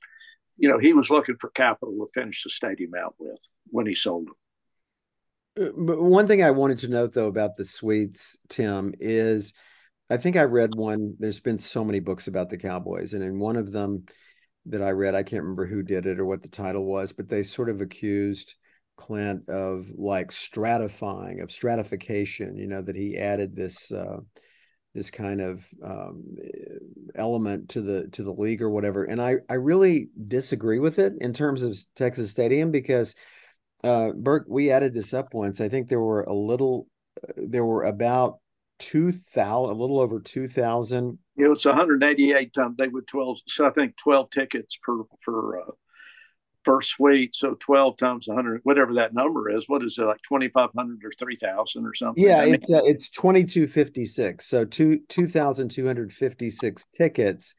[0.58, 3.96] you know he was looking for capital to finish the stadium out with when he
[3.96, 8.94] sold them uh, but one thing i wanted to note though about the suites tim
[9.00, 9.54] is
[10.12, 11.16] I think I read one.
[11.20, 14.04] There's been so many books about the Cowboys, and in one of them
[14.66, 17.30] that I read, I can't remember who did it or what the title was, but
[17.30, 18.56] they sort of accused
[18.98, 22.58] Clint of like stratifying, of stratification.
[22.58, 24.18] You know that he added this uh,
[24.93, 26.35] this kind of um,
[27.15, 29.03] element to the to the league or whatever.
[29.03, 33.15] And I I really disagree with it in terms of Texas Stadium because
[33.84, 35.61] uh, Burke, we added this up once.
[35.61, 36.88] I think there were a little,
[37.27, 38.39] uh, there were about
[38.80, 41.18] two thousand, a little over two thousand.
[41.38, 42.76] It was 188 times.
[42.77, 43.38] They would 12.
[43.47, 45.72] So I think 12 tickets per per uh,
[46.64, 47.36] per suite.
[47.36, 49.68] So 12 times 100, whatever that number is.
[49.68, 52.24] What is it like 2,500 or 3,000 or something?
[52.24, 54.46] Yeah, I mean, it's uh, it's 2256.
[54.46, 57.56] So two 2,256 tickets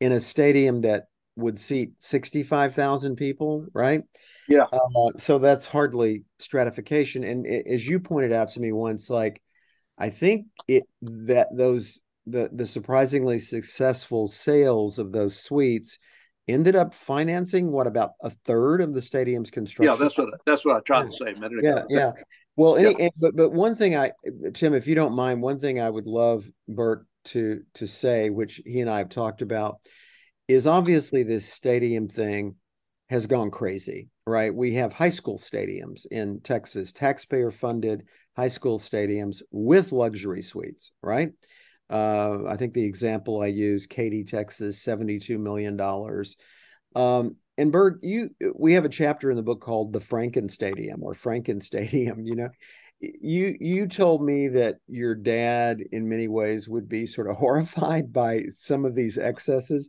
[0.00, 1.04] in a stadium that
[1.36, 4.02] would seat 65,000 people, right?
[4.48, 4.64] Yeah.
[4.72, 7.22] Uh, so that's hardly stratification.
[7.22, 9.40] And as you pointed out to me once, like
[9.96, 15.98] I think it that those the the surprisingly successful sales of those suites
[16.48, 19.92] ended up financing what about a third of the stadium's construction.
[19.92, 21.86] Yeah, that's what that's what I tried to say a minute ago.
[21.88, 22.12] Yeah, yeah.
[22.56, 23.08] Well, any, yeah.
[23.16, 24.12] but but one thing I
[24.54, 28.60] Tim, if you don't mind, one thing I would love Burke to to say, which
[28.64, 29.78] he and I have talked about,
[30.48, 32.56] is obviously this stadium thing
[33.10, 34.54] has gone crazy, right?
[34.54, 38.04] We have high school stadiums in Texas, taxpayer funded
[38.36, 41.30] high school stadiums with luxury suites, right?
[41.90, 45.80] Uh, I think the example I use, Katy, Texas, $72 million.
[46.94, 51.02] Um, and Burke, you we have a chapter in the book called the Franken Stadium
[51.02, 52.50] or Franken Stadium, you know.
[53.00, 58.12] You you told me that your dad in many ways would be sort of horrified
[58.12, 59.88] by some of these excesses.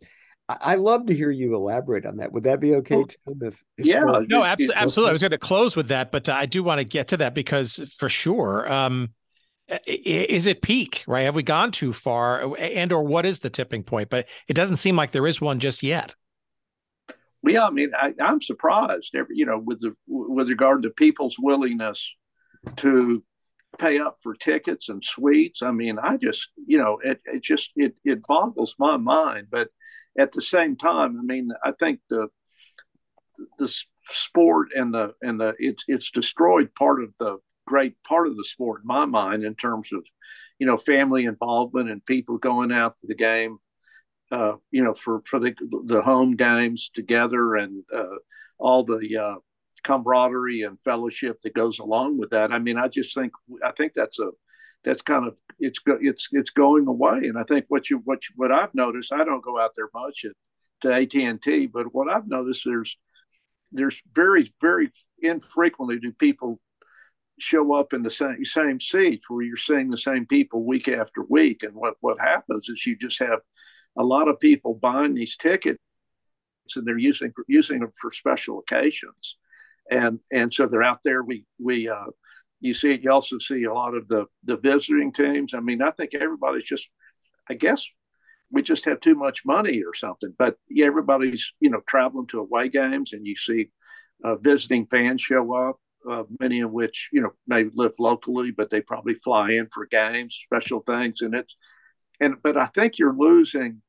[0.49, 2.31] I love to hear you elaborate on that.
[2.31, 3.39] Would that be okay, Tim?
[3.39, 4.75] If, if yeah, no, absolutely.
[4.75, 5.09] absolutely.
[5.09, 7.17] I was going to close with that, but uh, I do want to get to
[7.17, 9.09] that because for sure, um,
[9.85, 11.03] is it peak?
[11.07, 11.23] Right?
[11.23, 14.09] Have we gone too far, and or what is the tipping point?
[14.09, 16.15] But it doesn't seem like there is one just yet.
[17.43, 21.37] yeah, I mean, I, am surprised, every, you know, with the with regard to people's
[21.39, 22.15] willingness
[22.77, 23.23] to
[23.77, 25.61] pay up for tickets and suites.
[25.61, 29.47] I mean, I just, you know, it, it just it it boggles my mind.
[29.51, 29.69] But
[30.17, 32.29] at the same time, I mean, I think the
[33.57, 33.73] the
[34.11, 37.37] sport and the and the it's it's destroyed part of the
[37.69, 40.03] great part of the sport in my mind in terms of
[40.59, 43.59] you know family involvement and people going out to the game
[44.31, 45.55] uh, you know, for for the
[45.85, 48.17] the home games together and uh,
[48.57, 49.35] all the uh,
[49.83, 52.51] camaraderie and fellowship that goes along with that.
[52.51, 53.31] I mean, I just think
[53.63, 54.29] I think that's a
[54.83, 57.19] that's kind of it's it's it's going away.
[57.23, 59.89] And I think what you what you, what I've noticed, I don't go out there
[59.93, 60.31] much at,
[60.81, 62.97] to AT and T, but what I've noticed there's
[63.71, 64.91] there's very very
[65.21, 66.59] infrequently do people
[67.39, 71.23] show up in the same same seats where you're seeing the same people week after
[71.27, 71.63] week.
[71.63, 73.39] And what what happens is you just have
[73.97, 75.79] a lot of people buying these tickets
[76.75, 79.37] and they're using using them for special occasions,
[79.89, 81.23] and and so they're out there.
[81.23, 82.05] We we uh,
[82.59, 83.01] you see it.
[83.01, 85.53] You also see a lot of the the visiting teams.
[85.53, 86.89] I mean, I think everybody's just,
[87.49, 87.85] I guess,
[88.51, 90.33] we just have too much money or something.
[90.37, 93.69] But yeah, everybody's you know traveling to away games, and you see
[94.23, 95.79] uh, visiting fans show up.
[96.09, 99.85] Uh, many of which you know may live locally, but they probably fly in for
[99.85, 101.55] games, special things, and it's
[102.19, 103.81] and but I think you're losing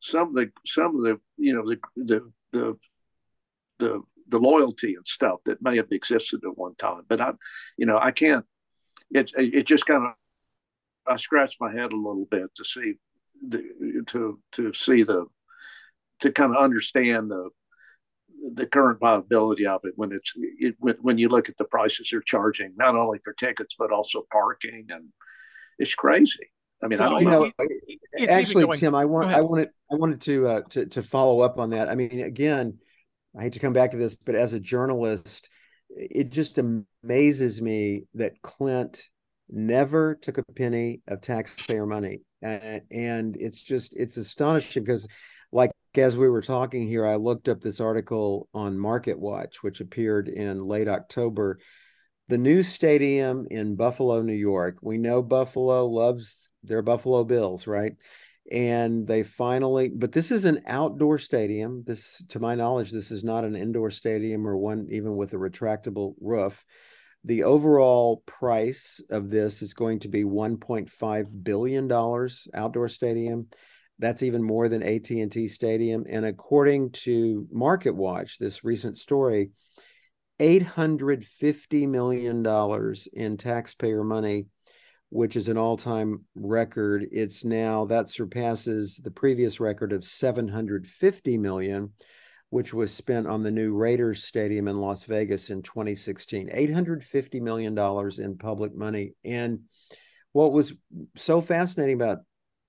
[0.00, 2.78] some of the some of the you know the the the
[3.78, 7.02] the, the loyalty and stuff that may have existed at one time.
[7.08, 7.32] But I,
[7.76, 8.44] you know, I can't.
[9.10, 10.12] It it just kind of
[11.06, 12.94] I scratch my head a little bit to see
[13.46, 15.26] the to to see the
[16.20, 17.50] to kind of understand the
[18.54, 22.08] the current viability of it when it's it, when, when you look at the prices
[22.10, 25.06] they're charging not only for tickets but also parking and
[25.78, 26.50] it's crazy
[26.82, 27.52] I mean, well, I don't you know.
[27.58, 31.40] know actually, going, Tim, I want I wanted I wanted to uh, to to follow
[31.40, 31.88] up on that.
[31.88, 32.78] I mean, again,
[33.36, 35.48] I hate to come back to this, but as a journalist,
[35.90, 39.08] it just amazes me that Clint
[39.48, 45.08] never took a penny of taxpayer money, and, and it's just it's astonishing because,
[45.50, 50.28] like as we were talking here, I looked up this article on MarketWatch, which appeared
[50.28, 51.58] in late October.
[52.28, 54.78] The new stadium in Buffalo, New York.
[54.82, 57.94] We know Buffalo loves they're Buffalo Bills, right?
[58.50, 61.84] And they finally, but this is an outdoor stadium.
[61.86, 65.36] This, to my knowledge, this is not an indoor stadium or one even with a
[65.36, 66.64] retractable roof.
[67.24, 73.48] The overall price of this is going to be 1.5 billion dollars outdoor stadium.
[73.98, 76.04] That's even more than AT&T Stadium.
[76.08, 79.50] And according to MarketWatch, this recent story,
[80.40, 84.46] $850 million in taxpayer money
[85.10, 87.06] which is an all-time record.
[87.10, 91.92] It's now that surpasses the previous record of 750 million,
[92.50, 96.50] which was spent on the new Raiders Stadium in Las Vegas in 2016.
[96.52, 99.14] 850 million dollars in public money.
[99.24, 99.60] And
[100.32, 100.74] what was
[101.16, 102.18] so fascinating about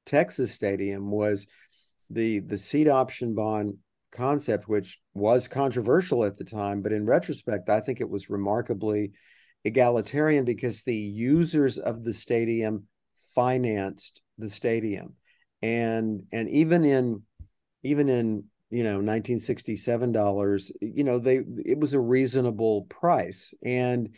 [0.09, 1.45] Texas Stadium was
[2.09, 3.75] the the seat option bond
[4.11, 9.11] concept, which was controversial at the time, but in retrospect, I think it was remarkably
[9.65, 12.87] egalitarian because the users of the stadium
[13.35, 15.13] financed the stadium.
[15.61, 17.21] And and even in
[17.83, 23.53] even in you know 1967 dollars you know they it was a reasonable price.
[23.63, 24.15] And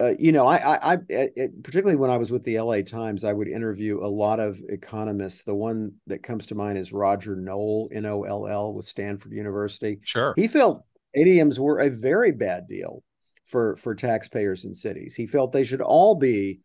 [0.00, 1.28] uh, you know I, I i
[1.62, 5.42] particularly when i was with the la times i would interview a lot of economists
[5.42, 10.48] the one that comes to mind is roger noll n-o-l-l with stanford university sure he
[10.48, 10.84] felt
[11.16, 13.02] stadiums were a very bad deal
[13.46, 15.14] for for taxpayers in cities.
[15.14, 16.60] He felt they should all be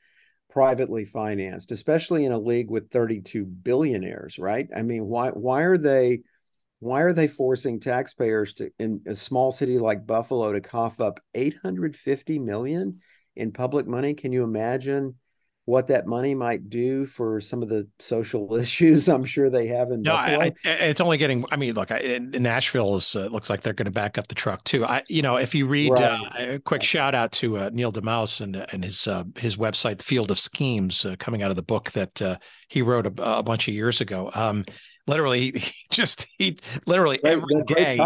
[0.50, 4.68] privately financed, especially in a league with 32 billionaires, right?
[4.76, 6.22] I mean, why why are they
[6.80, 11.20] why are they forcing taxpayers to in a small city like Buffalo to cough up
[11.36, 13.00] 850 million
[13.36, 14.14] in public money?
[14.14, 15.16] Can you imagine
[15.66, 19.92] what that money might do for some of the social issues I'm sure they have
[19.92, 20.40] in no, Buffalo.
[20.40, 21.46] I, I, it's only getting.
[21.52, 24.36] I mean, look, I, Nashville is uh, looks like they're going to back up the
[24.36, 24.86] truck too.
[24.86, 26.02] I, you know, if you read right.
[26.02, 30.00] uh, a quick shout out to uh, Neil deMause and and his uh, his website,
[30.00, 33.38] The Field of Schemes, uh, coming out of the book that uh, he wrote a,
[33.38, 34.32] a, bunch of years ago.
[34.34, 34.66] Um,
[35.06, 36.58] literally, he just he
[36.88, 38.00] literally great, every day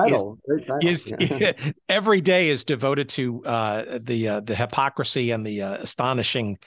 [0.81, 6.57] is, is every day is devoted to the the hypocrisy and the astonishing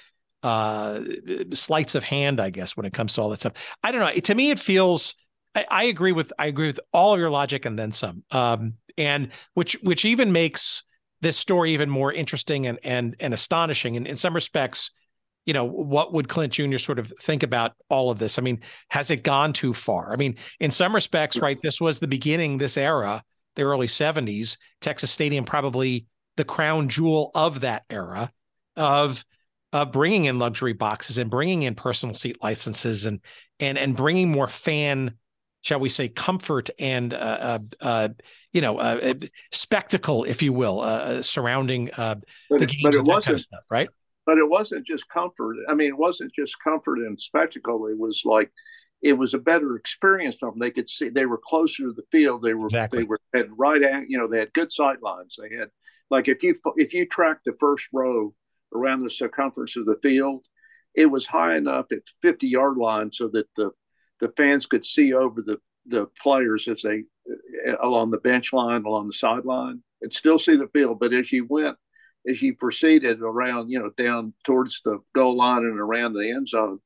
[0.42, 1.00] uh
[1.52, 3.54] sleights of hand i guess when it comes to all that stuff.
[3.82, 4.20] I don't know.
[4.20, 5.16] To me it feels
[5.54, 8.24] I, I, agree with i agree with all of your logic and then some.
[8.30, 10.84] Um and which which even makes
[11.20, 13.96] this story even more interesting and and and astonishing.
[13.96, 14.90] And in some respects
[15.44, 18.38] you know what would clint jr sort of think about all of this?
[18.38, 18.60] I mean
[18.90, 20.12] has it gone too far?
[20.12, 23.24] I mean in some respects right this was the beginning this era
[23.58, 24.56] the early 70s.
[24.80, 26.06] Texas Stadium, probably
[26.36, 28.32] the crown jewel of that era
[28.76, 29.24] of
[29.72, 33.20] of bringing in luxury boxes and bringing in personal seat licenses and
[33.60, 35.14] and and bringing more fan
[35.62, 38.08] shall we say comfort and uh, uh, uh
[38.52, 43.24] you know uh, uh, spectacle if you will uh, surrounding the games but it wasn't
[43.24, 43.88] kind of stuff, right?
[44.28, 45.56] but it wasn't just comfort.
[45.70, 47.86] I mean it wasn't just comfort and spectacle.
[47.86, 48.50] It was like
[49.00, 52.02] it was a better experience for them they could see they were closer to the
[52.12, 52.42] field.
[52.42, 53.00] They were exactly.
[53.00, 55.68] they were had right at you know they had good sight lines they had
[56.10, 58.34] like if you if you track the first row
[58.74, 60.44] around the circumference of the field,
[60.94, 63.70] it was high enough at 50 yard line so that the
[64.20, 67.04] the fans could see over the the players as they
[67.66, 70.98] uh, along the bench line, along the sideline, and still see the field.
[71.00, 71.76] But as you went,
[72.28, 76.48] as you proceeded around, you know, down towards the goal line and around the end
[76.48, 76.80] zone,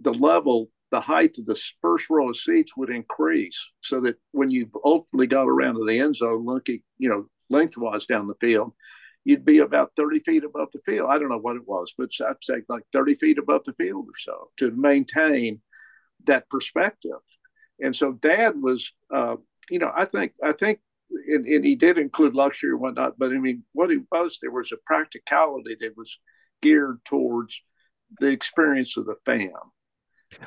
[0.00, 4.50] the level, the height of the first row of seats would increase, so that when
[4.50, 8.72] you ultimately got around to the end zone, looking, you know, lengthwise down the field,
[9.26, 11.10] you'd be about 30 feet above the field.
[11.10, 14.06] I don't know what it was, but I'd say like 30 feet above the field
[14.06, 15.60] or so to maintain
[16.26, 17.18] that perspective.
[17.82, 19.34] And so dad was, uh,
[19.68, 20.78] you know, I think, I think,
[21.10, 24.52] and, and, he did include luxury and whatnot, but I mean, what he was, there
[24.52, 26.18] was a practicality that was
[26.62, 27.60] geared towards
[28.20, 29.50] the experience of the fan.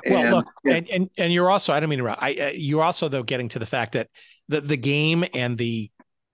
[0.08, 2.82] Well, and, look, and, and and you're also I don't mean to I, uh, you're
[2.82, 4.08] also though getting to the fact that
[4.48, 5.90] the the game and the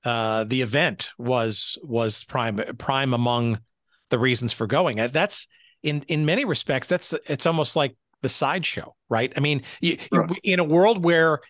[0.07, 3.59] uh, the event was was prime prime among
[4.11, 4.99] the reasons for going.
[5.11, 5.49] That's
[5.83, 9.33] in in many respects that's it's almost like the sideshow, right?
[9.37, 10.31] I mean, you, right.
[10.45, 11.41] in a world where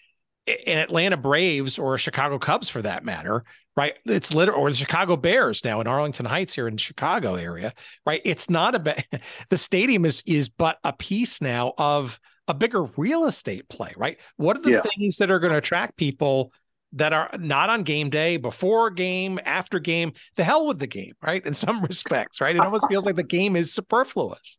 [0.46, 3.44] in Atlanta Braves or Chicago Cubs for that matter,
[3.76, 3.92] right?
[4.06, 7.74] It's literally or the Chicago Bears now in Arlington Heights here in the Chicago area,
[8.06, 8.22] right?
[8.24, 9.04] It's not a
[9.50, 12.18] the stadium is is but a piece now of
[12.48, 14.18] a bigger real estate play, right?
[14.38, 14.80] What are the yeah.
[14.80, 16.52] things that are going to attract people
[16.92, 20.12] that are not on game day, before game, after game.
[20.36, 21.44] The hell with the game, right?
[21.44, 22.56] In some respects, right?
[22.56, 24.58] It almost feels like the game is superfluous,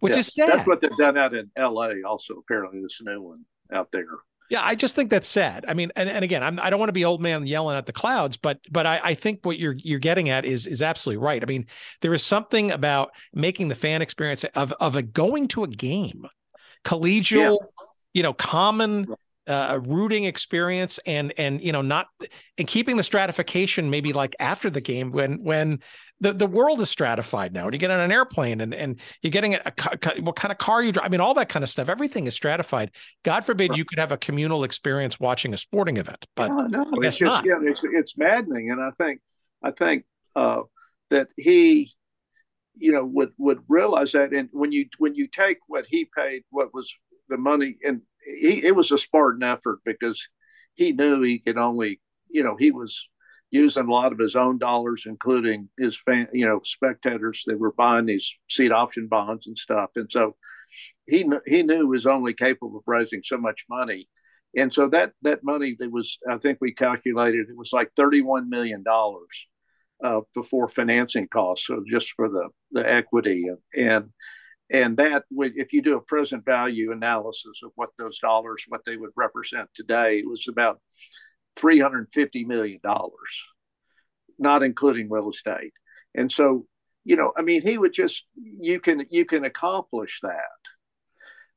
[0.00, 0.50] which yeah, is sad.
[0.50, 2.02] That's what they've done out in L.A.
[2.06, 4.06] Also, apparently, this new one out there.
[4.48, 5.64] Yeah, I just think that's sad.
[5.66, 7.86] I mean, and, and again, I'm, I don't want to be old man yelling at
[7.86, 11.24] the clouds, but but I, I think what you're you're getting at is is absolutely
[11.24, 11.42] right.
[11.42, 11.66] I mean,
[12.00, 16.26] there is something about making the fan experience of of a going to a game,
[16.84, 17.86] collegial, yeah.
[18.14, 19.06] you know, common
[19.46, 22.08] uh, a rooting experience and and you know not
[22.58, 25.80] and keeping the stratification maybe like after the game when when
[26.20, 29.30] the, the world is stratified now and you get on an airplane and and you're
[29.30, 31.68] getting a, a what kind of car you drive i mean all that kind of
[31.68, 32.90] stuff everything is stratified
[33.22, 33.78] god forbid right.
[33.78, 37.30] you could have a communal experience watching a sporting event but no, no, it's just
[37.30, 37.44] not.
[37.44, 39.20] yeah it's, it's maddening and i think
[39.62, 40.04] i think
[40.34, 40.62] uh,
[41.10, 41.92] that he
[42.76, 46.42] you know would would realize that and when you when you take what he paid
[46.50, 46.92] what was
[47.28, 50.28] the money and he, it was a Spartan effort because
[50.74, 53.08] he knew he could only, you know, he was
[53.50, 57.72] using a lot of his own dollars, including his fan, you know, spectators that were
[57.72, 59.90] buying these seat option bonds and stuff.
[59.96, 60.36] And so
[61.06, 64.08] he he knew he was only capable of raising so much money.
[64.56, 68.50] And so that that money that was, I think we calculated it was like thirty-one
[68.50, 69.46] million dollars
[70.04, 74.10] uh, before financing costs, so just for the the equity and, and
[74.70, 78.96] and that if you do a present value analysis of what those dollars what they
[78.96, 80.80] would represent today it was about
[81.56, 83.12] 350 million dollars
[84.38, 85.72] not including real estate.
[86.14, 86.66] And so
[87.06, 90.60] you know i mean he would just you can you can accomplish that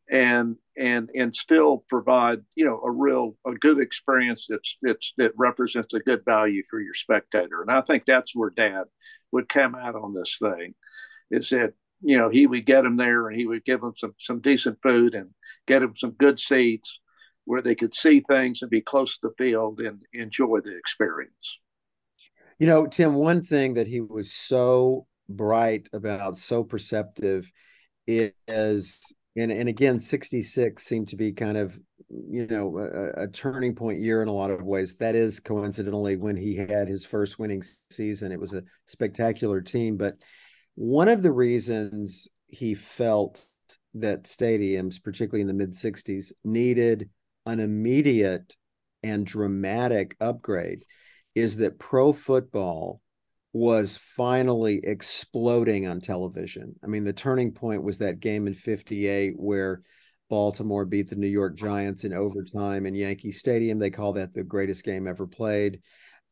[0.09, 5.31] and and and still provide you know a real a good experience that's that's that
[5.35, 7.61] represents a good value for your spectator.
[7.61, 8.83] And i think that's where dad
[9.31, 10.75] would come out on this thing
[11.31, 14.15] is that you know, he would get them there and he would give them some
[14.19, 15.29] some decent food and
[15.67, 16.99] get them some good seats
[17.45, 21.59] where they could see things and be close to the field and enjoy the experience.
[22.59, 27.51] You know, Tim, one thing that he was so bright about, so perceptive,
[28.07, 29.01] is
[29.35, 33.99] and and again, 66 seemed to be kind of you know a, a, turning point
[33.99, 34.97] year in a lot of ways.
[34.97, 38.31] That is coincidentally when he had his first winning season.
[38.31, 40.15] It was a spectacular team, but
[40.79, 43.45] one of the reasons he felt
[43.95, 47.09] that stadiums, particularly in the mid 60s, needed
[47.45, 48.55] an immediate
[49.03, 50.85] and dramatic upgrade
[51.35, 53.01] is that pro football
[53.51, 56.73] was finally exploding on television.
[56.81, 59.81] I mean, the turning point was that game in 58 where
[60.29, 63.79] Baltimore beat the New York Giants in overtime in Yankee Stadium.
[63.79, 65.81] They call that the greatest game ever played.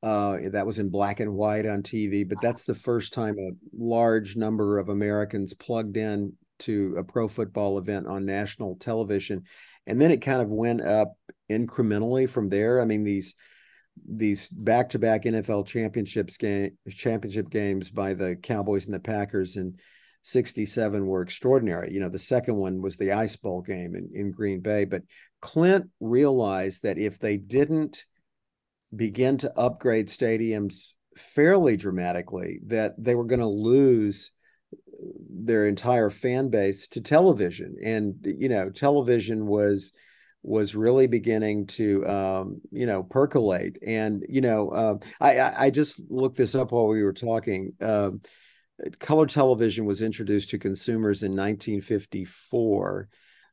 [0.03, 3.51] Uh, that was in black and white on TV, but that's the first time a
[3.75, 9.43] large number of Americans plugged in to a pro football event on national television.
[9.87, 11.13] And then it kind of went up
[11.49, 12.81] incrementally from there.
[12.81, 13.33] I mean, these
[14.07, 19.75] these back-to-back NFL championships game championship games by the Cowboys and the Packers in
[20.21, 21.91] 67 were extraordinary.
[21.91, 25.03] You know, the second one was the Ice Bowl game in, in Green Bay, but
[25.41, 28.05] Clint realized that if they didn't
[28.95, 34.31] begin to upgrade stadiums fairly dramatically, that they were going to lose
[35.29, 37.75] their entire fan base to television.
[37.83, 39.93] And you know, television was
[40.43, 43.77] was really beginning to um, you know percolate.
[43.85, 47.73] And you know, uh, I I just looked this up while we were talking.
[47.81, 48.11] Uh,
[48.99, 53.09] color television was introduced to consumers in 1954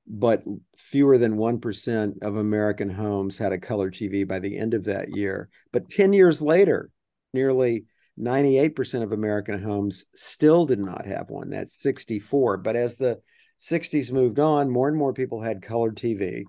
[0.07, 0.43] but
[0.77, 5.17] fewer than 1% of American homes had a color TV by the end of that
[5.17, 5.49] year.
[5.73, 6.91] But 10 years later,
[7.33, 7.87] nearly
[8.19, 11.51] 98% of American homes still did not have one.
[11.51, 12.59] That's 64.
[12.59, 13.21] But as the
[13.61, 16.45] 60s moved on, more and more people had color TV.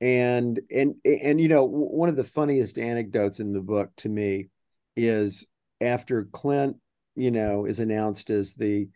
[0.00, 4.48] And and and you know, one of the funniest anecdotes in the book to me
[4.96, 5.46] is
[5.80, 6.76] after Clint,
[7.14, 8.88] you know, is announced as the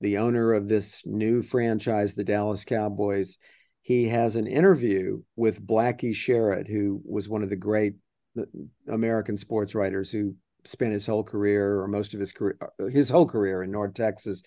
[0.00, 3.36] the owner of this new franchise, the Dallas Cowboys,
[3.82, 7.94] he has an interview with Blackie Sherrod, who was one of the great
[8.38, 8.42] uh,
[8.88, 10.34] American sports writers who
[10.64, 13.94] spent his whole career or most of his career, uh, his whole career in North
[13.94, 14.42] Texas.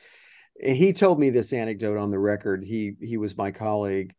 [0.61, 2.63] And he told me this anecdote on the record.
[2.63, 4.13] He he was my colleague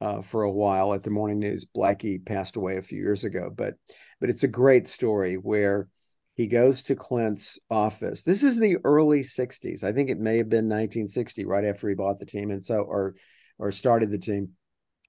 [0.00, 1.64] uh, for a while at the Morning News.
[1.64, 3.74] Blackie passed away a few years ago, but
[4.20, 5.88] but it's a great story where
[6.34, 8.22] he goes to Clint's office.
[8.22, 9.84] This is the early 60s.
[9.84, 12.78] I think it may have been 1960, right after he bought the team and so
[12.78, 13.14] or
[13.58, 14.50] or started the team.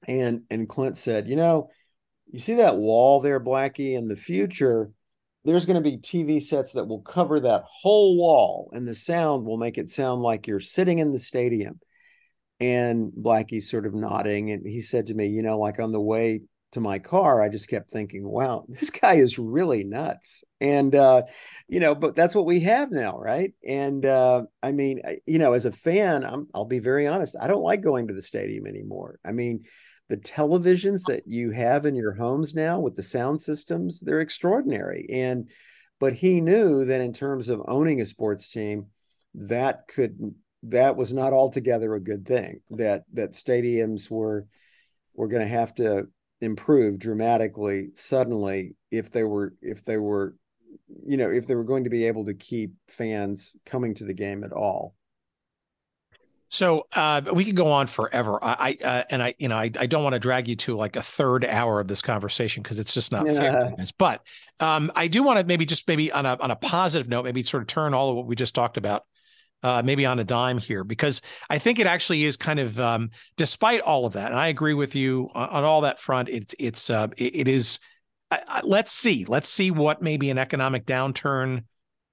[0.08, 1.70] And and Clint said, you know,
[2.32, 4.92] you see that wall there, Blackie, in the future,
[5.46, 9.46] there's going to be TV sets that will cover that whole wall, and the sound
[9.46, 11.80] will make it sound like you're sitting in the stadium.
[12.60, 16.02] And Blackie's sort of nodding, and he said to me, you know, like on the
[16.02, 16.42] way
[16.76, 20.44] to my car, I just kept thinking, wow, this guy is really nuts.
[20.62, 21.24] And, uh,
[21.68, 23.54] you know, but that's what we have now, right?
[23.68, 27.48] And uh, I mean, you know, as a fan, I'm, I'll be very honest, I
[27.48, 29.20] don't like going to the stadium anymore.
[29.26, 29.64] I mean,
[30.10, 35.08] the televisions that you have in your homes now with the sound systems, they're extraordinary.
[35.10, 35.50] And,
[36.00, 38.88] but he knew that in terms of owning a sports team,
[39.34, 44.46] that could, that was not altogether a good thing, that, that stadiums were,
[45.14, 46.08] were going to have to
[46.46, 50.36] improve dramatically suddenly if they were if they were
[51.06, 54.14] you know if they were going to be able to keep fans coming to the
[54.14, 54.96] game at all
[56.48, 58.42] so uh, we could go on forever.
[58.42, 60.78] I, I uh, and I, you know, I, I don't want to drag you to
[60.78, 63.34] like a third hour of this conversation because it's just not yeah.
[63.34, 63.76] fair.
[63.98, 64.22] But
[64.60, 67.42] um, I do want to maybe just maybe on a on a positive note, maybe
[67.44, 69.04] sort of turn all of what we just talked about
[69.66, 73.10] uh, maybe on a dime here because I think it actually is kind of, um,
[73.36, 76.30] despite all of that, and I agree with you on, on all that front.
[76.30, 77.80] It's it's uh, it, it is.
[78.64, 81.64] Let's see, let's see what maybe an economic downturn,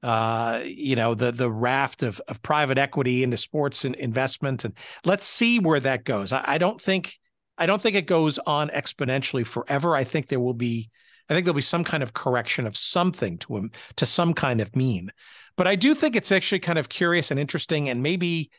[0.03, 4.73] uh, you know, the the raft of of private equity into sports and investment, and
[5.05, 6.33] let's see where that goes.
[6.33, 7.19] I, I don't think
[7.59, 9.95] I don't think it goes on exponentially forever.
[9.95, 10.89] I think there will be.
[11.29, 14.61] I think there'll be some kind of correction of something to him to some kind
[14.61, 15.13] of mean.
[15.57, 18.51] But I do think it's actually kind of curious and interesting and maybe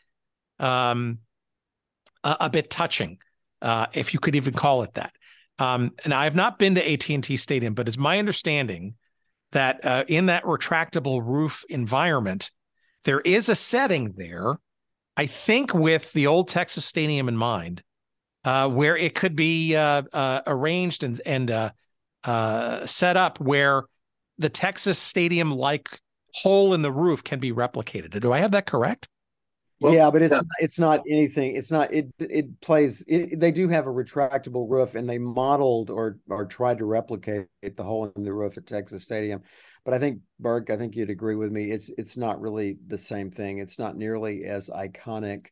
[0.58, 1.18] um,
[2.22, 3.18] a, a, bit touching,
[3.62, 5.12] uh, if you could even call it that.
[5.58, 8.94] Um, and I have not been to AT&T Stadium, but it's my understanding
[9.52, 12.50] that uh, in that retractable roof environment,
[13.04, 14.58] there is a setting there,
[15.16, 17.82] I think with the old Texas Stadium in mind,
[18.44, 21.72] uh, where it could be uh, uh, arranged and, and
[22.24, 23.84] uh, set up where
[24.38, 26.00] the Texas Stadium like
[26.34, 28.20] hole in the roof can be replicated.
[28.20, 29.08] Do I have that correct?
[29.80, 30.40] Well, yeah, but it's yeah.
[30.60, 31.56] it's not anything.
[31.56, 32.06] It's not it.
[32.18, 33.04] It plays.
[33.06, 37.48] It, they do have a retractable roof, and they modeled or or tried to replicate
[37.62, 39.42] the hole in the roof at Texas Stadium.
[39.84, 41.70] But I think Burke, I think you'd agree with me.
[41.70, 43.58] It's it's not really the same thing.
[43.58, 45.48] It's not nearly as iconic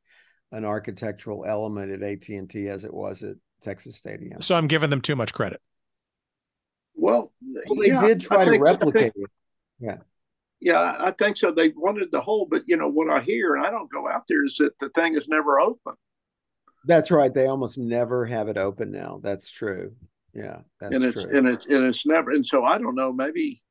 [0.53, 4.40] an architectural element at AT and T as it was at Texas Stadium.
[4.40, 5.61] So I'm giving them too much credit.
[6.94, 7.32] Well,
[7.66, 9.31] well they yeah, did try to replicate it.
[9.81, 9.98] Yeah.
[10.60, 11.51] Yeah, I think so.
[11.51, 14.23] They wanted the whole, but you know what I hear, and I don't go out
[14.28, 15.94] there, is that the thing is never open.
[16.85, 17.35] That's right.
[17.35, 19.20] They almost never have it open now.
[19.23, 19.94] That's true.
[20.35, 21.36] Yeah, that's and it's true.
[21.36, 22.31] and it's and it's never.
[22.31, 23.12] And so I don't know.
[23.12, 23.62] Maybe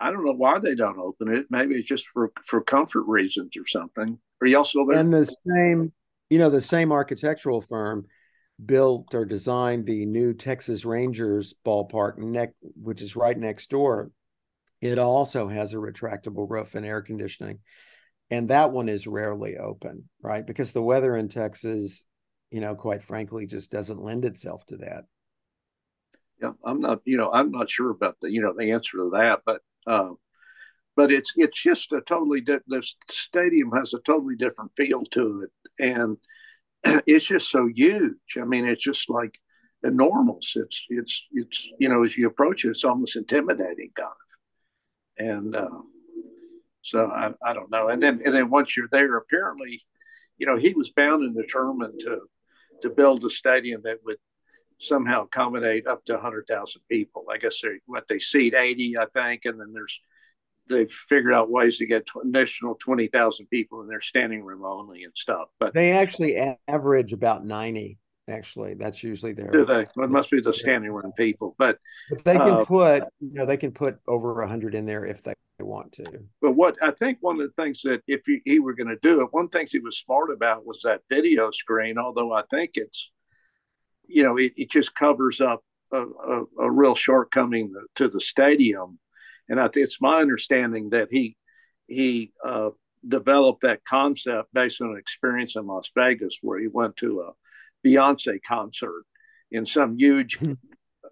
[0.00, 1.46] I don't know why they don't open it.
[1.48, 4.18] Maybe it's just for for comfort reasons or something.
[4.40, 4.98] Are y'all still there?
[4.98, 5.92] And the same,
[6.28, 8.06] you know, the same architectural firm
[8.66, 14.10] built or designed the new Texas Rangers ballpark, neck, which is right next door
[14.80, 17.58] it also has a retractable roof and air conditioning.
[18.30, 20.46] And that one is rarely open, right?
[20.46, 22.04] Because the weather in Texas,
[22.50, 25.04] you know, quite frankly, just doesn't lend itself to that.
[26.40, 27.00] Yeah, I'm not.
[27.04, 30.10] You know, I'm not sure about the you know the answer to that, but uh,
[30.96, 35.42] but it's it's just a totally di- the stadium has a totally different feel to
[35.42, 36.16] it, and
[37.06, 38.36] it's just so huge.
[38.40, 39.38] I mean, it's just like
[39.82, 40.54] enormous.
[40.56, 44.08] It's it's it's you know as you approach it, it's almost intimidating, kind
[45.18, 45.68] of, and uh,
[46.82, 47.88] so I, I don't know.
[47.88, 49.82] And then and then once you're there, apparently,
[50.38, 52.20] you know, he was bound and determined to
[52.82, 54.16] to build a stadium that would
[54.78, 57.26] somehow accommodate up to 100,000 people.
[57.30, 60.00] I guess they what they seat 80, I think, and then there's
[60.70, 65.12] they've figured out ways to get additional 20,000 people in their standing room only and
[65.14, 65.48] stuff.
[65.58, 67.98] But they actually average about 90
[68.28, 68.74] actually.
[68.74, 69.86] That's usually their do they?
[69.96, 71.78] Well, it must be the standing room people but,
[72.08, 75.22] but they can uh, put you know they can put over 100 in there if
[75.22, 76.04] they want to.
[76.40, 78.98] But what i think one of the things that if he, he were going to
[79.02, 82.72] do it one thing he was smart about was that video screen although i think
[82.74, 83.10] it's
[84.06, 88.98] you know it, it just covers up a, a, a real shortcoming to the stadium
[89.50, 91.36] and I it's my understanding that he
[91.88, 92.70] he uh,
[93.06, 97.32] developed that concept based on an experience in Las Vegas where he went to a
[97.86, 99.04] Beyonce concert
[99.50, 100.52] in some huge hmm.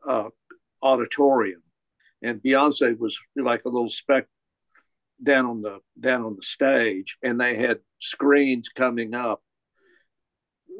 [0.09, 0.29] uh,
[0.81, 1.63] auditorium,
[2.23, 4.27] and Beyonce was like a little speck
[5.23, 9.43] down on the down on the stage, and they had screens coming up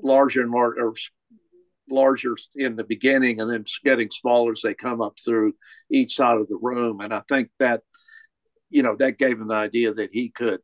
[0.01, 0.95] larger and larger
[1.91, 5.55] larger in the beginning and then getting smaller as they come up through
[5.91, 7.01] each side of the room.
[7.01, 7.83] And I think that,
[8.71, 10.61] you know, that gave him the idea that he could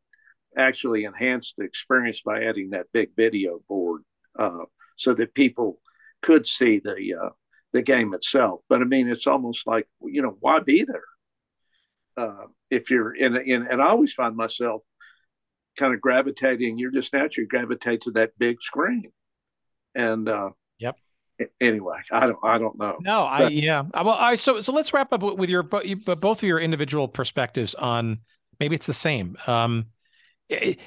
[0.57, 4.03] actually enhance the experience by adding that big video board
[4.37, 4.65] uh,
[4.97, 5.79] so that people
[6.21, 7.29] could see the uh,
[7.73, 8.61] the game itself.
[8.69, 11.03] But I mean, it's almost like you know, why be there
[12.17, 13.67] uh, if you're in, in?
[13.67, 14.81] And I always find myself
[15.77, 16.77] kind of gravitating.
[16.77, 19.11] You're just naturally gravitate to that big screen,
[19.93, 20.49] and uh,
[21.59, 22.97] anyway, I don't, I don't know.
[22.99, 23.83] No, I, yeah.
[23.93, 25.85] Well, I, so, so let's wrap up with your, but
[26.21, 28.19] both of your individual perspectives on
[28.59, 29.37] maybe it's the same.
[29.47, 29.87] Um,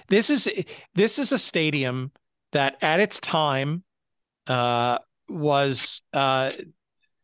[0.08, 0.48] this is,
[0.94, 2.12] this is a stadium
[2.52, 3.82] that at its time,
[4.46, 4.98] uh,
[5.28, 6.50] was, uh,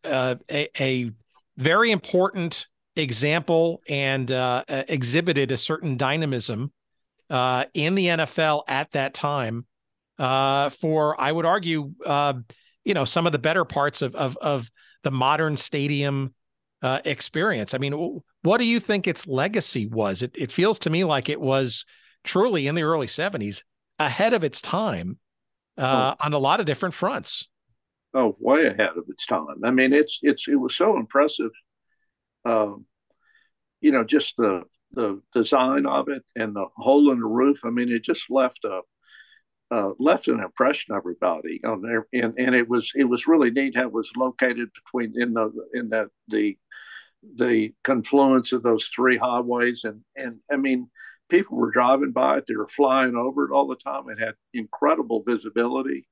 [0.05, 1.11] uh, a, a
[1.57, 6.73] very important example and, uh, exhibited a certain dynamism,
[7.31, 9.65] uh, in the NFL at that time,
[10.19, 12.35] uh, for, I would argue, uh,
[12.85, 14.71] you know some of the better parts of of of
[15.03, 16.35] the modern stadium
[16.83, 17.75] uh, experience.
[17.75, 20.23] I mean, what do you think its legacy was?
[20.23, 21.85] It it feels to me like it was
[22.25, 23.63] truly in the early '70s
[23.99, 25.19] ahead of its time
[25.79, 26.25] uh, oh.
[26.25, 27.49] on a lot of different fronts.
[28.13, 29.65] Oh, way ahead of its time.
[29.65, 31.51] I mean, it's it's it was so impressive.
[32.45, 32.87] Um,
[33.81, 34.63] you know, just the
[34.93, 37.61] the design of it and the hole in the roof.
[37.65, 38.81] I mean, it just left a
[39.75, 43.51] uh, left an impression on everybody on there, and, and it was it was really
[43.51, 46.57] neat how it was located between in the in the the
[47.37, 50.91] the confluence of those three highways, and and I mean
[51.29, 54.09] people were driving by it, they were flying over it all the time.
[54.09, 56.07] It had incredible visibility,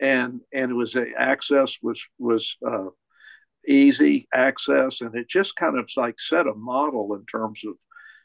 [0.00, 2.86] and and it was a access was was uh,
[3.66, 7.74] easy access, and it just kind of like set a model in terms of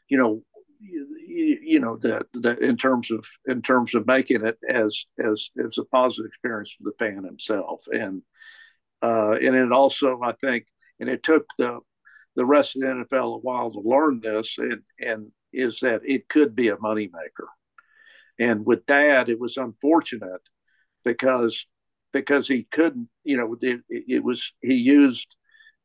[0.08, 0.42] you know
[0.80, 5.78] you, know that that in terms of in terms of making it as as as
[5.78, 7.84] a positive experience for the fan himself.
[7.92, 8.22] And
[9.02, 10.66] uh, and it also I think
[11.00, 11.80] and it took the
[12.36, 16.28] the rest of the NFL a while to learn this and and is that it
[16.28, 17.48] could be a moneymaker.
[18.38, 20.42] And with that it was unfortunate
[21.04, 21.66] because
[22.12, 25.34] because he couldn't you know it, it was he used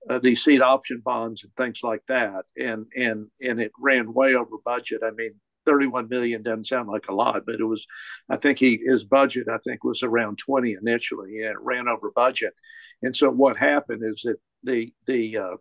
[0.10, 4.36] uh, these seat option bonds and things like that, and and and it ran way
[4.36, 5.02] over budget.
[5.04, 5.34] I mean,
[5.66, 7.86] 31 million doesn't sound like a lot, but it was.
[8.30, 12.12] I think he his budget I think was around 20 initially, and it ran over
[12.16, 12.54] budget.
[13.02, 15.56] And so what happened is that the the uh,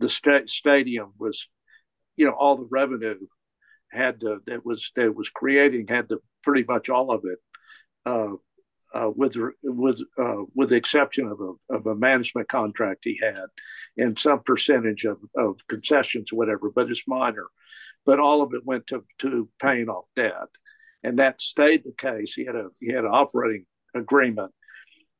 [0.00, 1.48] the st- stadium was,
[2.16, 3.16] you know, all the revenue
[3.90, 7.38] had to that was that was creating had to pretty much all of it
[8.06, 8.32] uh,
[8.94, 13.46] uh, with with uh, with the exception of a, of a management contract he had,
[13.96, 17.46] and some percentage of, of concessions, whatever, but it's minor.
[18.04, 20.48] But all of it went to to paying off debt,
[21.02, 22.34] and that stayed the case.
[22.34, 24.52] He had a he had an operating agreement,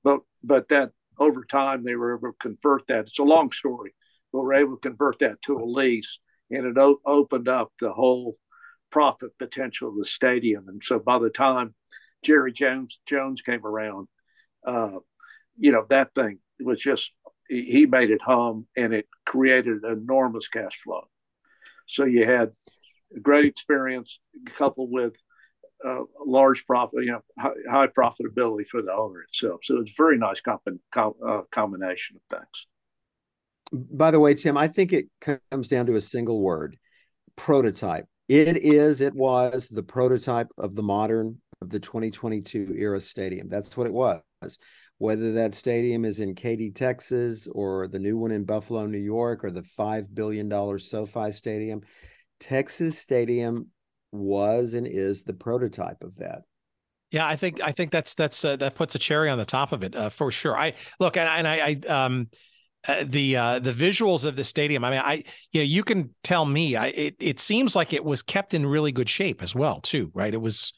[0.05, 3.07] but but that over time they were able to convert that.
[3.07, 3.95] It's a long story,
[4.33, 6.19] but we're able to convert that to a lease,
[6.51, 8.37] and it o- opened up the whole
[8.91, 10.69] profit potential of the stadium.
[10.69, 11.75] And so by the time
[12.23, 14.09] Jerry Jones Jones came around,
[14.67, 14.99] uh,
[15.59, 17.13] you know that thing was just
[17.49, 21.03] he made it hum and it created enormous cash flow.
[21.87, 22.53] So you had
[23.15, 24.19] a great experience
[24.57, 25.13] coupled with
[25.87, 29.61] uh, large profit, you know, high, high, profitability for the owner itself.
[29.65, 30.63] So it's a very nice comp-
[30.93, 32.67] com- uh, combination of things.
[33.73, 36.77] By the way, Tim, I think it comes down to a single word
[37.37, 38.07] prototype.
[38.29, 43.49] It is, it was the prototype of the modern, of the 2022 era stadium.
[43.49, 44.21] That's what it was.
[44.99, 49.45] Whether that stadium is in Katy, Texas, or the new one in Buffalo, New York,
[49.45, 51.81] or the $5 billion SoFi Stadium,
[52.39, 53.69] Texas Stadium
[54.13, 56.43] was and is the prototype of that.
[57.11, 59.73] Yeah, I think I think that's that's uh, that puts a cherry on the top
[59.73, 60.57] of it uh, for sure.
[60.57, 61.57] I look and, and I,
[61.89, 62.29] I um
[62.89, 64.85] uh, the uh, the visuals of the stadium.
[64.85, 66.75] I mean, I you know you can tell me.
[66.75, 70.11] I it it seems like it was kept in really good shape as well, too.
[70.15, 70.35] Right?
[70.35, 70.73] It was.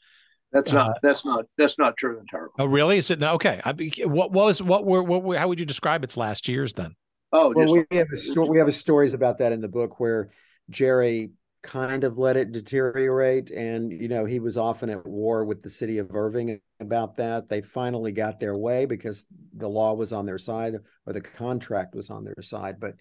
[0.55, 0.89] That's not.
[0.91, 1.45] Uh, that's not.
[1.57, 2.49] That's not true entirely.
[2.57, 2.97] Oh, really?
[2.97, 3.19] Is it?
[3.19, 3.59] No, okay.
[3.65, 3.73] I,
[4.05, 6.95] what was what were what were, how would you describe its last years then?
[7.33, 9.99] Oh, well, we have a sto- we have a stories about that in the book
[9.99, 10.29] where
[10.69, 13.51] Jerry kind of let it deteriorate.
[13.51, 17.49] And, you know, he was often at war with the city of Irving about that.
[17.49, 20.75] They finally got their way because the law was on their side
[21.05, 22.79] or the contract was on their side.
[22.79, 22.95] But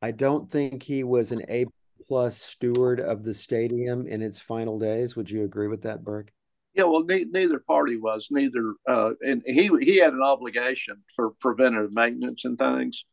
[0.00, 1.64] I don't think he was an A
[2.06, 5.16] plus steward of the stadium in its final days.
[5.16, 6.30] Would you agree with that, Burke?
[6.78, 8.28] Yeah, well, ne- neither party was.
[8.30, 13.04] Neither, uh, and he he had an obligation for preventative maintenance and things,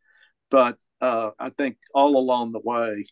[0.51, 3.07] but uh, I think all along the way,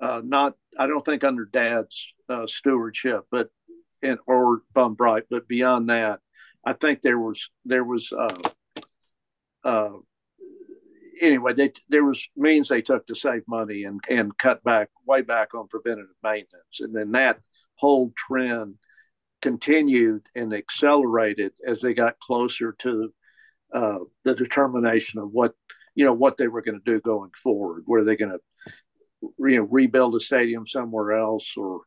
[0.00, 3.50] uh, not I don't think under Dad's uh, stewardship, but
[4.02, 6.20] and or Bum Bright, but beyond that,
[6.64, 8.48] I think there was there was uh,
[9.62, 9.90] uh,
[11.20, 15.20] anyway they, there was means they took to save money and and cut back way
[15.20, 17.40] back on preventative maintenance, and then that
[17.74, 18.76] whole trend
[19.46, 23.14] continued and accelerated as they got closer to
[23.72, 25.54] uh, the determination of what
[25.94, 27.84] you know what they were going to do going forward.
[27.86, 28.40] Were they going to
[29.38, 31.82] you know, rebuild a stadium somewhere else, or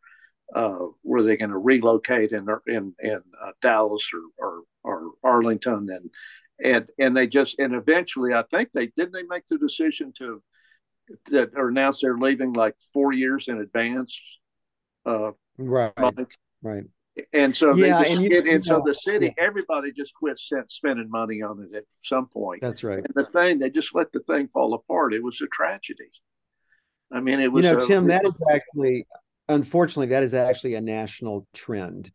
[0.56, 5.90] uh, were they going to relocate in in in uh, Dallas or, or or Arlington
[5.90, 6.10] and
[6.64, 10.42] and and they just and eventually I think they didn't they make the decision to
[11.32, 14.18] that or announce they're leaving like four years in advance.
[15.06, 15.92] Uh, right.
[15.98, 16.38] Mike.
[16.62, 16.86] Right.
[17.34, 19.44] And so yeah, just, and, you, and, and so the city, yeah.
[19.44, 22.62] everybody just quit spending money on it at some point.
[22.62, 23.00] That's right.
[23.00, 25.14] And the thing, they just let the thing fall apart.
[25.14, 26.10] It was a tragedy.
[27.12, 27.64] I mean, it was.
[27.64, 29.08] You know, a, Tim, that is actually,
[29.48, 32.12] unfortunately, that is actually a national trend,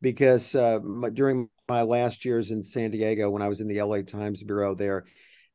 [0.00, 0.80] because uh,
[1.12, 4.74] during my last years in San Diego, when I was in the LA Times bureau
[4.74, 5.04] there,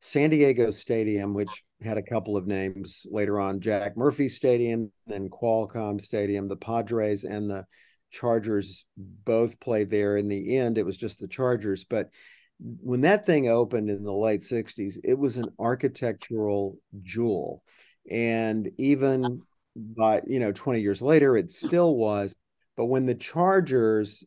[0.00, 1.50] San Diego Stadium, which
[1.82, 7.24] had a couple of names later on, Jack Murphy Stadium, then Qualcomm Stadium, the Padres
[7.24, 7.64] and the
[8.10, 10.16] Chargers both played there.
[10.16, 12.10] In the end, it was just the Chargers, but
[12.58, 17.62] when that thing opened in the late 60s, it was an architectural jewel.
[18.10, 19.42] And even
[19.76, 22.36] by you know 20 years later it still was.
[22.76, 24.24] But when the chargers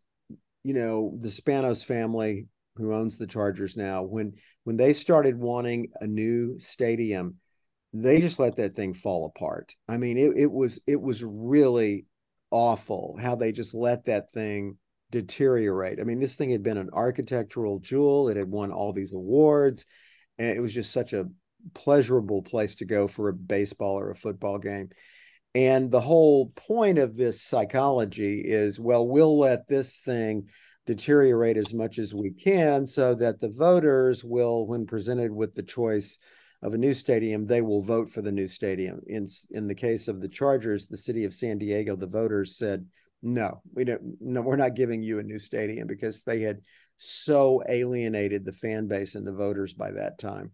[0.63, 4.33] you know the spanos family who owns the chargers now when
[4.63, 7.35] when they started wanting a new stadium
[7.91, 9.75] they just let that thing fall apart.
[9.87, 12.05] I mean it, it was it was really
[12.53, 14.77] awful how they just let that thing
[15.11, 19.13] deteriorate i mean this thing had been an architectural jewel it had won all these
[19.13, 19.85] awards
[20.37, 21.27] and it was just such a
[21.73, 24.89] pleasurable place to go for a baseball or a football game.
[25.55, 30.47] And the whole point of this psychology is well, we'll let this thing
[30.85, 35.63] deteriorate as much as we can so that the voters will, when presented with the
[35.63, 36.17] choice
[36.63, 38.99] of a new stadium, they will vote for the new stadium.
[39.05, 42.87] In, in the case of the Chargers, the city of San Diego, the voters said,
[43.21, 46.61] no, we don't, no, we're not giving you a new stadium because they had
[46.97, 50.51] so alienated the fan base and the voters by that time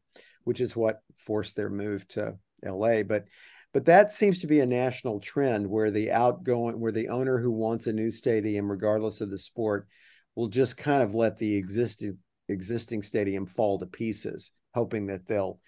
[0.49, 3.03] which is what forced their move to LA.
[3.03, 3.25] But
[3.71, 7.51] but that seems to be a national trend where the outgoing where the owner who
[7.51, 9.87] wants a new stadium, regardless of the sport,
[10.35, 12.17] will just kind of let the existing
[12.47, 15.59] existing stadium fall to pieces, hoping that they'll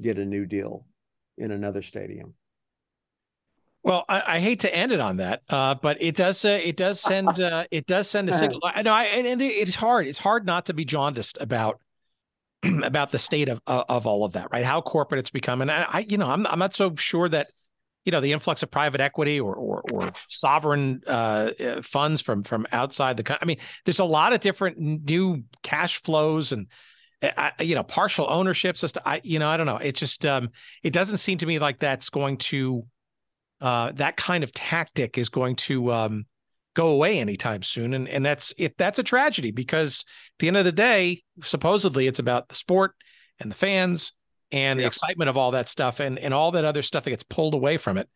[0.00, 0.86] get a new deal
[1.38, 2.34] in another stadium.
[3.82, 6.44] Well, I, I, hate to end it on that, uh, but it does.
[6.44, 7.38] Uh, it does send.
[7.38, 8.60] Uh, it does send a signal.
[8.64, 8.92] I know.
[8.92, 10.08] And, and, it's hard.
[10.08, 11.80] It's hard not to be jaundiced about
[12.82, 14.64] about the state of of all of that, right?
[14.64, 17.52] How corporate it's become, and I, you know, I'm I'm not so sure that
[18.04, 22.42] you know the influx of private equity or or, or sovereign uh, uh funds from
[22.42, 23.42] from outside the country.
[23.42, 26.66] I mean, there's a lot of different new cash flows and
[27.36, 28.80] uh, you know partial ownerships.
[28.80, 29.78] Just I you know I don't know.
[29.78, 30.50] It just um,
[30.82, 32.84] it doesn't seem to me like that's going to
[33.60, 36.26] uh, that kind of tactic is going to um,
[36.74, 37.94] go away anytime soon.
[37.94, 40.04] And and that's it that's a tragedy because
[40.34, 42.94] at the end of the day, supposedly it's about the sport
[43.40, 44.12] and the fans
[44.52, 47.24] and the excitement of all that stuff and and all that other stuff that gets
[47.24, 48.08] pulled away from it.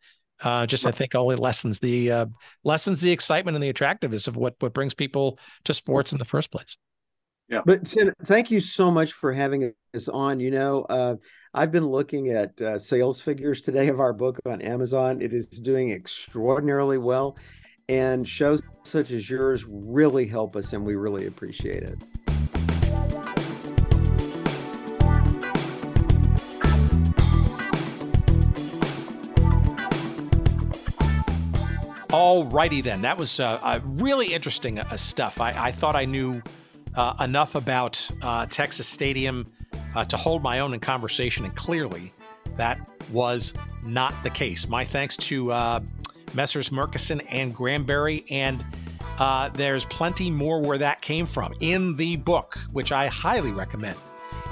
[0.43, 2.25] Uh, just I think only lessens the uh,
[2.63, 6.25] lessens the excitement and the attractiveness of what what brings people to sports in the
[6.25, 6.77] first place.
[7.51, 7.61] Yeah.
[7.65, 10.39] But Tim, thank you so much for having us on.
[10.39, 11.17] You know, uh,
[11.53, 15.21] I've been looking at uh, sales figures today of our book on Amazon.
[15.21, 17.37] It is doing extraordinarily well,
[17.89, 22.01] and shows such as yours really help us, and we really appreciate it.
[32.13, 33.01] All righty then.
[33.01, 35.41] That was uh, uh, really interesting uh, stuff.
[35.41, 36.41] I, I, thought I knew
[36.95, 39.51] uh, enough about uh, Texas Stadium
[39.95, 42.13] uh, to hold my own in conversation, and clearly
[42.57, 42.79] that
[43.11, 43.53] was
[43.83, 44.67] not the case.
[44.67, 45.81] My thanks to
[46.33, 46.71] Messrs.
[46.71, 48.65] Murchison and Granberry, and
[49.53, 53.97] there's plenty more where that came from in the book, which I highly recommend.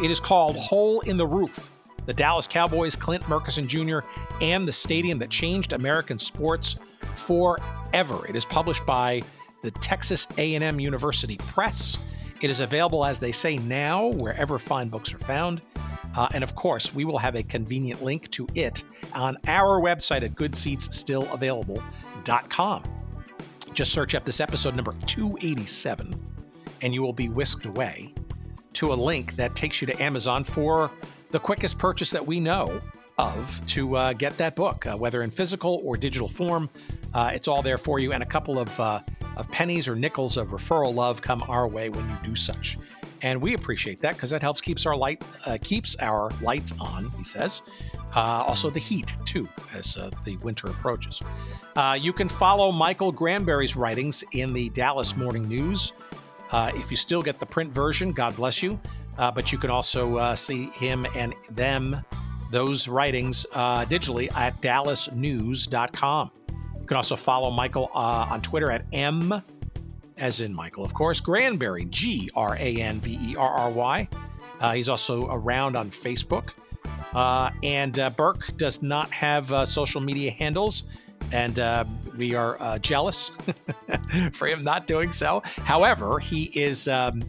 [0.03, 1.71] It is called Hole in the Roof
[2.09, 3.99] the Dallas Cowboys, Clint Murchison Jr.,
[4.41, 6.75] and the stadium that changed American sports
[7.13, 8.25] forever.
[8.27, 9.21] It is published by
[9.61, 11.99] the Texas A&M University Press.
[12.41, 15.61] It is available, as they say now, wherever fine books are found.
[16.15, 18.83] Uh, and of course, we will have a convenient link to it
[19.13, 22.83] on our website at goodseatsstillavailable.com.
[23.73, 26.19] Just search up this episode number 287,
[26.81, 28.13] and you will be whisked away
[28.73, 30.91] to a link that takes you to Amazon for
[31.31, 32.81] the quickest purchase that we know
[33.19, 36.69] of to uh, get that book, uh, whether in physical or digital form.
[37.13, 39.01] Uh, it's all there for you, and a couple of, uh,
[39.39, 42.77] of pennies or nickels of referral love come our way when you do such.
[43.21, 47.09] And we appreciate that because that helps keeps our light uh, keeps our lights on.
[47.17, 47.63] He says,
[48.15, 51.21] uh, also the heat too as the winter approaches.
[51.99, 55.93] you can follow Michael Granberry's writings in the Dallas Morning News.
[56.53, 58.79] if you still get the print version, God bless you.
[59.17, 62.05] but you can also see him and them
[62.51, 66.31] those writings uh, digitally at dallasnews.com.
[66.89, 69.43] You can also follow Michael uh, on Twitter at M,
[70.17, 74.07] as in Michael, of course, Granberry, G R A N B E R R Y.
[74.59, 76.53] Uh, he's also around on Facebook.
[77.13, 80.85] Uh, and uh, Burke does not have uh, social media handles,
[81.31, 81.59] and
[82.17, 83.33] we are jealous
[84.33, 85.43] for him not doing so.
[85.45, 87.21] However, he is um,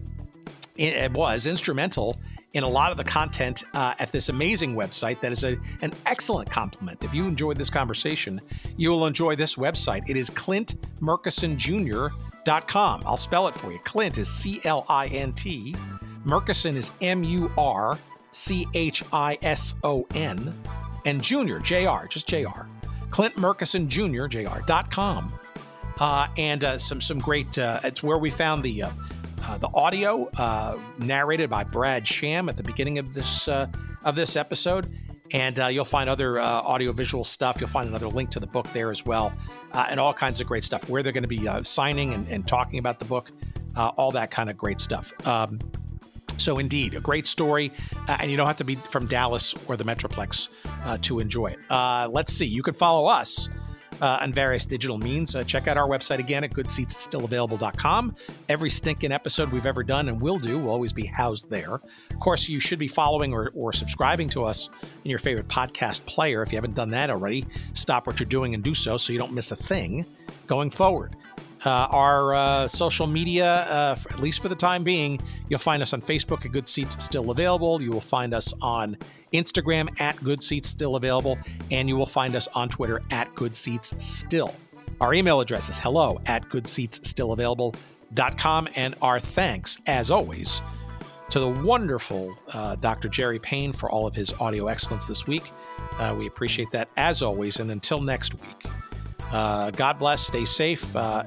[0.76, 2.18] it was instrumental
[2.54, 5.92] in a lot of the content uh, at this amazing website that is a, an
[6.06, 7.04] excellent compliment.
[7.04, 8.40] If you enjoyed this conversation,
[8.76, 10.08] you will enjoy this website.
[10.08, 13.02] It is clintmurchisonjr.com.
[13.06, 13.78] I'll spell it for you.
[13.80, 15.74] Clint is C L I N T,
[16.24, 17.98] Murchison is M U R
[18.32, 20.54] C H I S O N,
[21.06, 22.68] and Junior, J R, just J R.
[23.10, 25.32] Clint Murchison Jr., JR.com.
[25.98, 27.58] Uh, and uh, some some great.
[27.58, 28.84] Uh, it's where we found the
[29.44, 33.66] uh, the audio uh, narrated by Brad Sham at the beginning of this uh,
[34.04, 34.92] of this episode,
[35.32, 37.60] and uh, you'll find other uh, audiovisual stuff.
[37.60, 39.32] You'll find another link to the book there as well,
[39.72, 40.88] uh, and all kinds of great stuff.
[40.88, 43.30] Where they're going to be signing and, and, talking about the book,
[43.76, 45.12] all that kind of great stuff.
[45.26, 45.58] Um,
[46.36, 47.72] so, indeed, a great story,
[48.08, 50.48] and you don't have to be from Dallas or the Metroplex
[51.02, 51.58] to enjoy it.
[52.10, 52.46] let's see.
[52.46, 53.48] You can follow us
[54.00, 55.34] uh, on various digital means.
[55.34, 58.16] Uh, check out our website again at goodseatsstillavailable.com.
[58.48, 61.74] Every stinking episode we've ever done and will do will always be housed there.
[61.74, 64.70] Of course, you should be following or, or subscribing to us
[65.04, 66.42] in your favorite podcast player.
[66.42, 69.18] If you haven't done that already, stop what you're doing and do so so you
[69.18, 70.06] don't miss a thing
[70.46, 71.16] going forward.
[71.64, 75.82] Uh, our uh, social media, uh, for, at least for the time being, you'll find
[75.82, 77.82] us on Facebook at Good Seats Still Available.
[77.82, 78.96] You will find us on
[79.32, 81.38] Instagram at Good Seats Still Available,
[81.70, 84.54] and you will find us on Twitter at Good Seats Still.
[85.00, 90.60] Our email address is hello at goodseatsstillavailable.com, and our thanks, as always,
[91.30, 93.08] to the wonderful uh, Dr.
[93.08, 95.52] Jerry Payne for all of his audio excellence this week.
[95.98, 98.66] Uh, we appreciate that as always, and until next week.
[99.30, 100.26] Uh, God bless.
[100.26, 100.94] Stay safe.
[100.94, 101.24] Uh,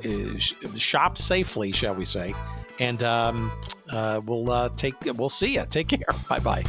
[0.78, 2.34] shop safely, shall we say?
[2.80, 3.52] And um,
[3.90, 4.96] uh, we'll uh, take.
[5.06, 5.66] We'll see you.
[5.70, 6.00] Take care.
[6.30, 6.64] Bye bye.